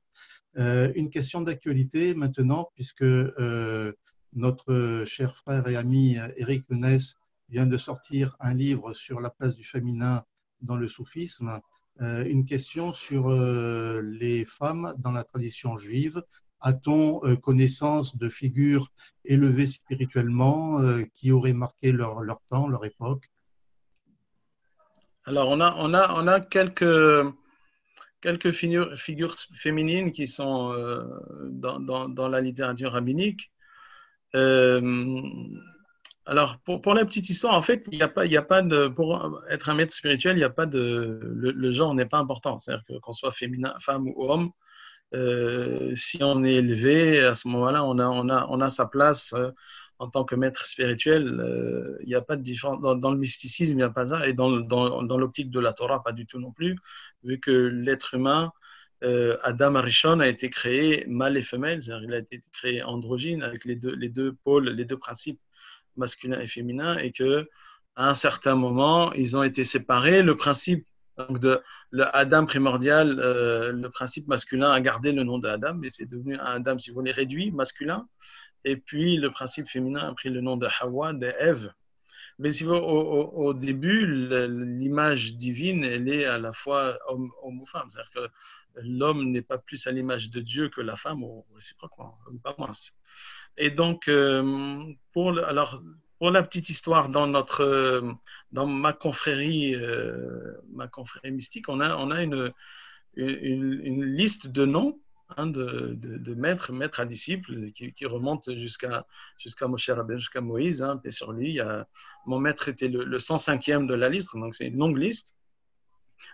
Euh, 0.58 0.91
une 0.95 1.10
question 1.10 1.41
d'actualité 1.41 2.13
maintenant, 2.13 2.69
puisque 2.76 3.02
euh, 3.02 3.93
notre 4.34 5.04
cher 5.06 5.36
frère 5.36 5.67
et 5.67 5.76
ami 5.76 6.17
Eric 6.38 6.69
Menès 6.69 7.15
vient 7.50 7.65
de 7.65 7.78
sortir 7.78 8.36
un 8.39 8.54
livre 8.54 8.93
sur 8.93 9.19
la 9.19 9.30
place 9.30 9.56
du 9.56 9.63
féminin 9.63 10.23
dans 10.62 10.76
le 10.76 10.88
soufisme. 10.88 11.60
Euh, 12.02 12.23
une 12.26 12.45
question 12.45 12.93
sur 12.93 13.30
euh, 13.30 14.02
les 14.02 14.45
femmes 14.45 14.93
dans 15.00 15.12
la 15.12 15.23
tradition 15.23 15.78
juive. 15.78 16.21
A-t-on 16.62 17.24
euh, 17.26 17.36
connaissance 17.36 18.17
de 18.17 18.30
figures 18.30 18.88
élevées 19.26 19.67
spirituellement 19.67 20.82
qui 21.13 21.32
auraient 21.32 21.54
marqué 21.54 21.91
leur, 21.91 22.24
temps, 22.50 22.67
leur 22.67 22.86
époque? 22.86 23.26
Alors, 25.26 25.50
on 25.50 25.62
a, 25.62 26.39
quelques, 26.39 27.34
figures, 28.52 29.36
féminines 29.56 30.12
qui 30.12 30.28
sont 30.28 30.74
dans, 31.50 32.10
dans, 32.10 32.28
la 32.28 32.41
littérature 32.41 32.93
rabbinique. 32.93 33.52
Alors, 36.28 36.58
pour, 36.60 36.93
la 36.93 37.06
petite 37.06 37.30
histoire, 37.30 37.54
en 37.54 37.62
fait, 37.62 37.88
il 37.89 37.98
n'y 37.98 38.04
a, 38.04 38.10
pas, 38.10 38.26
a 38.26 38.41
pas 38.41 38.62
de. 38.62 38.89
Pour 38.89 39.41
être 39.50 39.70
un 39.70 39.74
maître 39.74 39.93
spirituel, 39.93 40.36
il 40.36 40.39
n'y 40.39 40.43
a 40.43 40.50
pas 40.50 40.65
de. 40.65 41.22
Le, 41.24 41.72
genre 41.72 41.96
n'est 41.96 42.06
pas 42.06 42.17
important. 42.17 42.60
C'est-à-dire 42.60 42.84
que 42.86 43.00
qu'on 43.00 43.13
soit 43.13 43.32
féminin, 43.32 43.74
femme 43.80 44.10
ou 44.10 44.30
homme, 44.30 44.52
euh, 45.13 45.96
si 45.96 46.22
on 46.22 46.43
est 46.43 46.56
élevé, 46.56 47.22
à 47.22 47.36
ce 47.36 47.48
moment-là, 47.48 47.84
on 47.84 48.00
a, 48.00 48.08
on, 48.08 48.30
a, 48.30 48.46
on 48.50 48.62
a 48.62 48.70
sa 48.70 48.86
place 48.86 49.34
euh, 49.34 49.52
en 50.00 50.10
tant 50.10 50.26
que 50.26 50.36
maître 50.36 50.65
spirituel. 50.65 51.39
Euh, 51.39 51.98
il 52.02 52.08
n'y 52.08 52.15
a 52.15 52.22
pas 52.22 52.36
de 52.36 52.43
différence. 52.43 52.82
Dans, 52.82 53.12
le 53.12 53.17
mysticisme, 53.17 53.74
il 53.74 53.78
n'y 53.78 53.84
a 53.84 53.89
pas 53.89 54.08
ça. 54.08 54.28
Et 54.28 54.34
dans, 54.34 54.50
dans, 54.60 55.04
dans 55.04 55.17
l'optique 55.17 55.50
de 55.52 55.60
la 55.60 55.74
Torah, 55.74 56.04
pas 56.04 56.12
du 56.12 56.26
tout 56.26 56.39
non 56.39 56.52
plus, 56.52 56.78
vu 57.24 57.39
que 57.39 57.52
l'être 57.52 58.13
humain. 58.13 58.52
Adam 59.43 59.76
Arishon 59.76 60.20
a 60.22 60.28
été 60.28 60.50
créé 60.50 61.06
mâle 61.08 61.38
et 61.38 61.43
femelle, 61.43 61.84
c'est-à-dire 61.84 62.10
il 62.10 62.13
a 62.15 62.17
été 62.17 62.43
créé 62.52 62.82
androgyne 62.82 63.43
avec 63.43 63.63
les 63.63 63.76
deux, 63.76 63.93
les 63.93 64.10
deux 64.10 64.34
pôles, 64.43 64.70
les 64.70 64.86
deux 64.86 64.98
principes 64.98 65.39
masculin 65.98 66.39
et 66.39 66.48
féminin, 66.48 66.98
et 66.98 67.12
que 67.12 67.48
à 67.96 68.10
un 68.10 68.15
certain 68.15 68.56
moment, 68.56 69.13
ils 69.13 69.38
ont 69.38 69.43
été 69.43 69.63
séparés. 69.63 70.24
Le 70.24 70.36
principe 70.36 70.88
donc 71.18 71.40
de 71.40 71.62
le 71.92 72.16
Adam 72.16 72.46
primordial, 72.46 73.20
euh, 73.20 73.72
le 73.72 73.90
principe 73.90 74.28
masculin 74.28 74.72
a 74.72 74.80
gardé 74.82 75.12
le 75.12 75.24
nom 75.24 75.40
de 75.40 75.48
Adam, 75.48 75.74
mais 75.76 75.90
c'est 75.90 76.06
devenu 76.06 76.38
un 76.38 76.58
Adam, 76.58 76.78
si 76.78 76.92
vous 76.92 76.96
voulez, 76.96 77.12
réduit, 77.12 77.52
masculin. 77.52 78.08
Et 78.64 78.78
puis 78.78 79.18
le 79.18 79.32
principe 79.32 79.68
féminin 79.70 80.08
a 80.10 80.14
pris 80.14 80.30
le 80.30 80.42
nom 80.42 80.58
de 80.58 80.68
Hawa, 80.80 81.14
de 81.14 81.28
Ève. 81.40 81.72
Mais 82.40 82.52
si 82.52 82.64
vous, 82.64 82.74
au, 82.74 83.48
au, 83.48 83.54
début, 83.54 84.06
l'image 84.48 85.36
divine, 85.36 85.84
elle 85.84 86.08
est 86.08 86.26
à 86.26 86.38
la 86.38 86.54
fois 86.54 87.00
homme, 87.08 87.32
ou 87.44 87.66
femme. 87.66 87.90
C'est-à-dire 87.90 88.12
que 88.12 88.82
l'homme 88.82 89.32
n'est 89.32 89.42
pas 89.42 89.58
plus 89.58 89.88
à 89.88 89.92
l'image 89.92 90.30
de 90.30 90.40
Dieu 90.40 90.70
que 90.70 90.82
la 90.82 90.96
femme, 90.96 91.24
ou 91.24 91.46
réciproquement, 91.56 92.20
pas 92.44 92.56
moins. 92.60 92.72
Et 93.58 93.72
donc, 93.72 94.08
euh, 94.08 94.84
pour, 95.14 95.40
alors, 95.40 95.82
pour 96.20 96.32
la 96.32 96.44
petite 96.44 96.70
histoire, 96.70 97.10
dans, 97.10 97.28
notre, 97.28 98.02
dans 98.52 98.66
ma 98.66 98.94
confrérie, 98.94 99.76
euh, 99.76 100.54
ma 100.72 100.88
confrérie 100.88 101.32
mystique, 101.32 101.70
on 101.70 101.80
a, 101.80 101.96
on 101.96 102.12
a 102.12 102.24
une, 102.24 102.54
une, 103.16 104.04
liste 104.04 104.48
de 104.48 104.66
noms 104.66 105.00
hein, 105.36 105.48
de, 105.48 105.94
de, 105.96 106.18
de, 106.18 106.34
maîtres, 106.34 106.72
maîtres 106.72 107.00
à 107.00 107.06
disciples 107.06 107.72
qui, 107.72 108.06
remontent 108.06 108.54
jusqu'à 108.54 109.06
jusqu'à 109.38 109.68
Moshe 109.68 109.90
Moïse, 110.42 110.82
hein, 110.82 110.98
paix 110.98 111.12
sur 111.12 111.32
lui. 111.32 111.60
Mon 112.26 112.40
maître 112.40 112.68
était 112.70 112.88
le, 112.88 113.04
le 113.04 113.18
105e 113.18 113.88
de 113.88 113.94
la 113.94 114.10
liste, 114.10 114.36
donc 114.36 114.56
c'est 114.56 114.68
une 114.68 114.78
longue 114.78 114.98
liste. 114.98 115.36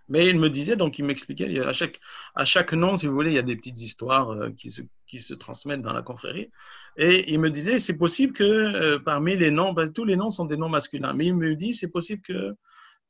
Mais 0.09 0.27
il 0.27 0.39
me 0.39 0.49
disait, 0.49 0.75
donc 0.75 0.99
il 0.99 1.05
m'expliquait, 1.05 1.59
à 1.59 1.73
chaque, 1.73 1.99
à 2.35 2.45
chaque 2.45 2.73
nom, 2.73 2.95
si 2.97 3.07
vous 3.07 3.13
voulez, 3.13 3.31
il 3.31 3.35
y 3.35 3.39
a 3.39 3.43
des 3.43 3.55
petites 3.55 3.79
histoires 3.79 4.31
euh, 4.31 4.49
qui, 4.51 4.71
se, 4.71 4.81
qui 5.13 5.21
se 5.21 5.35
transmettent 5.35 5.83
dans 5.83 5.93
la 5.93 6.01
confrérie. 6.01 6.49
Et 6.97 7.31
il 7.31 7.39
me 7.39 7.51
disait, 7.51 7.77
c'est 7.77 7.97
possible 7.97 8.33
que 8.33 8.43
euh, 8.43 8.97
parmi 8.97 9.35
les 9.35 9.51
noms, 9.51 9.71
ben, 9.71 9.93
tous 9.93 10.05
les 10.05 10.15
noms 10.15 10.31
sont 10.31 10.45
des 10.45 10.57
noms 10.57 10.69
masculins, 10.69 11.13
mais 11.13 11.27
il 11.27 11.35
me 11.35 11.55
dit, 11.55 11.75
c'est 11.75 11.91
possible 11.91 12.23
que 12.23 12.55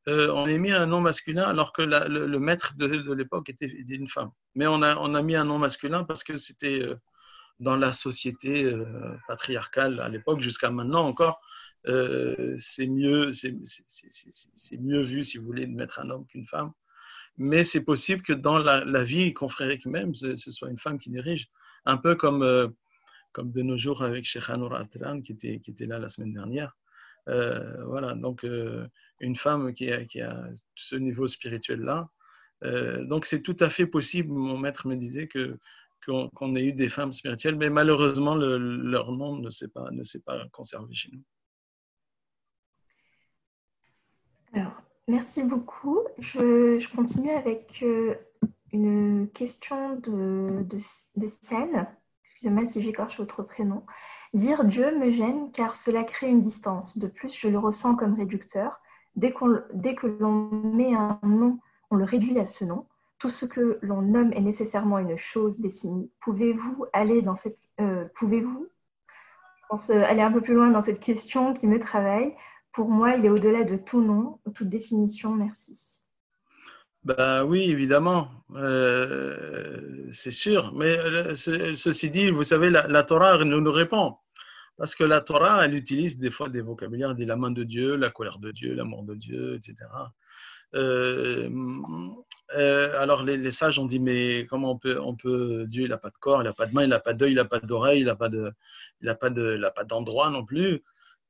euh, 0.10 0.28
on 0.34 0.46
ait 0.48 0.58
mis 0.58 0.74
un 0.74 0.86
nom 0.86 1.00
masculin 1.00 1.44
alors 1.44 1.72
que 1.72 1.82
le, 1.82 2.39
maître 2.39 2.76
de, 2.76 3.13
l'époque 3.13 3.50
était, 3.50 3.68
une 3.68 4.10
femme. 4.10 4.32
Mais 4.54 4.68
on 4.68 4.82
a, 4.82 4.98
on 4.98 5.16
a 5.16 5.22
mis 5.22 5.38
un 5.38 5.46
nom 5.46 5.60
masculin 5.60 6.04
parce 6.04 6.26
que 6.26 6.36
c'était 6.36 6.82
euh, 6.82 6.96
dans 7.62 7.78
la 7.78 7.94
société 7.94 8.70
patriarcale 9.28 10.02
à 10.02 10.10
l'époque, 10.10 10.42
jusqu'à 10.42 10.72
maintenant 10.72 11.06
encore, 11.06 11.39
c'est 11.86 12.88
mieux, 12.88 13.32
c'est 13.32 14.82
mieux 14.82 15.02
vu, 15.02 15.24
si 15.24 15.38
vous 15.38 15.46
voulez, 15.46 15.68
de 15.68 15.72
mettre 15.74 16.00
un 16.00 16.10
homme 16.10 16.26
qu'une 16.26 16.48
femme. 16.48 16.74
Mais 17.38 17.63
c'est 17.63 17.82
possible 17.82 18.24
que 18.24 18.34
dans 18.34 18.58
la, 18.58 18.84
la 18.84 19.04
vie 19.04 19.34
confrérique 19.34 19.86
même, 19.86 20.13
ce, 20.13 20.36
ce, 20.36 20.52
soit 20.52 20.70
une 20.70 20.80
femme 20.80 21.00
qui 21.00 21.10
dirige. 21.10 21.48
Un 21.86 21.98
peu 21.98 22.15
comme, 22.15 22.43
euh, 22.43 22.67
comme 23.32 23.52
de 23.52 23.62
nos 23.62 23.78
jours 23.78 24.04
avec 24.04 24.26
Sheikh 24.26 24.50
Anour 24.50 24.76
Atran, 24.76 25.22
qui 25.22 25.34
était, 25.34 25.60
qui 25.60 25.72
était 25.72 25.86
là 25.86 26.00
la 26.00 26.10
semaine 26.10 26.34
dernière. 26.34 26.76
Euh, 27.30 27.84
voilà, 27.86 28.15
donc 28.15 28.43
euh, 28.43 28.88
une 29.19 29.36
femme 29.36 29.74
qui 29.74 29.91
a, 29.91 30.06
qui 30.06 30.22
a 30.22 30.50
ce 30.76 30.96
niveau 30.96 31.28
spirituel-là. 31.28 32.10
Donc 33.02 33.25
c'est 33.25 33.42
tout 33.42 33.58
à 33.60 33.69
fait 33.69 33.86
possible, 33.86 34.31
mon 34.31 34.58
maître 34.58 34.88
me 34.88 34.96
disait, 34.96 35.27
que 35.27 35.60
qu'on 36.06 36.56
ait 36.56 36.63
eu 36.65 36.73
des 36.73 36.90
femmes 36.90 37.13
spirituelles, 37.13 37.58
mais 37.58 37.69
malheureusement, 37.69 38.36
le, 38.36 38.58
leur 38.58 39.12
nom 39.12 39.38
ne 39.38 39.50
s'est 39.50 39.69
pas, 39.69 39.90
ne 39.92 40.04
pas 40.19 40.46
conservé 40.52 40.94
chez 40.94 41.12
nous. 41.12 41.23
Alors, 44.54 44.84
Merci 45.08 45.44
beaucoup. 45.44 46.00
Je, 46.17 46.88
continue 46.96 47.31
avec 47.31 47.84
une 48.74 49.30
question 49.34 49.96
de, 49.98 50.63
de. 50.63 50.78
Excusez-moi 52.26 52.65
si 52.65 52.82
j'écorche 52.82 53.19
votre 53.19 53.44
prénom. 53.44 53.84
Dire 54.34 54.65
Dieu 54.65 54.98
me 54.98 55.12
gêne 55.12 55.52
car 55.52 55.76
cela 55.76 56.04
crée 56.04 56.28
une 56.28 56.42
distance. 56.42 56.98
De 56.98 57.08
plus, 57.08 57.34
je 57.34 57.48
le 57.48 57.60
ressens 57.60 57.96
comme 57.96 58.15
réducteur. 58.15 58.82
Dès, 59.15 59.34
dès 59.74 59.94
que 59.94 60.08
l'on 60.08 60.50
met 60.50 60.94
un 60.96 61.19
nom, 61.24 61.60
on 61.92 61.96
le 61.96 62.04
réduit 62.04 62.40
à 62.40 62.48
ce 62.48 62.65
nom. 62.65 62.88
Tout 63.19 63.30
ce 63.30 63.46
que 63.46 63.78
l'on 63.82 64.02
nomme 64.02 64.34
est 64.34 64.42
nécessairement 64.42 64.98
une 64.98 65.17
chose 65.17 65.60
définie. 65.60 66.12
Pouvez-vous 66.21 66.86
aller 66.92 67.21
dans 67.21 67.36
cette, 67.36 67.60
euh, 67.80 68.06
pouvez-vous, 68.15 68.67
aller 69.90 70.21
un 70.21 70.32
peu 70.32 70.42
plus 70.42 70.56
loin 70.56 70.69
dans 70.69 70.82
cette 70.82 71.00
question 71.00 71.54
qui 71.54 71.67
me 71.67 71.80
travaille? 71.80 72.36
Pour 72.74 72.90
moi, 72.90 73.15
il 73.15 73.26
est 73.26 73.30
au-delà 73.30 73.63
de 73.63 73.78
tout 73.78 74.02
nom, 74.02 74.40
toute 74.56 74.69
définition. 74.69 75.36
Merci. 75.36 76.02
Ben 77.06 77.43
oui, 77.43 77.69
évidemment, 77.69 78.29
euh, 78.56 80.08
c'est 80.13 80.31
sûr. 80.31 80.73
Mais 80.73 80.97
euh, 80.97 81.33
ceci 81.33 82.10
dit, 82.10 82.29
vous 82.29 82.43
savez, 82.43 82.69
la, 82.69 83.04
Torah 83.04 83.43
nous, 83.43 83.71
répond. 83.71 84.15
Parce 84.77 84.95
que 84.95 85.04
la 85.04 85.21
Torah, 85.21 85.65
elle 85.65 85.75
utilise 85.75 86.17
des 86.17 86.31
fois 86.31 86.49
des 86.49 86.62
vocabulaires, 86.62 87.13
dit 87.13 87.25
la 87.25 87.35
main 87.35 87.51
de 87.51 87.63
Dieu, 87.63 87.95
la 87.95 88.10
colère 88.10 88.39
de 88.39 88.51
Dieu, 88.51 88.73
l'amour 88.73 89.04
de 89.04 89.15
Dieu, 89.15 89.56
etc. 89.56 89.75
Euh, 90.75 91.49
alors 92.97 93.23
les, 93.23 93.51
sages 93.51 93.77
ont 93.77 93.85
dit 93.85 93.99
mais 93.99 94.47
comment 94.49 94.71
on 94.71 94.77
peut, 94.77 94.99
on 94.99 95.15
peut 95.15 95.65
Dieu 95.67 95.83
il 95.83 95.89
n'a 95.89 95.97
pas 95.97 96.10
de 96.10 96.17
corps, 96.17 96.41
il 96.41 96.45
n'a 96.45 96.54
pas 96.54 96.65
de 96.65 96.73
main, 96.73 96.83
il 96.83 96.89
n'a 96.89 96.99
pas 96.99 97.13
d'œil, 97.13 97.33
il 97.33 97.35
n'a 97.35 97.45
pas 97.45 97.60
d'oreille, 97.60 98.01
il 98.01 98.06
n'a 98.06 98.15
pas 98.15 98.29
de, 98.29 98.51
il 99.01 99.15
pas 99.19 99.29
de, 99.29 99.62
pas 99.75 99.83
d'endroit 99.83 100.29
non 100.31 100.43
plus. 100.45 100.83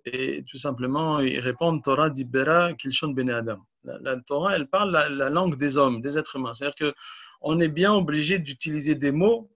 Et 0.05 0.43
tout 0.49 0.57
simplement 0.57 1.19
ils 1.19 1.39
répondent 1.39 1.83
Torah 1.83 2.09
dibera 2.09 2.73
kilshon 2.73 3.09
bene 3.09 3.31
adam. 3.31 3.59
La, 3.83 4.17
Torah 4.17 4.55
elle 4.55 4.67
parle 4.67 4.91
la, 4.91 5.29
langue 5.29 5.57
des 5.57 5.77
hommes, 5.77 6.01
des 6.01 6.17
êtres 6.17 6.35
humains. 6.35 6.53
C'est-à-dire 6.53 6.75
que 6.75 6.93
on 7.41 7.59
est 7.59 7.69
bien 7.69 7.93
obligé 7.93 8.39
d'utiliser 8.39 8.95
des 8.95 9.11
mots 9.11 9.49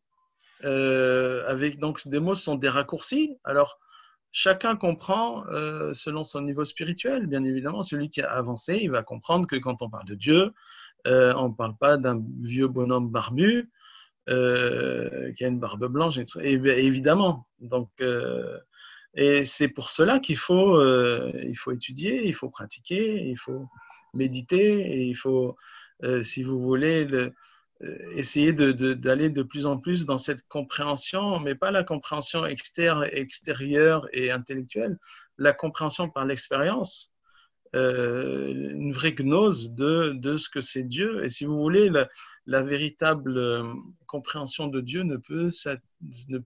euh, 0.64 1.44
avec 1.48 1.80
donc 1.80 2.08
des 2.08 2.20
mots 2.20 2.36
sont 2.36 2.56
des 2.56 2.70
raccourcis. 2.70 3.38
Alors 3.44 3.80
chacun 4.32 4.76
comprend 4.76 5.46
euh, 5.48 5.94
selon 5.94 6.24
son 6.24 6.42
niveau 6.42 6.66
spirituel. 6.66 7.28
Bien 7.28 7.44
évidemment, 7.44 7.84
celui 7.84 8.10
qui 8.10 8.22
a 8.22 8.32
avancé, 8.32 8.80
il 8.82 8.92
va 8.92 9.04
comprendre 9.04 9.48
que 9.48 9.56
quand 9.56 9.82
on 9.82 9.90
parle 9.90 10.06
de 10.06 10.16
Dieu, 10.16 10.54
euh, 11.08 11.34
on 11.38 11.50
ne 11.50 11.54
parle 11.54 11.78
pas 11.78 11.98
d'un 11.98 12.22
vieux 12.42 12.68
bonhomme 12.68 13.10
barbu 13.10 13.70
qui 14.28 14.34
a 14.34 15.48
une 15.48 15.60
barbe 15.60 15.86
blanche, 15.88 16.20
évidemment. 16.42 17.48
Donc, 17.62 17.90
et 19.18 19.46
c'est 19.46 19.68
pour 19.68 19.90
cela 19.90 20.20
qu'il 20.20 20.38
faut, 20.38 20.82
il 20.82 21.58
faut 21.58 21.72
étudier, 21.72 22.26
il 22.26 22.34
faut 22.34 22.50
pratiquer, 22.50 23.28
il 23.28 23.38
faut 23.38 23.68
méditer, 24.14 24.80
et 24.82 25.04
il 25.04 25.16
faut, 25.16 25.58
si 26.24 26.44
vous 26.44 26.62
voulez, 26.62 27.04
le, 27.06 27.34
euh, 27.84 27.96
essayer 28.16 28.54
d'aller 28.54 29.30
de, 29.30 29.44
plus 29.44 29.68
en 29.68 29.78
plus 29.78 30.06
dans 30.06 30.18
cette 30.18 30.48
compréhension, 30.48 31.40
mais 31.40 31.54
pas 31.54 31.70
la 31.70 31.84
compréhension 31.84 32.46
externe, 32.46 33.08
extérieure 33.12 34.08
et 34.14 34.32
intellectuelle, 34.32 34.98
la 35.38 35.54
compréhension 35.54 36.10
par 36.10 36.26
l'expérience, 36.26 37.14
euh, 37.76 38.52
une 38.52 38.94
vraie 38.94 39.14
gnose 39.14 39.74
de, 39.74 40.38
ce 40.38 40.50
que 40.50 40.62
c'est 40.62 40.84
Dieu. 40.84 41.24
Et 41.24 41.30
si 41.30 41.46
vous 41.46 41.60
voulez, 41.60 41.92
la, 42.48 42.64
véritable 42.64 43.38
euh, 43.38 43.64
compréhension 44.08 44.68
de 44.68 44.82
Dieu 44.82 45.04
ne 45.04 45.18
peut 45.18 45.52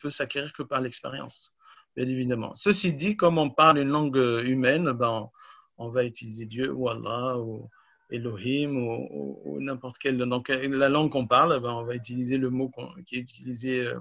s'acquérir 0.10 0.52
que 0.52 0.64
par 0.64 0.82
l'expérience, 0.82 1.54
bien 1.96 2.08
évidemment. 2.08 2.54
Ceci 2.56 2.94
dit, 2.94 3.16
comme 3.16 3.38
on 3.38 3.50
parle 3.50 3.80
une 3.80 3.90
langue 3.90 4.42
humaine, 4.46 4.92
ben, 4.92 5.30
on, 5.78 5.90
va 5.90 6.06
utiliser 6.06 6.46
Dieu 6.46 6.72
ou 6.72 6.90
Allah 6.90 7.38
ou 7.38 7.70
Elohim 8.12 8.76
ou, 8.78 9.60
n'importe 9.60 9.98
quelle 9.98 10.18
donc 10.18 10.50
la 10.50 10.90
langue 10.90 11.12
qu'on 11.12 11.28
parle, 11.28 11.60
ben, 11.62 11.72
on 11.72 11.84
va 11.84 11.96
utiliser 11.96 12.38
le 12.38 12.50
mot 12.50 12.72
qui 13.08 13.16
est 13.16 13.20
utilisé, 13.20 13.88
euh, 13.88 14.00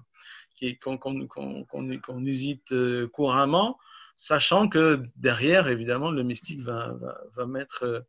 qu'on 0.80 2.24
usite 2.26 2.72
euh, 2.72 3.08
couramment, 3.08 3.78
sachant 4.16 4.68
que 4.68 5.02
derrière, 5.16 5.68
évidemment, 5.68 6.10
le 6.10 6.22
mystique 6.22 6.60
va, 6.60 6.94
va, 7.34 7.46
mettre, 7.46 7.84
euh, 7.84 8.00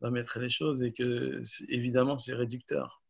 va 0.00 0.10
mettre 0.10 0.38
les 0.38 0.48
choses 0.48 0.82
et 0.82 0.92
que, 0.92 1.42
évidemment, 1.68 2.16
c'est 2.16 2.34
réducteur. 2.34 3.02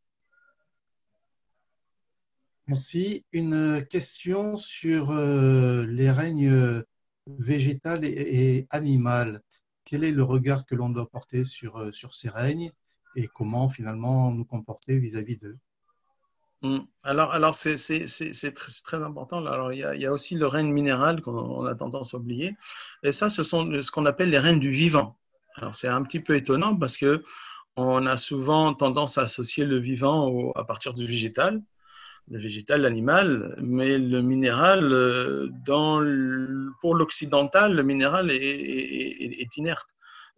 Merci. 2.69 3.25
Une 3.33 3.87
question 3.89 4.57
sur 4.57 5.13
les 5.13 6.11
règnes 6.11 6.83
végétal 7.27 8.05
et, 8.05 8.09
et 8.09 8.67
animal 8.71 9.43
quel 9.87 10.05
est 10.05 10.11
le 10.11 10.25
regard 10.25 10.67
que 10.67 10.75
l'on 10.75 10.91
doit 10.91 11.09
porter 11.09 11.45
sur, 11.45 11.79
euh, 11.79 11.93
sur 11.93 12.13
ces 12.13 12.29
règnes 12.29 12.71
et 13.15 13.29
comment 13.29 13.69
finalement 13.69 14.31
nous 14.33 14.45
comporter 14.45 14.99
vis-à-vis 14.99 15.39
d'eux? 15.39 15.57
Hmm. 16.63 16.81
alors, 17.05 17.33
alors 17.33 17.55
c'est, 17.55 17.77
très, 17.77 19.03
important. 19.03 19.47
Alors, 19.47 19.73
il 19.73 19.79
y, 19.79 20.07
a, 20.07 20.13
aussi 20.13 20.35
le 20.35 20.47
règne 20.47 20.73
minéral 20.73 21.23
qu'on 21.23 21.65
a 21.67 21.75
tendance 21.75 22.15
à 22.15 22.17
oublier. 22.17 22.57
Et 23.03 23.13
ça, 23.13 23.29
ce 23.29 23.43
sont 23.43 23.83
ce 23.83 23.91
qu'on 23.91 24.07
appelle 24.07 24.31
les 24.31 24.39
règnes 24.39 24.59
du 24.59 24.71
vivant. 24.71 25.17
Alors, 25.55 25.75
c'est 25.75 25.87
un 25.89 26.03
petit 26.03 26.21
peu 26.21 26.35
étonnant 26.35 26.75
parce 26.75 26.97
que 26.97 27.23
on 27.77 28.07
a 28.07 28.17
souvent 28.17 28.75
tendance 28.75 29.19
à 29.19 29.23
associer 29.23 29.67
le 29.67 29.79
vivant 29.79 30.51
à 30.53 30.65
partir 30.65 30.95
du 30.95 31.07
végétal, 31.07 31.63
le 32.29 32.39
végétal, 32.39 32.83
l'animal, 32.83 33.57
mais 33.63 33.99
le 33.99 34.21
minéral, 34.21 34.93
euh, 34.93 35.49
dans 35.65 36.01
pour 36.81 36.95
l'occidental, 36.95 37.75
le 37.75 37.83
minéral 37.83 38.31
est, 38.31 39.57
inerte. 39.57 39.89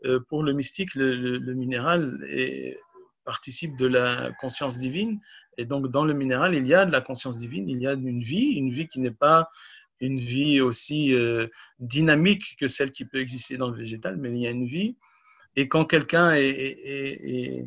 Euh, 0.05 0.21
pour 0.29 0.43
le 0.43 0.53
mystique, 0.53 0.95
le, 0.95 1.39
minéral 1.55 2.19
participe 3.25 3.77
de 3.77 3.87
la 3.87 4.31
conscience 4.41 4.79
divine, 4.79 5.21
et 5.57 5.65
donc 5.65 5.89
dans 5.91 6.05
le 6.05 6.15
minéral, 6.15 6.55
il 6.55 6.67
y 6.67 6.75
a 6.75 6.85
de 6.85 6.93
la 6.93 7.01
conscience 7.01 7.39
divine, 7.39 7.69
il 7.69 7.81
y 7.81 7.87
a 7.87 7.95
une 7.95 8.23
vie, 8.23 8.55
une 8.55 8.71
vie 8.71 8.87
qui 8.87 9.01
n'est 9.01 9.11
pas 9.11 9.49
une 10.01 10.21
vie 10.21 10.61
aussi 10.61 11.13
euh, 11.15 11.49
dynamique 11.81 12.57
que 12.61 12.69
celle 12.69 12.93
qui 12.93 13.05
peut 13.05 13.19
exister 13.19 13.57
dans 13.57 13.69
le 13.69 13.77
végétal, 13.77 14.17
mais 14.17 14.31
il 14.31 14.39
y 14.39 14.47
a 14.47 14.51
une 14.51 14.67
vie. 14.67 14.97
Et 15.57 15.67
quand 15.67 15.85
quelqu'un 15.85 16.33
est, 16.33 16.47
est 16.47 17.67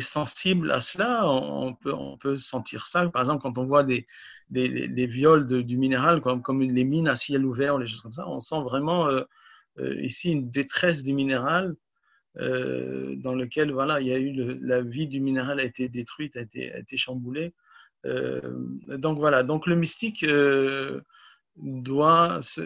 sensible 0.00 0.70
à 0.70 0.80
cela, 0.80 1.28
on 1.28 1.74
peut, 1.74 1.92
on 1.92 2.16
peut 2.16 2.36
sentir 2.36 2.86
ça. 2.86 3.08
Par 3.08 3.22
exemple, 3.22 3.42
quand 3.42 3.58
on 3.58 3.66
voit 3.66 3.84
des, 3.84 4.06
des, 4.50 5.06
viols 5.06 5.46
du 5.64 5.76
minéral, 5.76 6.20
comme, 6.20 6.42
comme 6.42 6.62
les 6.62 6.84
mines 6.84 7.08
à 7.08 7.16
ciel 7.16 7.44
ouvert, 7.44 7.78
les 7.78 7.86
choses 7.86 8.00
comme 8.00 8.12
ça, 8.12 8.28
on 8.28 8.40
sent 8.40 8.60
vraiment 8.62 9.08
euh, 9.08 9.22
euh, 9.78 10.00
ici 10.02 10.32
une 10.32 10.50
détresse 10.50 11.02
du 11.02 11.12
minéral 11.12 11.74
euh, 12.38 13.14
dans 13.16 13.34
lequel 13.34 13.72
voilà, 13.72 14.00
il 14.00 14.06
y 14.06 14.12
a 14.12 14.18
eu 14.18 14.58
la 14.62 14.80
vie 14.82 15.06
du 15.06 15.20
minéral 15.20 15.60
a 15.60 15.64
été 15.64 15.88
détruite, 15.88 16.36
a 16.36 16.40
été, 16.40 16.72
a 16.72 16.78
été 16.78 16.96
chamboulée. 16.96 17.54
donc 18.04 19.18
voilà, 19.18 19.42
donc 19.42 19.66
le 19.66 19.76
mystique 19.76 20.26
doit 21.56 22.40
se, 22.42 22.62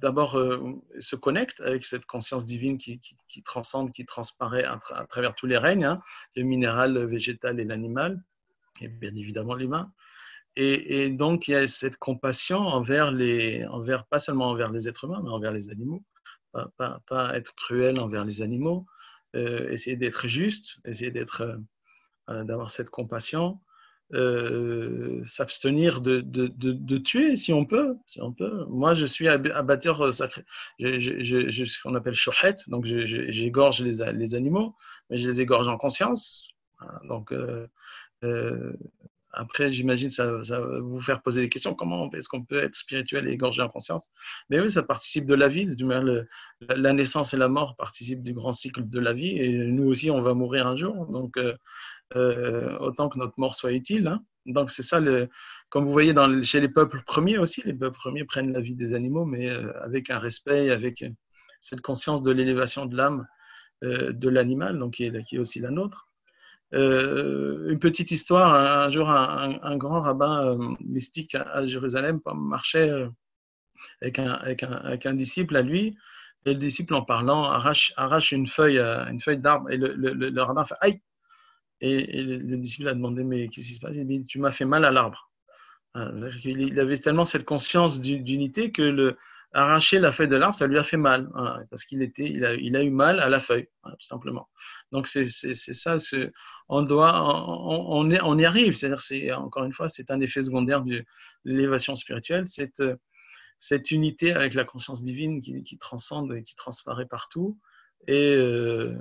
d'abord 0.00 0.36
euh, 0.36 0.80
se 1.00 1.16
connecte 1.16 1.60
avec 1.60 1.84
cette 1.84 2.06
conscience 2.06 2.46
divine 2.46 2.78
qui, 2.78 3.00
transcende, 3.44 3.92
qui 3.92 4.04
transparaît 4.04 4.64
à, 4.64 4.78
travers 5.08 5.34
tous 5.34 5.46
les 5.46 5.58
règnes, 5.58 5.84
hein, 5.84 6.02
le 6.36 6.44
minéral, 6.44 6.94
le 6.94 7.04
végétal 7.04 7.60
et 7.60 7.64
l'animal, 7.64 8.22
et 8.80 8.88
bien 8.88 9.14
évidemment 9.14 9.54
l'humain. 9.54 9.92
Et, 10.56 11.08
donc 11.10 11.46
il 11.46 11.52
y 11.52 11.54
a 11.54 11.68
cette 11.68 11.98
compassion 11.98 12.58
envers 12.58 13.12
les, 13.12 13.64
envers, 13.66 14.06
pas 14.06 14.18
seulement 14.18 14.48
envers 14.48 14.72
les 14.72 14.88
êtres 14.88 15.04
humains, 15.04 15.20
mais 15.22 15.30
envers 15.30 15.52
les 15.52 15.70
animaux. 15.70 16.02
Pas, 16.76 17.36
être 17.36 17.54
cruel 17.54 18.00
envers 18.00 18.24
les 18.24 18.42
animaux, 18.42 18.86
euh, 19.36 19.70
essayer 19.70 19.96
d'être 19.96 20.26
juste, 20.26 20.80
essayer 20.84 21.12
euh, 21.40 22.44
d'avoir 22.44 22.70
cette 22.70 22.90
compassion. 22.90 23.60
Euh, 24.14 25.22
s'abstenir 25.24 26.00
de, 26.00 26.22
de, 26.22 26.46
de, 26.48 26.98
tuer 26.98 27.36
si 27.36 27.52
on 27.52 27.66
peut. 27.66 27.94
Si 28.06 28.22
on 28.22 28.32
peut. 28.32 28.64
Moi, 28.70 28.94
je 28.94 29.04
suis 29.04 29.28
abatteur 29.28 30.00
euh, 30.00 30.12
sacré. 30.12 30.44
Je, 30.78 30.98
je, 30.98 31.50
je, 31.50 31.64
ce 31.66 31.82
qu'on 31.82 31.94
appelle 31.94 32.14
shohet, 32.14 32.56
donc 32.68 32.86
j'égorge 32.86 33.82
les, 33.82 34.10
les, 34.12 34.34
animaux, 34.34 34.74
mais 35.10 35.18
je 35.18 35.28
les 35.28 35.42
égorge 35.42 35.68
en 35.68 35.76
conscience. 35.76 36.48
Donc, 37.04 37.32
euh, 37.32 37.66
euh, 38.24 38.72
après, 39.38 39.72
j'imagine 39.72 40.10
ça, 40.10 40.42
ça 40.42 40.60
va 40.60 40.80
vous 40.80 41.00
faire 41.00 41.22
poser 41.22 41.42
des 41.42 41.48
questions. 41.48 41.74
Comment 41.74 42.10
est-ce 42.12 42.28
qu'on 42.28 42.44
peut 42.44 42.58
être 42.58 42.74
spirituel 42.74 43.28
et 43.28 43.32
égorger 43.32 43.62
en 43.62 43.68
conscience? 43.68 44.02
Mais 44.50 44.60
oui, 44.60 44.70
ça 44.70 44.82
participe 44.82 45.26
de 45.26 45.34
la 45.34 45.48
vie. 45.48 45.64
Le, 45.64 46.26
la 46.60 46.92
naissance 46.92 47.34
et 47.34 47.36
la 47.36 47.48
mort 47.48 47.76
participent 47.76 48.22
du 48.22 48.34
grand 48.34 48.52
cycle 48.52 48.88
de 48.88 48.98
la 48.98 49.12
vie. 49.12 49.38
Et 49.38 49.48
nous 49.56 49.88
aussi, 49.88 50.10
on 50.10 50.20
va 50.20 50.34
mourir 50.34 50.66
un 50.66 50.76
jour. 50.76 51.06
Donc, 51.06 51.38
euh, 52.16 52.78
autant 52.78 53.08
que 53.08 53.18
notre 53.18 53.38
mort 53.38 53.54
soit 53.54 53.72
utile. 53.72 54.06
Hein. 54.06 54.24
Donc 54.46 54.70
c'est 54.70 54.82
ça, 54.82 54.98
le, 54.98 55.28
comme 55.68 55.84
vous 55.84 55.92
voyez 55.92 56.14
chez 56.42 56.60
les 56.60 56.68
peuples 56.68 57.02
premiers 57.04 57.36
aussi, 57.36 57.62
les 57.64 57.74
peuples 57.74 57.98
premiers 57.98 58.24
prennent 58.24 58.52
la 58.52 58.60
vie 58.60 58.74
des 58.74 58.94
animaux, 58.94 59.26
mais 59.26 59.50
euh, 59.50 59.72
avec 59.82 60.08
un 60.08 60.18
respect, 60.18 60.70
avec 60.70 61.04
cette 61.60 61.82
conscience 61.82 62.22
de 62.22 62.30
l'élévation 62.30 62.86
de 62.86 62.96
l'âme 62.96 63.26
euh, 63.84 64.12
de 64.12 64.28
l'animal, 64.28 64.78
donc 64.78 64.94
qui 64.94 65.04
est, 65.04 65.38
aussi 65.38 65.60
la 65.60 65.70
nôtre. 65.70 66.07
Une 66.72 67.78
petite 67.80 68.10
histoire, 68.10 68.54
un, 68.84 68.90
jour 68.90 69.08
un, 69.08 69.76
grand 69.76 70.00
rabbin 70.00 70.58
mystique 70.80 71.34
à, 71.34 71.66
Jérusalem 71.66 72.20
marchait 72.34 72.90
avec 74.02 74.18
un, 74.18 74.32
avec, 74.32 75.06
un, 75.06 75.14
disciple 75.14 75.56
à 75.56 75.62
lui, 75.62 75.96
Et 76.46 76.54
le 76.54 76.58
disciple, 76.58 76.94
en 76.94 77.02
parlant, 77.02 77.44
arrache, 77.44 78.32
une 78.32 78.46
feuille, 78.46 78.78
euh, 78.78 79.04
d'arbre 79.36 79.70
et 79.70 79.76
le, 79.76 80.42
rabbin 80.42 80.64
fait 80.64 80.76
aïe. 80.80 81.00
Et, 81.80 82.22
le, 82.22 82.56
disciple 82.56 82.88
a 82.88 82.94
demandé 82.94 83.24
mais 83.24 83.48
qu'est-ce 83.48 83.68
qui 83.68 83.74
se 83.74 83.80
passe? 83.80 83.96
Il 83.96 84.06
dit 84.06 84.24
tu 84.24 84.38
m'as 84.38 84.50
fait 84.50 84.64
mal 84.64 84.84
à 84.84 84.90
l'arbre. 84.90 85.30
Il 86.44 86.78
avait 86.78 86.98
tellement 86.98 87.24
cette 87.24 87.44
conscience 87.44 88.00
d'unité 88.00 88.70
que 88.72 88.82
le, 88.82 89.16
arracher 89.52 89.98
la 89.98 90.12
feuille 90.12 90.28
de 90.28 90.36
l'arbre, 90.36 90.56
ça 90.56 90.66
lui 90.66 90.78
a 90.78 90.82
fait 90.82 90.96
mal, 90.96 91.28
parce 91.70 91.84
qu'il 91.84 92.02
était, 92.02 92.28
il 92.28 92.44
a, 92.44 92.54
il 92.54 92.76
a, 92.76 92.82
eu 92.82 92.90
mal 92.90 93.20
à 93.20 93.28
la 93.28 93.40
feuille, 93.40 93.68
tout 93.84 94.06
simplement. 94.06 94.48
Donc 94.92 95.06
c'est 95.08 95.26
ça, 95.26 95.96
on 96.68 96.82
doit, 96.82 97.22
on, 97.22 98.00
on, 98.00 98.18
on 98.22 98.38
y 98.38 98.44
arrive. 98.44 98.76
C'est-à-dire, 98.76 99.00
c'est 99.00 99.32
encore 99.32 99.64
une 99.64 99.72
fois, 99.72 99.88
c'est 99.88 100.10
un 100.10 100.20
effet 100.20 100.42
secondaire 100.42 100.82
de 100.82 101.04
l'élévation 101.44 101.94
spirituelle, 101.94 102.46
cette, 102.48 102.82
cette 103.58 103.90
unité 103.90 104.32
avec 104.32 104.54
la 104.54 104.64
conscience 104.64 105.02
divine 105.02 105.40
qui, 105.40 105.62
qui 105.62 105.78
transcende 105.78 106.32
et 106.34 106.44
qui 106.44 106.54
transparaît 106.54 107.06
partout. 107.06 107.58
Et 108.06 108.34
euh, 108.36 108.96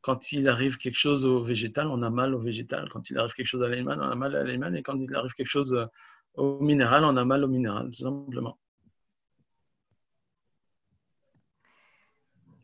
quand 0.00 0.32
il 0.32 0.48
arrive 0.48 0.78
quelque 0.78 0.98
chose 0.98 1.24
au 1.24 1.42
végétal, 1.42 1.88
on 1.88 2.02
a 2.02 2.10
mal 2.10 2.34
au 2.34 2.40
végétal. 2.40 2.88
Quand 2.90 3.10
il 3.10 3.18
arrive 3.18 3.32
quelque 3.34 3.46
chose 3.46 3.62
à 3.62 3.68
l'animal, 3.68 4.00
on 4.00 4.10
a 4.10 4.14
mal 4.14 4.34
à 4.34 4.42
l'animal. 4.42 4.76
Et 4.76 4.82
quand 4.82 4.98
il 4.98 5.14
arrive 5.14 5.32
quelque 5.32 5.48
chose 5.48 5.88
au 6.34 6.60
minéral, 6.60 7.04
on 7.04 7.16
a 7.16 7.24
mal 7.24 7.44
au 7.44 7.48
minéral, 7.48 7.86
tout 7.90 8.02
simplement. 8.02 8.58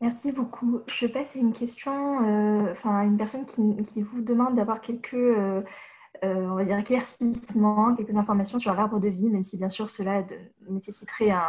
Merci 0.01 0.31
beaucoup. 0.31 0.81
Je 0.87 1.07
passe 1.07 1.35
à 1.35 1.39
une 1.39 1.53
question, 1.53 2.25
euh, 2.25 2.71
enfin 2.71 3.03
une 3.03 3.17
personne 3.17 3.45
qui, 3.45 4.01
vous 4.01 4.21
demande 4.21 4.55
d'avoir 4.55 4.79
quelques, 4.79 5.13
euh, 5.13 5.61
euh, 6.23 6.35
on 6.35 6.55
va 6.55 6.63
dire, 6.63 6.77
éclaircissements, 6.77 7.95
quelques 7.95 8.15
informations 8.15 8.59
sur 8.59 8.73
l'arbre 8.73 8.99
de 8.99 9.09
vie, 9.09 9.29
même 9.29 9.43
si 9.43 9.57
bien 9.57 9.67
sûr 9.67 9.89
cela 9.89 10.23
nécessiterait 10.69 11.31
une 11.31 11.41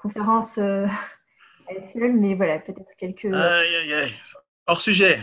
conférence 0.00 0.58
à 0.58 0.88
elle 1.68 1.88
seule, 1.92 2.12
mais 2.12 2.34
voilà, 2.34 2.60
peut-être 2.60 2.94
quelques. 2.96 3.34
Aïe, 3.34 3.74
aïe, 3.74 3.92
aïe. 3.92 4.12
Hors 4.68 4.80
sujet. 4.80 5.18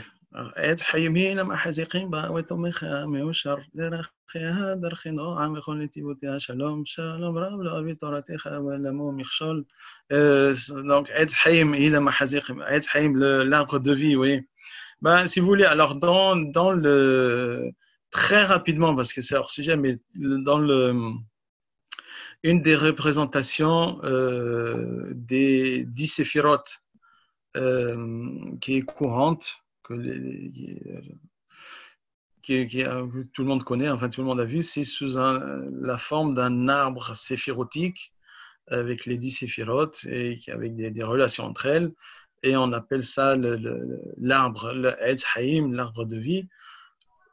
Euh, 10.12 10.54
donc 10.84 11.10
de 13.80 13.94
vie 13.94 14.16
oui. 14.16 14.42
Ben, 15.02 15.28
si 15.28 15.40
vous 15.40 15.46
voulez 15.46 15.66
alors 15.66 15.96
dans 15.96 16.36
le 16.72 17.72
très 18.12 18.44
rapidement 18.44 18.96
parce 18.96 19.14
que 19.14 19.22
c'est 19.22 19.36
hors 19.36 19.52
sujet 19.52 19.78
mais 19.78 20.00
dans 20.16 20.60
une 22.44 22.62
des 22.62 22.76
représentations 22.76 24.00
euh, 24.04 25.12
des 25.14 25.86
dix 25.86 26.08
séphirotes 26.08 26.82
euh, 27.56 28.38
qui 28.62 28.78
est 28.78 28.82
courante 28.82 29.65
que, 29.86 29.94
tout 33.34 33.42
le 33.42 33.48
monde 33.48 33.64
connaît, 33.64 33.90
enfin 33.90 34.10
tout 34.10 34.22
le 34.22 34.28
monde 34.28 34.40
a 34.40 34.46
vu, 34.46 34.64
c'est 34.64 34.84
sous 34.84 35.18
la 35.18 35.98
forme 35.98 36.36
d'un 36.36 36.68
arbre 36.68 37.16
séphirotique 37.16 38.14
avec 38.68 39.06
les 39.06 39.18
dix 39.18 39.32
séphirotes 39.32 40.04
et 40.06 40.40
avec 40.48 40.76
des, 40.76 41.04
relations 41.04 41.46
entre 41.46 41.68
elles. 41.68 41.92
Et 42.44 42.56
on 42.56 42.72
appelle 42.74 43.04
ça 43.04 43.36
l'arbre, 44.18 44.74
le, 44.74 45.76
l'arbre 45.76 46.06
de 46.06 46.18
vie. 46.18 46.48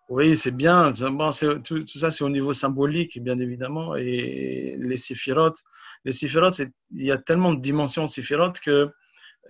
Oui, 0.09 0.36
c'est 0.36 0.55
bien. 0.55 0.90
Bon, 0.90 1.30
tout, 1.64 1.86
ça, 1.86 2.11
c'est 2.11 2.24
au 2.24 2.28
niveau 2.28 2.53
symbolique, 2.53 3.22
bien 3.22 3.38
évidemment. 3.38 3.96
Et 3.96 4.76
les 4.78 4.96
séphirotes, 4.96 5.62
les 6.05 6.12
séphirotes, 6.12 6.61
il 6.90 7.05
y 7.05 7.12
a 7.12 7.18
tellement 7.18 7.53
de 7.55 7.61
dimensions 7.61 8.07
séphirotes 8.07 8.61
que, 8.61 8.90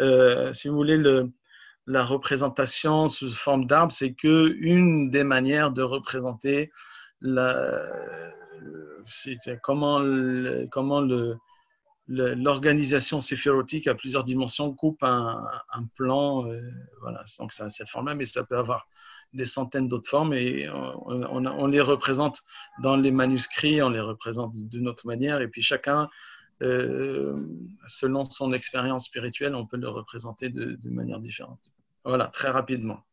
euh, 0.01 0.53
si 0.53 0.69
vous 0.69 0.77
voulez, 0.77 0.97
le, 0.97 1.33
la 1.87 2.05
représentation 2.05 3.09
sous 3.09 3.31
forme 3.31 3.67
d'arbre, 3.67 3.93
c'est 3.93 4.13
que 4.13 4.55
une 4.59 5.11
des 5.11 5.25
manières 5.25 5.71
de 5.73 5.83
représenter 5.83 6.71
la, 7.21 7.83
comment 9.63 10.01
comment 10.71 11.07
l'organisation 12.09 13.21
séphirotique 13.21 13.87
à 13.87 13.95
plusieurs 13.95 14.25
dimensions 14.25 14.73
coupe 14.75 15.03
un, 15.03 15.45
plan. 15.97 16.47
Euh, 16.47 16.61
voilà, 17.01 17.25
donc 17.39 17.53
ça 17.53 17.69
cette 17.69 17.89
forme-là, 17.89 18.15
mais 18.15 18.27
ça 18.27 18.45
peut 18.45 18.59
avoir 18.59 18.87
des 19.33 19.47
centaines 19.47 19.89
d'autres 19.89 20.11
formes 20.11 20.35
et 20.35 20.69
on, 20.69 21.47
on, 21.47 21.67
les 21.67 21.81
représente 21.81 22.43
dans 22.83 22.97
les 22.97 23.11
manuscrits, 23.11 23.81
on 23.81 23.89
les 23.89 24.01
représente 24.01 24.53
d'une 24.55 24.89
autre 24.89 25.07
manière 25.07 25.41
et 25.41 25.49
puis 25.49 25.63
chacun, 25.63 26.11
euh, 26.61 27.37
selon 27.87 28.25
son 28.25 28.53
expérience 28.53 29.07
spirituelle, 29.07 29.55
on 29.55 29.67
peut 29.67 29.77
le 29.77 29.89
représenter 29.89 30.49
de, 30.49 30.75
de 30.75 30.91
manière 30.91 31.21
différente. 31.21 31.73
Voilà, 32.05 32.27
très 32.27 32.51
rapidement. 32.51 33.05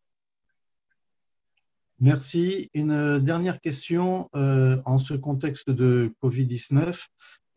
Merci. 2.02 2.70
Une 2.74 3.20
dernière 3.20 3.60
question 3.60 4.30
euh, 4.36 4.82
en 4.86 4.98
ce 4.98 5.14
contexte 5.14 5.70
de 5.70 6.14
Covid-19. 6.24 7.08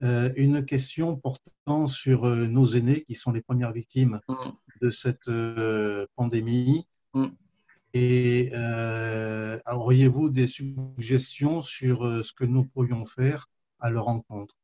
Euh, 0.03 0.33
une 0.35 0.65
question 0.65 1.17
portant 1.17 1.87
sur 1.87 2.27
euh, 2.27 2.49
nos 2.49 2.67
aînés 2.67 3.05
qui 3.05 3.15
sont 3.15 3.31
les 3.31 3.41
premières 3.41 3.73
victimes 3.73 4.21
mm. 4.27 4.35
de 4.83 4.91
cette 4.91 5.31
pandémie. 6.17 6.89
Mm. 7.15 7.27
Et 7.95 8.51
auriez-vous 9.71 10.29
des 10.31 10.49
suggestions 10.49 11.63
sur 11.63 12.25
ce 12.25 12.33
que 12.33 12.45
nous 12.45 12.65
pourrions 12.65 13.07
faire 13.07 13.49
à 13.79 13.91
leur 13.91 14.07
rencontre 14.07 14.57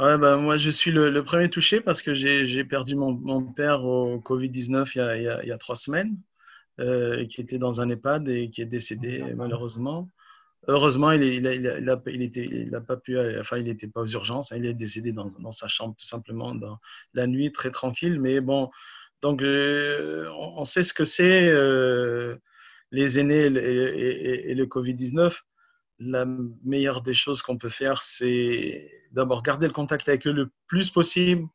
Ouais, 0.00 0.16
bah, 0.16 0.36
moi, 0.36 0.56
je 0.56 0.70
suis 0.70 0.92
le, 0.92 1.10
le 1.10 1.24
premier 1.24 1.50
touché 1.50 1.80
parce 1.80 2.02
que 2.02 2.14
j'ai 2.14 2.64
perdu 2.64 2.94
mon, 2.94 3.12
mon, 3.12 3.42
père 3.52 3.84
au 3.84 4.20
Covid-19 4.20 4.92
il, 4.94 5.00
il, 5.00 5.40
il, 5.42 5.48
y 5.48 5.52
a 5.52 5.58
trois 5.58 5.74
semaines, 5.74 6.16
euh, 6.78 7.26
qui 7.26 7.40
était 7.40 7.58
dans 7.58 7.80
un 7.80 7.90
EHPAD 7.90 8.28
et 8.28 8.48
qui 8.50 8.62
est 8.62 8.66
décédé 8.66 9.24
malheureusement. 9.34 10.08
Heureusement, 10.68 11.10
il, 11.12 11.24
il, 11.24 11.46
il, 11.46 11.90
a, 11.90 12.00
il, 12.06 12.22
était, 12.22 12.44
il 12.44 12.74
a 12.76 12.80
pas 12.80 12.96
pu, 12.96 13.18
enfin, 13.40 13.58
il 13.58 13.64
n'était 13.64 13.88
pas 13.88 14.02
aux 14.02 14.06
urgences. 14.06 14.52
Hein, 14.52 14.56
il 14.58 14.66
est 14.66 14.74
décédé 14.74 15.10
dans, 15.12 15.26
dans, 15.40 15.52
sa 15.52 15.66
chambre 15.66 15.96
tout 15.98 16.06
simplement 16.06 16.54
dans 16.54 16.78
la 17.14 17.26
nuit, 17.26 17.50
très 17.50 17.72
tranquille. 17.72 18.20
Mais 18.20 18.40
bon, 18.40 18.70
donc 19.22 19.42
euh, 19.42 20.28
on, 20.38 20.60
on, 20.60 20.64
sait 20.64 20.84
ce 20.84 20.94
que 20.94 21.04
c'est 21.04 21.48
euh, 21.48 22.36
les 22.92 23.18
aînés 23.18 23.46
et, 23.46 23.48
et, 23.48 24.50
et 24.50 24.54
le 24.54 24.66
Covid-19 24.66 25.36
la 25.98 26.24
meilleure 26.64 27.02
des 27.02 27.14
choses 27.14 27.42
qu'on 27.42 27.58
peut 27.58 27.68
faire, 27.68 28.02
c'est 28.02 28.90
d'abord 29.12 29.42
garder 29.42 29.66
le 29.66 29.72
contact 29.72 30.08
avec 30.08 30.26
eux 30.26 30.32
le 30.32 30.50
plus 30.66 30.90
possible 30.90 31.48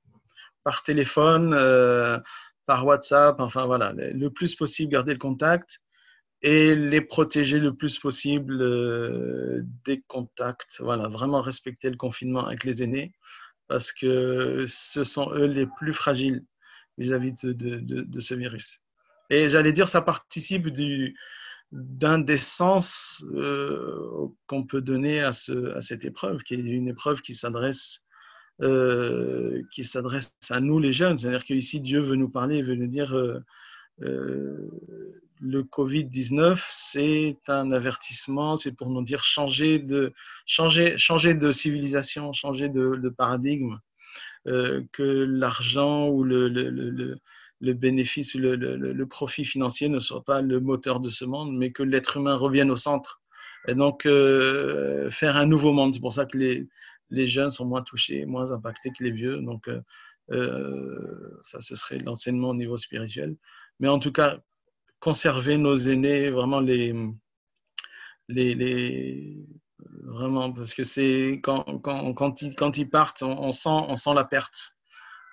par 0.64 0.84
téléphone, 0.84 1.54
euh, 1.54 2.20
par 2.66 2.86
WhatsApp, 2.86 3.40
enfin 3.40 3.66
voilà, 3.66 3.94
le 3.94 4.30
plus 4.30 4.56
possible 4.56 4.92
garder 4.92 5.14
le 5.14 5.20
contact 5.20 5.82
et 6.42 6.76
les 6.76 7.02
protéger 7.02 7.60
le 7.60 7.74
plus 7.74 7.98
possible 8.00 8.62
euh, 8.62 9.62
des 9.86 10.02
contacts. 10.08 10.80
Voilà, 10.80 11.08
vraiment 11.08 11.42
respecter 11.42 11.90
le 11.90 11.98
confinement 11.98 12.46
avec 12.46 12.64
les 12.66 12.84
aînés 12.84 13.14
parce 13.68 13.92
que 13.92 14.66
ce 14.68 15.04
sont 15.04 15.32
eux 15.34 15.46
les 15.46 15.66
plus 15.66 15.94
fragiles 15.94 16.44
vis-à-vis 16.98 17.34
de, 17.44 17.54
de, 17.54 18.20
ce 18.20 18.36
virus. 18.36 18.80
Et 19.30 19.50
j'allais 19.50 19.72
dire, 19.72 19.90
ça 19.90 20.02
participe 20.02 20.68
du, 20.68 21.18
d'un 21.74 22.20
des 22.20 22.38
sens 22.38 23.26
euh, 23.34 24.28
qu'on 24.48 24.64
peut 24.64 24.82
donner 24.82 25.22
à, 25.22 25.32
ce, 25.32 25.76
à, 25.76 25.82
cette 25.82 26.06
épreuve, 26.06 26.44
qui 26.44 26.54
est 26.54 26.58
une 26.58 26.88
épreuve 26.88 27.22
qui 27.22 27.34
s'adresse 27.34 28.06
euh, 28.62 29.64
qui 29.72 29.84
s'adresse 29.84 30.36
à 30.52 30.60
nous 30.60 30.78
les 30.78 30.94
jeunes. 30.94 31.18
C'est-à-dire 31.18 31.44
qu'ici, 31.44 31.82
Dieu 31.82 32.00
veut 32.00 32.16
nous 32.16 32.30
parler, 32.30 32.62
veut 32.62 32.76
nous 32.76 32.88
dire 32.88 33.16
euh, 33.16 33.40
euh 34.04 34.70
le 35.46 35.64
Covid-19, 35.64 36.64
c'est 36.70 37.38
un 37.48 37.74
avertissement, 37.74 38.56
c'est 38.56 38.72
pour 38.72 38.90
nous 38.90 39.04
dire 39.04 39.26
changer 39.26 39.78
de, 39.78 40.14
changer, 40.46 40.98
changer 40.98 41.34
de 41.34 41.52
civilisation, 41.52 42.32
changer 42.32 42.70
de, 42.70 43.10
paradigme, 43.10 43.78
que 44.46 45.26
l'argent 45.28 46.08
ou 46.08 46.24
le 46.24 47.18
bénéfice, 47.72 48.36
le, 48.36 48.56
le, 48.56 48.76
le, 48.76 49.06
profit 49.08 49.46
financier 49.46 49.88
ne 49.88 50.00
soit 50.00 50.24
pas 50.24 50.42
le 50.42 50.60
moteur 50.60 51.00
de 51.00 51.10
ce 51.10 51.24
monde, 51.24 51.56
mais 51.56 51.72
que 51.72 51.82
l'être 51.84 52.18
humain 52.18 52.36
revienne 52.36 52.70
au 52.72 52.76
centre. 52.76 53.22
Et 53.70 53.76
donc, 53.76 54.06
euh, 54.06 55.10
faire 55.12 55.38
un 55.38 55.46
nouveau 55.46 55.72
monde. 55.72 55.94
C'est 55.94 56.02
pour 56.02 56.12
ça 56.12 56.26
que 56.26 56.38
les, 56.38 56.68
les, 57.10 57.28
jeunes 57.28 57.52
sont 57.52 57.66
moins 57.66 57.82
touchés, 57.82 58.26
moins 58.26 58.52
impactés 58.52 58.92
que 58.92 59.04
les 59.04 59.12
vieux. 59.12 59.38
Donc, 59.42 59.70
euh, 59.70 59.80
euh 60.32 61.40
ça, 61.44 61.62
ce 61.62 61.76
serait 61.76 62.00
l'enseignement 62.00 62.50
au 62.50 62.56
niveau 62.56 62.76
spirituel. 62.76 63.38
Mais 63.80 63.88
en 63.88 64.00
tout 64.00 64.12
cas, 64.12 64.40
conserver 65.00 65.58
nos 65.58 65.78
aînés, 65.78 66.30
vraiment 66.30 66.60
les, 66.60 66.94
les, 68.28 68.56
les 68.56 69.46
vraiment, 70.04 70.52
parce 70.52 70.74
que 70.74 70.84
c'est 70.84 71.40
quand, 71.44 71.64
quand, 71.80 72.14
quand, 72.14 72.42
ils, 72.42 72.56
quand 72.56 72.78
ils 72.78 72.90
partent, 72.90 73.24
on, 73.24 73.52
sent, 73.52 73.70
on 73.70 73.96
sent 73.96 74.14
la 74.14 74.26
perte 74.26 74.74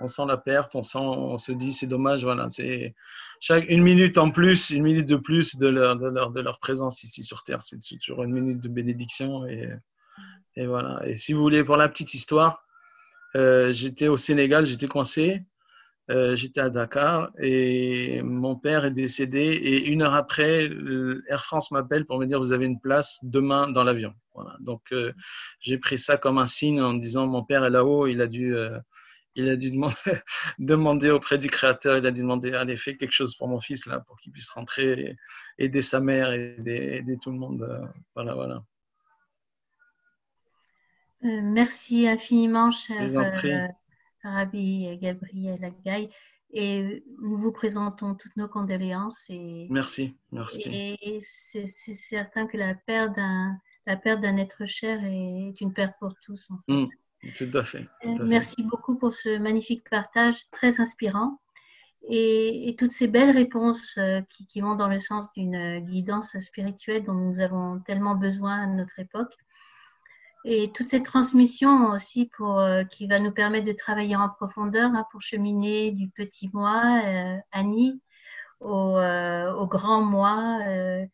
on 0.01 0.07
sent 0.07 0.23
la 0.27 0.37
perte, 0.37 0.75
on, 0.75 0.83
sent, 0.83 0.99
on 0.99 1.39
se 1.39 1.53
dit 1.53 1.73
c'est 1.73 1.87
dommage, 1.87 2.23
voilà, 2.23 2.49
c'est 2.51 2.95
chaque 3.41 3.69
une 3.69 3.83
minute 3.83 4.19
en 4.19 4.31
plus, 4.31 4.71
une 4.71 4.83
minute 4.83 5.07
de 5.07 5.17
plus 5.17 5.57
de 5.57 5.69
leur, 5.69 5.97
de 5.97 6.09
leur, 6.09 6.31
de 6.31 6.41
leur 6.41 6.59
présence 6.59 7.03
ici 7.03 7.23
sur 7.23 7.43
Terre, 7.45 7.63
c'est 7.63 7.79
toujours 7.99 8.23
une 8.23 8.33
minute 8.33 8.61
de 8.61 8.69
bénédiction 8.69 9.47
et, 9.47 9.69
voilà. 10.57 11.01
Et 11.07 11.17
si 11.17 11.33
vous 11.33 11.41
voulez, 11.41 11.65
pour 11.65 11.79
la 11.79 11.89
petite 11.89 12.13
histoire, 12.13 12.67
euh, 13.35 13.73
j'étais 13.73 14.09
au 14.09 14.19
Sénégal, 14.19 14.67
j'étais 14.67 14.89
coincé 14.89 15.47
euh, 16.11 16.35
j'étais 16.35 16.61
à 16.61 16.71
Dakar 16.71 17.31
et 17.39 18.21
mon 18.23 18.57
père 18.57 18.85
est 18.85 18.91
décédé 18.91 19.39
et 19.39 19.91
une 19.91 20.03
heure 20.03 20.15
après, 20.15 20.69
Air 21.29 21.45
France 21.45 21.71
m'appelle 21.71 22.05
pour 22.05 22.19
me 22.19 22.27
dire 22.27 22.41
vous 22.41 22.51
avez 22.51 22.67
une 22.67 22.81
place 22.81 23.21
demain 23.23 23.69
dans 23.69 23.85
l'avion. 23.85 24.13
Voilà. 24.35 24.57
Donc 24.59 24.83
euh, 24.91 25.13
j'ai 25.61 25.79
pris 25.79 25.99
ça 25.99 26.17
comme 26.17 26.39
un 26.39 26.47
signe 26.47 26.81
en 26.81 26.95
disant 26.95 27.29
mon 27.29 27.45
père 27.45 27.65
est 27.65 27.71
là-haut, 27.71 28.09
il 28.09 28.21
a 28.23 28.27
dû, 28.27 28.57
euh, 28.57 28.77
il 29.35 29.49
a 29.49 29.57
dû 29.57 29.71
demander, 29.71 29.95
demander, 30.59 31.11
auprès 31.11 31.39
du 31.39 31.49
créateur, 31.49 31.99
il 31.99 32.07
a 32.07 32.11
dû 32.11 32.21
demander 32.21 32.53
allez 32.55 32.77
fais 32.77 32.97
quelque 32.97 33.13
chose 33.13 33.37
pour 33.37 33.49
mon 33.49 33.61
fils 33.61 33.87
là 33.87 34.01
pour 34.01 34.19
qu'il 34.19 34.33
puisse 34.33 34.51
rentrer, 34.51 34.93
et 35.01 35.17
aider 35.65 35.83
sa 35.83 36.01
mère, 36.01 36.33
et 36.33 36.57
aider, 36.59 37.19
tout 37.23 37.31
le 37.31 37.39
monde. 37.39 37.67
voilà, 38.15 38.35
voilà. 38.35 38.63
merci 41.23 42.09
infiniment, 42.09 42.71
cher 42.71 43.09
Rabbi 44.23 44.99
Gabriel 44.99 45.65
Agaï. 45.65 46.11
Et 46.53 47.05
nous 47.21 47.39
vous 47.39 47.53
présentons 47.53 48.15
toutes 48.15 48.37
nos 48.37 48.49
condoléances. 48.49 49.27
Et, 49.31 49.69
merci, 49.71 50.17
merci. 50.33 50.63
Et 50.67 51.21
c'est 51.23 51.67
certain 51.67 52.47
que 52.47 52.57
la 52.57 52.75
perte 52.75 53.15
d'un 53.15 54.37
être 54.37 54.67
cher 54.67 55.03
est 55.05 55.61
une 55.61 55.73
perte 55.73 55.95
pour 56.01 56.15
tous. 56.23 56.51
Mmh, 56.67 56.87
tout 57.37 57.51
à 57.55 57.63
fait. 57.63 57.87
Merci 58.05 58.63
beaucoup 58.63 58.97
pour 58.97 59.15
ce 59.15 59.39
magnifique 59.39 59.89
partage 59.89 60.49
très 60.51 60.81
inspirant 60.81 61.41
et, 62.09 62.75
toutes 62.79 62.93
ces 62.93 63.09
belles 63.09 63.37
réponses 63.37 63.97
euh, 63.99 64.23
qui, 64.49 64.61
vont 64.61 64.75
dans 64.75 64.89
le 64.89 64.99
sens 64.99 65.31
d'une 65.33 65.81
guidance 65.81 66.39
spirituelle 66.41 67.05
dont 67.05 67.15
nous 67.15 67.41
avons 67.41 67.81
tellement 67.81 68.15
besoin 68.15 68.63
à 68.63 68.67
notre 68.67 68.99
époque 68.99 69.35
et 70.45 70.71
toute 70.73 70.89
cette 70.89 71.05
transmission 71.05 71.91
aussi 71.91 72.31
euh, 72.41 72.85
qui 72.85 73.07
va 73.07 73.19
nous 73.19 73.33
permettre 73.33 73.67
de 73.67 73.73
travailler 73.73 74.17
en 74.17 74.29
profondeur 74.29 74.91
hein, 74.95 75.07
pour 75.13 75.21
cheminer 75.21 75.93
du 75.93 76.09
petit 76.09 76.51
moi, 76.53 77.03
euh, 77.05 77.37
Annie, 77.53 78.01
au, 78.61 78.97
euh, 78.97 79.67
grand 79.67 80.03
moi, 80.03 80.61
euh, 80.67 81.05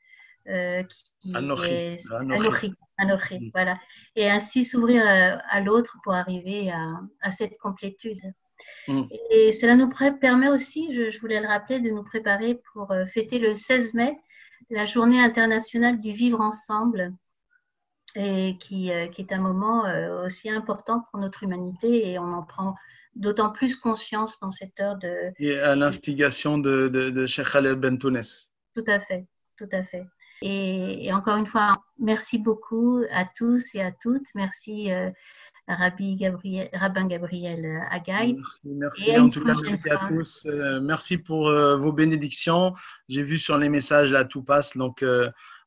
euh 0.48 0.82
qui, 0.84 1.34
Anochi. 1.34 1.70
est 1.70 2.12
Anochi. 2.12 2.74
Anochi, 2.98 3.38
mm. 3.38 3.50
voilà. 3.52 3.76
Et 4.14 4.30
ainsi 4.30 4.64
s'ouvrir 4.64 5.02
à 5.04 5.60
l'autre 5.60 5.96
pour 6.04 6.14
arriver 6.14 6.70
à, 6.70 7.00
à 7.20 7.32
cette 7.32 7.56
complétude. 7.58 8.20
Mm. 8.88 9.02
Et 9.30 9.52
cela 9.52 9.76
nous 9.76 9.90
permet 10.20 10.48
aussi, 10.48 10.92
je, 10.92 11.10
je, 11.10 11.20
voulais 11.20 11.40
le 11.40 11.46
rappeler, 11.46 11.80
de 11.80 11.90
nous 11.90 12.04
préparer 12.04 12.60
pour 12.72 12.92
fêter 13.12 13.38
le 13.38 13.54
16 13.54 13.94
mai 13.94 14.18
la 14.70 14.86
journée 14.86 15.20
internationale 15.20 16.00
du 16.00 16.12
vivre 16.12 16.40
ensemble 16.40 17.12
et 18.14 18.56
qui, 18.58 18.90
euh, 18.90 19.08
qui, 19.08 19.22
est 19.22 19.32
un 19.32 19.38
moment 19.38 19.84
euh, 19.84 20.24
aussi 20.24 20.48
important 20.48 21.04
pour 21.10 21.20
notre 21.20 21.42
humanité 21.42 22.10
et 22.10 22.18
on 22.18 22.32
en 22.32 22.42
prend 22.42 22.74
d'autant 23.14 23.50
plus 23.50 23.76
conscience 23.76 24.38
dans 24.40 24.50
cette 24.50 24.78
heure 24.80 24.96
de... 24.96 25.32
Et 25.38 25.58
à 25.58 25.74
l'instigation 25.74 26.58
de, 26.58 26.88
de, 26.88 27.10
de 27.10 27.26
Sheikh 27.26 27.50
Khaled 27.50 27.78
Bentounes. 27.78 28.20
Tout 28.74 28.84
à 28.86 29.00
fait, 29.00 29.26
tout 29.56 29.68
à 29.72 29.82
fait. 29.82 30.04
Et, 30.42 31.06
et, 31.06 31.12
encore 31.12 31.36
une 31.36 31.46
fois, 31.46 31.72
merci 31.98 32.38
beaucoup 32.38 33.02
à 33.10 33.24
tous 33.36 33.74
et 33.74 33.80
à 33.80 33.90
toutes. 33.90 34.26
Merci 34.34 34.92
euh, 34.92 35.10
Rabbi 35.66 36.16
Gabriel, 36.16 36.68
Rabbin 36.72 37.06
Gabriel 37.06 37.82
Agaï. 37.90 38.34
Merci, 38.34 38.60
merci 38.64 39.18
en 39.18 39.28
tout 39.28 39.44
cas, 39.44 39.54
merci 39.62 39.90
à 39.90 40.08
tous. 40.08 40.46
Euh, 40.46 40.80
merci 40.80 41.18
pour 41.18 41.48
euh, 41.48 41.76
vos 41.76 41.92
bénédictions. 41.92 42.74
J'ai 43.08 43.22
vu 43.22 43.38
sur 43.38 43.56
les 43.56 43.68
messages 43.68 44.10
là, 44.12 44.24
tout 44.24 44.42
passe. 44.42 44.76
Donc, 44.76 45.04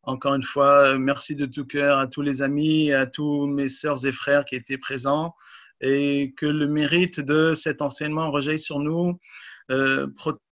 encore 0.03 0.36
une 0.36 0.43
fois, 0.43 0.97
merci 0.97 1.36
de 1.36 1.45
tout 1.45 1.65
cœur 1.65 1.99
à 1.99 2.07
tous 2.07 2.22
les 2.22 2.41
amis, 2.41 2.93
à 2.93 3.05
tous 3.05 3.47
mes 3.47 3.67
sœurs 3.67 4.05
et 4.05 4.11
frères 4.11 4.45
qui 4.45 4.55
étaient 4.55 4.78
présents 4.78 5.36
et 5.82 6.34
que 6.36 6.45
le 6.45 6.67
mérite 6.67 7.20
de 7.20 7.53
cet 7.53 7.82
enseignement 7.82 8.32
rejaille 8.32 8.59
sur 8.59 8.80
nous, 8.80 9.20
euh, 9.72 10.07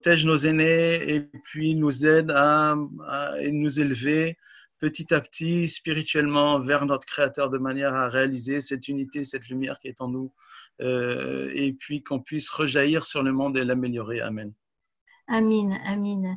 protège 0.02 0.26
nos 0.26 0.36
aînés 0.36 1.14
et 1.14 1.20
puis 1.20 1.76
nous 1.76 2.04
aide 2.04 2.32
à, 2.32 2.74
à, 3.06 3.34
nous 3.52 3.78
élever 3.78 4.36
petit 4.80 5.14
à 5.14 5.20
petit 5.20 5.68
spirituellement 5.68 6.58
vers 6.58 6.86
notre 6.86 7.06
Créateur 7.06 7.50
de 7.50 7.58
manière 7.58 7.94
à 7.94 8.08
réaliser 8.08 8.60
cette 8.60 8.88
unité, 8.88 9.22
cette 9.22 9.46
lumière 9.46 9.78
qui 9.78 9.86
est 9.86 10.00
en 10.00 10.08
nous 10.08 10.32
euh, 10.80 11.52
et 11.54 11.72
puis 11.74 12.02
qu'on 12.02 12.18
puisse 12.18 12.50
rejaillir 12.50 13.06
sur 13.06 13.22
le 13.22 13.30
monde 13.30 13.56
et 13.56 13.64
l'améliorer. 13.64 14.20
Amen. 14.20 14.52
Amen, 15.28 15.78
amen. 15.84 16.36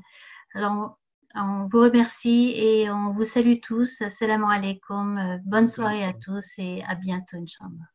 Alors, 0.53 0.99
on 1.33 1.67
vous 1.71 1.79
remercie 1.79 2.53
et 2.55 2.91
on 2.91 3.13
vous 3.13 3.25
salue 3.25 3.61
tous. 3.63 3.99
Assalamu 3.99 4.45
alaikum. 4.47 5.41
Bonne 5.43 5.67
soirée 5.67 6.03
à 6.03 6.13
tous 6.13 6.53
et 6.59 6.83
à 6.83 6.93
bientôt, 6.93 7.37
Inch'Allah. 7.37 7.94